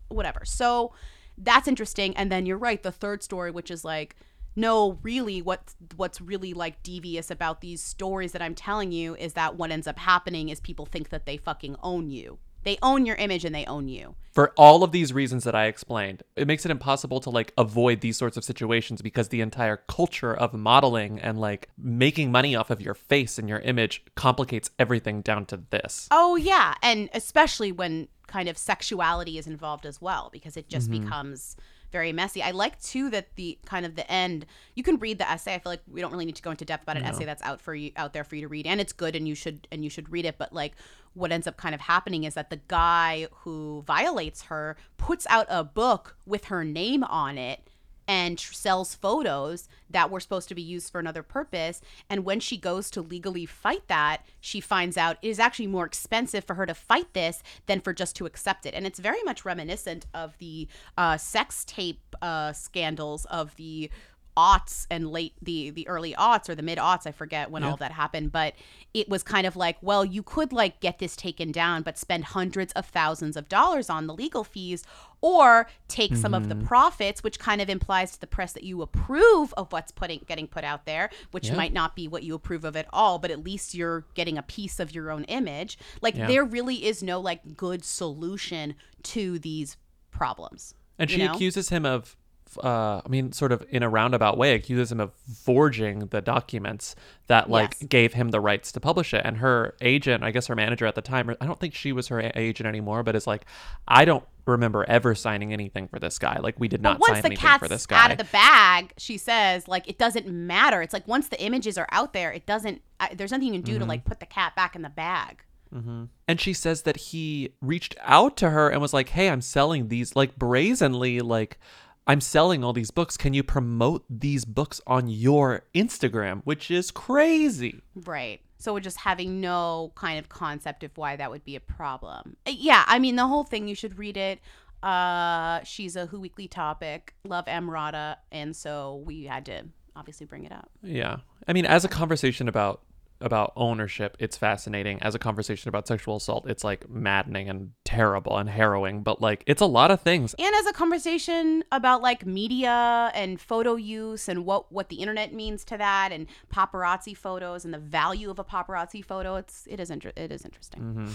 whatever. 0.10 0.42
So 0.46 0.94
that's 1.38 1.68
interesting. 1.68 2.16
And 2.18 2.32
then 2.32 2.46
you're 2.46 2.58
right, 2.58 2.82
the 2.82 2.92
third 2.92 3.22
story, 3.24 3.52
which 3.52 3.70
is 3.70 3.84
like, 3.84 4.16
no, 4.56 5.00
really, 5.04 5.42
what 5.42 5.74
what's 5.98 6.22
really 6.22 6.54
like 6.54 6.82
devious 6.82 7.30
about 7.30 7.60
these 7.62 7.84
stories 7.84 8.32
that 8.32 8.42
I'm 8.42 8.56
telling 8.56 8.92
you 8.94 9.16
is 9.18 9.34
that 9.34 9.56
what 9.58 9.70
ends 9.72 9.86
up 9.88 10.00
happening 10.00 10.50
is 10.50 10.60
people 10.62 10.86
think 10.86 11.10
that 11.10 11.26
they 11.26 11.36
fucking 11.38 11.76
own 11.84 12.10
you. 12.10 12.40
They 12.66 12.78
own 12.82 13.06
your 13.06 13.16
image 13.16 13.46
and 13.46 13.56
they 13.56 13.66
own 13.66 13.88
you. 13.88 14.16
For 14.34 14.52
all 14.58 14.84
of 14.84 14.92
these 14.92 15.14
reasons 15.14 15.46
that 15.46 15.56
I 15.56 15.68
explained, 15.68 16.24
it 16.36 16.46
makes 16.46 16.66
it 16.66 16.72
impossible 16.72 17.22
to 17.22 17.30
like 17.30 17.54
avoid 17.58 18.02
these 18.02 18.18
sorts 18.18 18.36
of 18.36 18.44
situations 18.44 19.02
because 19.02 19.30
the 19.30 19.40
entire 19.40 19.78
culture 19.88 20.34
of 20.34 20.54
modeling 20.54 21.20
and 21.20 21.40
like 21.40 21.70
making 21.78 22.32
money 22.34 22.54
off 22.54 22.70
of 22.70 22.82
your 22.82 22.96
face 22.96 23.40
and 23.40 23.48
your 23.48 23.60
image 23.60 24.04
complicates 24.16 24.72
everything 24.78 25.22
down 25.22 25.46
to 25.46 25.62
this. 25.70 26.10
Oh 26.12 26.36
yeah, 26.36 26.74
and 26.82 27.08
especially 27.14 27.72
when 27.72 28.10
kind 28.28 28.50
of 28.50 28.58
sexuality 28.58 29.38
is 29.38 29.48
involved 29.48 29.86
as 29.86 30.02
well 30.02 30.30
because 30.34 30.58
it 30.58 30.68
just 30.68 30.90
Mhm. 30.90 31.04
becomes 31.04 31.56
very 31.92 32.12
messy. 32.12 32.42
I 32.44 32.52
like 32.52 32.82
too 32.82 33.10
that 33.12 33.36
the 33.36 33.58
kind 33.66 33.86
of 33.86 33.96
the 33.96 34.10
end. 34.12 34.46
You 34.74 34.84
can 34.84 34.98
read 34.98 35.18
the 35.18 35.30
essay. 35.30 35.54
I 35.54 35.60
feel 35.60 35.72
like 35.72 35.82
we 35.88 36.02
don't 36.02 36.12
really 36.12 36.26
need 36.26 36.36
to 36.36 36.42
go 36.42 36.52
into 36.52 36.66
depth 36.66 36.84
about 36.84 36.98
an 36.98 37.04
No. 37.04 37.10
essay 37.10 37.24
that's 37.24 37.44
out 37.44 37.62
for 37.62 37.74
you 37.74 37.92
out 37.96 38.12
there 38.12 38.26
for 38.26 38.36
you 38.36 38.42
to 38.42 38.50
read, 38.50 38.68
and 38.68 38.82
it's 38.82 38.92
good, 38.92 39.16
and 39.16 39.28
you 39.30 39.36
should 39.36 39.66
and 39.72 39.82
you 39.84 39.90
should 39.90 40.12
read 40.12 40.26
it. 40.26 40.38
But 40.38 40.52
like, 40.52 40.74
what 41.16 41.32
ends 41.32 41.48
up 41.48 41.58
kind 41.58 41.74
of 41.74 41.82
happening 41.82 42.24
is 42.24 42.36
that 42.36 42.50
the 42.50 42.62
guy 42.68 43.28
who 43.32 43.84
violates 43.88 44.44
her 44.44 44.78
puts 44.98 45.26
out 45.30 45.48
a 45.50 45.64
book 45.64 46.18
with 46.26 46.46
her 46.46 46.64
name 46.64 47.04
on 47.04 47.38
it 47.38 47.68
and 48.08 48.40
sells 48.40 48.94
photos 48.94 49.68
that 49.90 50.12
were 50.12 50.20
supposed 50.20 50.48
to 50.48 50.56
be 50.56 50.62
used 50.62 50.92
for 50.92 51.00
another 51.00 51.24
purpose. 51.24 51.82
And 52.10 52.24
when 52.24 52.40
she 52.40 52.58
goes 52.58 52.92
to 52.92 53.02
legally 53.02 53.46
fight 53.46 53.88
that, 53.88 54.24
she 54.40 54.60
finds 54.60 54.98
out 54.98 55.18
it 55.22 55.30
is 55.30 55.40
actually 55.40 55.68
more 55.68 55.86
expensive 55.86 56.44
for 56.44 56.54
her 56.56 56.66
to 56.66 56.76
fight 56.76 57.14
this 57.14 57.42
than 57.66 57.82
for 57.82 57.94
just 57.94 58.16
to 58.18 58.26
accept 58.26 58.66
it. 58.66 58.74
And 58.74 58.86
it's 58.86 59.00
very 59.00 59.24
much 59.24 59.46
reminiscent 59.46 60.06
of 60.14 60.38
the 60.38 60.68
uh, 60.98 61.18
sex 61.18 61.66
tape 61.66 62.16
uh, 62.22 62.54
scandals 62.54 63.26
of 63.26 63.56
the 63.56 63.90
aughts 64.38 64.86
and 64.92 65.10
late 65.12 65.34
the 65.42 65.70
the 65.70 65.88
early 65.88 66.14
aughts 66.14 66.50
or 66.50 66.56
the 66.56 66.62
mid 66.62 66.78
aughts 66.78 67.08
i 67.08 67.12
forget 67.12 67.50
when 67.50 67.64
Yeah. 67.64 67.70
all 67.72 67.78
that 67.78 67.92
happened 67.94 68.32
but 68.32 68.54
it 68.94 69.08
was 69.08 69.24
kind 69.24 69.48
of 69.48 69.56
like 69.56 69.78
well 69.82 70.04
you 70.04 70.22
could 70.24 70.52
like 70.52 70.80
get 70.82 71.00
this 71.00 71.16
taken 71.16 71.52
down 71.52 71.84
but 71.84 71.98
spend 71.98 72.26
hundreds 72.26 72.74
of 72.74 72.86
thousands 72.86 73.38
of 73.38 73.48
dollars 73.48 73.90
on 73.90 74.08
the 74.08 74.14
legal 74.14 74.44
fees 74.44 74.84
or 75.22 75.68
take 75.88 76.16
some 76.16 76.34
of 76.34 76.50
the 76.50 76.56
Mhm. 76.56 76.66
profits 76.66 77.24
which 77.24 77.40
kind 77.40 77.62
of 77.62 77.70
implies 77.70 78.12
to 78.12 78.20
the 78.20 78.28
press 78.28 78.52
that 78.54 78.64
you 78.64 78.82
approve 78.82 79.54
of 79.56 79.72
what's 79.72 79.92
putting 79.92 80.20
getting 80.28 80.48
put 80.48 80.64
out 80.66 80.86
there 80.86 81.10
which 81.32 81.48
Yeah. 81.48 81.56
might 81.56 81.72
not 81.74 81.96
be 81.96 82.08
what 82.08 82.24
you 82.24 82.36
approve 82.36 82.66
of 82.66 82.76
at 82.76 82.88
all 82.92 83.20
but 83.20 83.32
at 83.32 83.44
least 83.44 83.74
you're 83.74 84.06
getting 84.16 84.38
a 84.38 84.44
piece 84.44 84.80
of 84.82 84.94
your 84.94 85.12
own 85.12 85.24
image 85.26 85.78
like 86.02 86.16
Yeah. 86.16 86.28
there 86.28 86.44
really 86.44 86.86
is 86.86 87.02
no 87.02 87.20
like 87.22 87.56
good 87.56 87.86
solution 87.86 88.76
to 89.04 89.40
these 89.40 89.78
problems 90.12 90.74
And 91.00 91.10
she 91.10 91.18
know? 91.26 91.34
accuses 91.34 91.70
him 91.70 91.86
of, 91.86 92.16
uh, 92.64 93.02
I 93.06 93.08
mean, 93.10 93.32
sort 93.32 93.52
of 93.52 93.66
in 93.70 93.84
a 93.84 93.90
roundabout 93.90 94.38
way, 94.38 94.54
accuses 94.54 94.92
him 94.92 95.00
of 95.00 95.12
forging 95.44 96.00
the 96.08 96.22
documents 96.22 96.96
that 97.28 97.50
like 97.50 97.76
Yes. 97.82 97.88
gave 97.90 98.14
him 98.14 98.30
the 98.30 98.40
rights 98.40 98.72
to 98.74 98.80
publish 98.80 99.14
it. 99.14 99.22
And 99.26 99.38
her 99.38 99.76
agent, 99.82 100.24
I 100.24 100.32
guess 100.32 100.48
her 100.48 100.56
manager 100.56 100.86
at 100.86 100.96
the 100.96 101.02
time, 101.02 101.36
I 101.42 101.46
don't 101.46 101.60
think 101.60 101.74
she 101.74 101.92
was 101.92 102.08
her 102.10 102.20
a- 102.20 102.32
agent 102.36 102.68
anymore, 102.68 103.04
but 103.04 103.16
is 103.16 103.28
like, 103.28 103.46
I 103.88 104.06
don't 104.06 104.24
remember 104.46 104.86
ever 104.88 105.16
signing 105.16 105.52
anything 105.54 105.88
for 105.88 106.00
this 106.00 106.20
guy. 106.20 106.38
Like 106.40 106.60
we 106.60 106.68
did 106.68 106.82
not 106.82 107.00
But 107.00 107.10
once 107.10 107.14
sign 107.18 107.22
the 107.24 107.28
anything 107.30 107.60
for 107.60 107.68
this 107.68 107.86
guy. 107.86 108.04
out 108.04 108.12
of 108.12 108.18
the 108.18 108.24
bag, 108.26 108.94
she 108.98 109.18
says 109.18 109.68
like 109.68 109.88
it 109.90 109.98
doesn't 109.98 110.28
matter. 110.28 110.82
It's 110.82 110.94
like 110.94 111.08
once 111.08 111.28
the 111.28 111.42
images 111.44 111.78
are 111.78 111.88
out 111.92 112.14
there, 112.14 112.32
it 112.32 112.46
doesn't. 112.46 112.82
I, 113.00 113.14
there's 113.16 113.32
nothing 113.32 113.48
you 113.48 113.54
can 113.54 113.62
do 113.62 113.80
to 113.80 113.86
Mhm. 113.86 113.90
like 113.90 114.06
put 114.06 114.20
the 114.20 114.26
cat 114.26 114.56
back 114.56 114.76
in 114.76 114.82
the 114.82 114.90
bag. 114.90 115.42
Mm-hmm. 115.74 116.04
And 116.28 116.40
she 116.40 116.54
says 116.54 116.84
that 116.84 116.96
he 116.96 117.50
reached 117.60 117.96
out 118.02 118.38
to 118.38 118.52
her 118.52 118.70
and 118.70 118.80
was 118.82 118.94
like, 118.94 119.10
"Hey, 119.10 119.30
I'm 119.30 119.42
selling 119.42 119.88
these 119.90 120.16
like 120.16 120.38
brazenly 120.38 121.20
like 121.22 121.60
I'm 122.08 122.22
selling 122.22 122.64
all 122.64 122.74
these 122.74 122.92
books. 122.92 123.18
Can 123.18 123.34
you 123.34 123.44
promote 123.44 124.06
these 124.10 124.46
books 124.46 124.80
on 124.86 125.08
your 125.08 125.64
Instagram?" 125.74 126.42
Which 126.44 126.70
is 126.70 126.92
crazy. 126.92 127.82
Right. 127.96 128.42
So 128.58 128.74
we're 128.74 128.80
just 128.80 128.98
having 128.98 129.42
no 129.42 129.92
kind 129.96 130.18
of 130.18 130.30
concept 130.30 130.84
of 130.84 130.92
why 130.98 131.16
that 131.18 131.30
would 131.30 131.44
be 131.44 131.56
a 131.56 131.60
problem. 131.60 132.38
Uh, 132.48 132.52
Yeah, 132.56 132.84
I 132.88 133.00
mean 133.00 133.16
the 133.16 133.28
whole 133.28 133.44
thing. 133.44 133.68
You 133.68 133.76
should 133.76 133.98
read 134.00 134.18
it. 134.18 134.40
Uh, 134.82 135.64
she's 135.64 135.96
a 135.96 136.06
Who 136.06 136.20
Weekly 136.20 136.48
topic. 136.48 137.16
Love 137.26 137.46
Emrata, 137.46 138.18
and 138.32 138.56
so 138.56 139.04
we 139.06 139.24
had 139.26 139.46
to 139.48 139.64
obviously 139.96 140.26
bring 140.26 140.44
it 140.46 140.52
up. 140.52 140.70
Yeah. 140.84 141.18
I 141.48 141.54
mean, 141.54 141.66
as 141.66 141.86
a 141.86 141.88
conversation 141.88 142.48
about 142.48 142.82
about 143.22 143.54
ownership, 143.56 144.18
it's 144.20 144.38
fascinating. 144.38 145.02
As 145.02 145.16
a 145.16 145.20
conversation 145.20 145.70
about 145.70 145.88
sexual 145.88 146.18
assault, 146.18 146.48
it's 146.50 146.64
like 146.64 146.90
maddening 146.90 147.50
and 147.50 147.72
terrible 147.86 148.38
and 148.38 148.50
harrowing, 148.50 149.04
but 149.04 149.22
like 149.22 149.44
it's 149.48 149.62
a 149.62 149.66
lot 149.66 149.92
of 149.92 150.02
things. 150.02 150.36
and 150.38 150.54
as 150.56 150.66
a 150.66 150.74
conversation 150.74 151.64
about 151.72 152.02
like 152.02 152.26
media 152.26 153.12
and 153.14 153.40
photo 153.40 153.76
use 153.76 154.28
and 154.28 154.46
what 154.46 154.72
what 154.72 154.90
the 154.90 154.98
internet 154.98 155.34
means 155.34 155.64
to 155.66 155.78
that 155.78 156.12
and 156.12 156.28
paparazzi 156.54 157.16
photos 157.16 157.66
and 157.66 157.74
the 157.74 157.78
value 157.80 158.30
of 158.30 158.40
a 158.40 158.44
paparazzi 158.44 159.04
photo 159.04 159.36
it's 159.36 159.66
it 159.70 159.80
is 159.80 159.90
inter- 159.90 160.12
it 160.16 160.32
is 160.32 160.44
interesting 160.44 160.82
hmm 160.82 161.08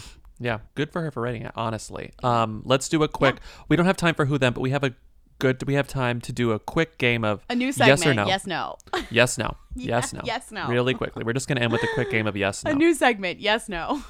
Yeah, 0.43 0.61
good 0.75 0.91
for 0.91 1.03
her 1.03 1.11
for 1.11 1.21
writing 1.21 1.43
it, 1.43 1.53
honestly. 1.55 2.13
Um, 2.23 2.63
let's 2.65 2.89
do 2.89 3.03
a 3.03 3.09
quick. 3.09 3.37
We 3.69 3.77
don't 3.77 3.85
have 3.85 3.99
time 3.99 4.15
for 4.15 4.25
who 4.25 4.39
then, 4.39 4.55
but 4.55 4.63
we 4.63 4.71
have 4.71 4.83
a 4.83 4.95
good. 5.41 5.59
Do 5.59 5.67
we 5.67 5.75
have 5.75 5.89
time 5.89 6.21
to 6.21 6.33
do 6.33 6.53
a 6.53 6.59
quick 6.59 6.99
game 6.99 7.25
of 7.25 7.45
A 7.51 7.55
new 7.57 7.73
segment? 7.73 7.99
yes 8.01 8.07
or 8.07 8.15
no. 8.15 8.27
yes, 8.27 8.47
no. 8.47 8.77
yes 9.11 9.39
no. 9.39 9.57
Yes 9.77 10.13
no. 10.13 10.21
yes, 10.25 10.51
no. 10.53 10.69
Really 10.69 10.95
quickly. 10.95 11.25
We're 11.25 11.33
just 11.33 11.49
gonna 11.49 11.61
end 11.61 11.73
with 11.73 11.83
a 11.83 11.89
quick 11.95 12.11
game 12.11 12.27
of 12.27 12.37
yes 12.37 12.65
no. 12.65 12.71
a 12.71 12.75
new 12.75 12.95
segment 12.95 13.41
yes 13.41 13.69
no 13.69 14.03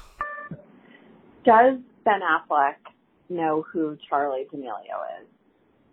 Does 1.45 1.77
Ben 2.05 2.21
Affleck 2.21 2.75
know 3.29 3.63
who 3.71 3.97
Charli 4.11 4.49
D'Amelio 4.51 4.97
is? 5.21 5.27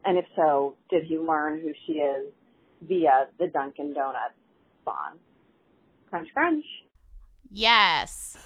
And 0.04 0.18
if 0.18 0.24
so, 0.36 0.74
did 0.90 1.04
he 1.04 1.18
learn 1.18 1.60
who 1.60 1.72
she 1.86 1.94
is 1.94 2.26
via 2.82 3.26
the 3.38 3.46
Dunkin' 3.48 3.92
Donuts 3.94 4.34
spawn? 4.82 5.18
Crunch, 6.10 6.28
crunch. 6.34 6.64
yes 7.50 8.36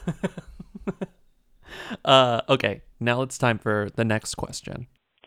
uh, 2.04 2.40
okay. 2.48 2.82
Now 3.00 3.22
it's 3.22 3.38
time 3.38 3.58
for 3.58 3.88
the 3.94 4.04
next 4.04 4.34
question. 4.34 4.86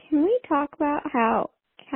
Can 0.09 0.23
we 0.23 0.39
talk 0.47 0.73
about 0.75 1.09
how 1.11 1.49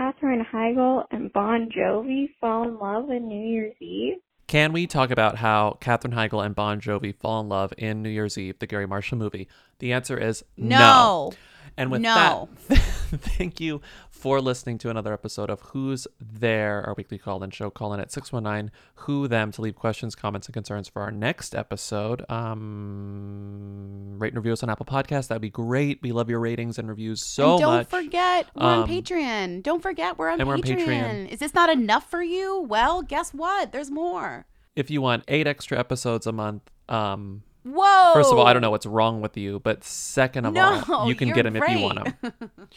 Katherine 0.03 0.45
Heigl 0.53 1.03
and 1.11 1.31
Bon 1.33 1.67
Jovi 1.69 2.29
fall 2.39 2.63
in 2.63 2.79
love 2.79 3.09
in 3.09 3.27
New 3.27 3.45
Year's 3.45 3.75
Eve? 3.81 4.15
Can 4.47 4.71
we 4.71 4.87
talk 4.87 5.11
about 5.11 5.35
how 5.35 5.77
Katherine 5.81 6.13
Heigl 6.13 6.43
and 6.45 6.55
Bon 6.55 6.79
Jovi 6.79 7.13
fall 7.13 7.41
in 7.41 7.49
love 7.49 7.73
in 7.77 8.01
New 8.01 8.07
Year's 8.09 8.37
Eve, 8.37 8.57
the 8.59 8.65
Garry 8.65 8.87
Marshall 8.87 9.17
movie? 9.17 9.49
The 9.79 9.91
answer 9.91 10.17
is 10.17 10.41
no. 10.55 10.77
No. 10.79 11.31
And 11.75 11.91
with 11.91 11.99
No. 11.99 12.47
that, 12.69 12.77
thank 12.77 13.59
you 13.59 13.81
for 14.19 14.41
listening 14.41 14.77
to 14.79 14.89
another 14.89 15.13
episode 15.13 15.49
of 15.49 15.61
Who's 15.61 16.05
There, 16.19 16.83
our 16.85 16.93
weekly 16.97 17.17
call 17.17 17.41
in 17.41 17.51
show. 17.51 17.69
Call 17.69 17.93
in 17.93 17.99
at 18.01 18.11
619 18.11 18.69
Who 18.95 19.27
Them 19.29 19.51
to 19.53 19.61
leave 19.61 19.75
questions, 19.75 20.13
comments, 20.13 20.47
and 20.47 20.53
concerns 20.53 20.89
for 20.89 21.01
our 21.01 21.11
next 21.11 21.55
episode. 21.55 22.25
Um, 22.29 24.17
rate 24.19 24.33
and 24.33 24.37
review 24.37 24.51
us 24.53 24.61
on 24.61 24.69
Apple 24.69 24.85
Podcasts. 24.85 25.27
That'd 25.29 25.41
be 25.41 25.49
great. 25.49 26.01
We 26.01 26.11
love 26.11 26.29
your 26.29 26.39
ratings 26.39 26.77
and 26.77 26.89
reviews 26.89 27.23
so 27.25 27.51
and 27.53 27.61
don't 27.61 27.73
much. 27.77 27.87
forget 27.87 28.47
we're 28.55 28.63
on 28.63 28.79
Um, 28.83 28.89
Patreon. 28.89 29.63
Don't 29.63 29.81
forget 29.81 30.17
we're 30.17 30.29
on 30.29 30.39
and 30.41 30.47
we're 30.47 30.55
on 30.55 30.61
Patreon. 30.63 30.85
Patreon. 30.85 31.29
Is 31.29 31.39
this 31.39 31.53
not 31.53 31.69
enough 31.69 32.09
for 32.09 32.21
you? 32.21 32.59
Well, 32.61 33.01
guess 33.01 33.33
what? 33.33 33.71
There's 33.71 33.89
more. 33.89 34.45
If 34.75 34.91
you 34.91 35.01
want 35.01 35.23
eight 35.29 35.47
extra 35.47 35.79
episodes 35.79 36.27
a 36.27 36.31
month, 36.33 36.69
um, 36.89 37.43
Whoa. 37.63 38.13
First 38.13 38.31
of 38.31 38.37
all, 38.37 38.47
I 38.47 38.53
don't 38.53 38.61
know 38.61 38.71
what's 38.71 38.85
wrong 38.85 39.21
with 39.21 39.35
you, 39.37 39.59
but 39.59 39.83
second 39.83 40.45
of 40.45 40.53
No, 40.53 40.81
all, 40.89 41.07
you 41.07 41.15
can 41.15 41.31
get 41.31 41.43
them 41.43 41.55
if 41.55 41.67
you 41.69 41.79
want 41.81 42.21
them. 42.21 42.33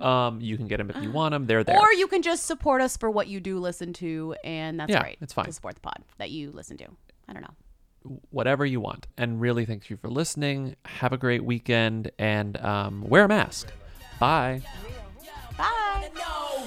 um, 0.00 0.40
you 0.40 0.56
can 0.56 0.66
get 0.68 0.76
them 0.78 0.90
if 0.90 1.02
you 1.02 1.10
want 1.10 1.32
them. 1.32 1.46
They're 1.46 1.64
there. 1.64 1.78
Or 1.78 1.92
you 1.92 2.06
can 2.06 2.22
just 2.22 2.44
support 2.46 2.80
us 2.82 2.96
for 2.96 3.10
what 3.10 3.28
you 3.28 3.40
do 3.40 3.58
listen 3.58 3.92
to, 3.94 4.34
and 4.44 4.78
that's 4.80 4.90
Yeah, 4.90 5.00
great. 5.02 5.18
it's 5.20 5.32
fine. 5.32 5.46
To 5.46 5.52
support 5.52 5.74
the 5.76 5.80
pod 5.80 6.02
that 6.18 6.30
you 6.30 6.50
listen 6.52 6.76
to. 6.78 6.86
I 7.28 7.32
don't 7.32 7.42
know. 7.42 8.18
Whatever 8.30 8.64
you 8.64 8.80
want. 8.80 9.06
And 9.16 9.40
really, 9.40 9.64
thank 9.64 9.90
you 9.90 9.96
for 9.96 10.08
listening. 10.08 10.76
Have 10.84 11.12
a 11.12 11.16
great 11.18 11.44
weekend 11.44 12.10
and 12.18 12.56
um, 12.58 13.02
wear 13.08 13.24
a 13.24 13.28
mask. 13.28 13.68
Bye. 14.20 14.62
Bye. 15.58 16.08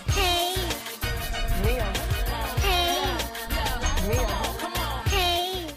Hey. 0.07 0.55
Hey. 5.11 5.67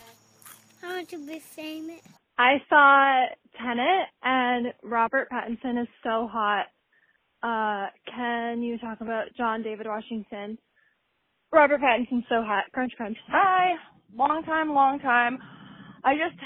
I 0.83 0.87
want 0.87 1.09
to 1.11 1.27
be 1.27 1.39
famous. 1.39 2.01
I 2.39 2.63
saw 2.69 3.27
Tenet 3.59 4.07
and 4.23 4.73
Robert 4.83 5.29
Pattinson 5.31 5.81
is 5.81 5.89
so 6.03 6.27
hot. 6.31 6.67
Uh, 7.43 7.87
can 8.15 8.63
you 8.63 8.79
talk 8.79 9.01
about 9.01 9.27
John 9.37 9.63
David 9.63 9.87
Washington? 9.87 10.59
Robert 11.53 11.81
Pattinson's 11.81 12.25
so 12.29 12.43
hot. 12.43 12.65
Crunch, 12.73 12.93
crunch. 12.97 13.17
Hi, 13.29 13.75
long 14.17 14.43
time, 14.45 14.73
long 14.73 15.01
time. 15.01 15.39
I 16.05 16.15
just 16.15 16.41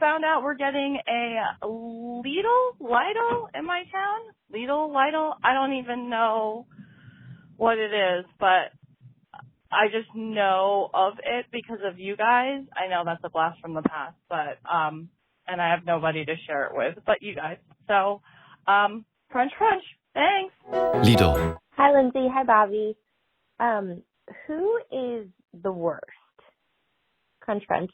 found 0.00 0.24
out 0.24 0.42
we're 0.42 0.54
getting 0.54 0.98
a 1.08 1.66
Lidl, 1.66 2.78
Lidl 2.80 3.46
in 3.54 3.66
my 3.66 3.84
town. 3.90 4.20
Lidl, 4.54 4.90
Lidl. 4.90 5.32
I 5.42 5.54
don't 5.54 5.74
even 5.78 6.08
know 6.08 6.66
what 7.56 7.78
it 7.78 7.92
is, 7.92 8.24
but 8.38 8.72
I 9.72 9.88
just 9.90 10.14
know 10.14 10.88
of 10.94 11.14
it 11.24 11.46
because 11.52 11.80
of 11.84 11.98
you 11.98 12.16
guys. 12.16 12.60
I 12.76 12.88
know 12.88 13.02
that's 13.04 13.24
a 13.24 13.30
blast 13.30 13.60
from 13.60 13.74
the 13.74 13.82
past, 13.82 14.16
but 14.28 14.58
um, 14.70 15.08
and 15.46 15.60
I 15.60 15.70
have 15.70 15.84
nobody 15.84 16.24
to 16.24 16.34
share 16.46 16.66
it 16.66 16.72
with 16.74 16.98
but 17.04 17.22
you 17.22 17.34
guys. 17.34 17.58
So, 17.88 18.20
um, 18.66 19.04
crunch, 19.30 19.52
crunch. 19.58 19.82
Thanks. 20.14 20.54
Lidl. 21.06 21.58
Hi, 21.76 21.92
Lindsey. 21.92 22.28
Hi, 22.32 22.44
Bobby. 22.44 22.96
Um, 23.60 24.02
who 24.46 24.78
is 24.90 25.26
the 25.62 25.72
worst? 25.72 26.02
Crunch, 27.40 27.64
crunch. 27.66 27.90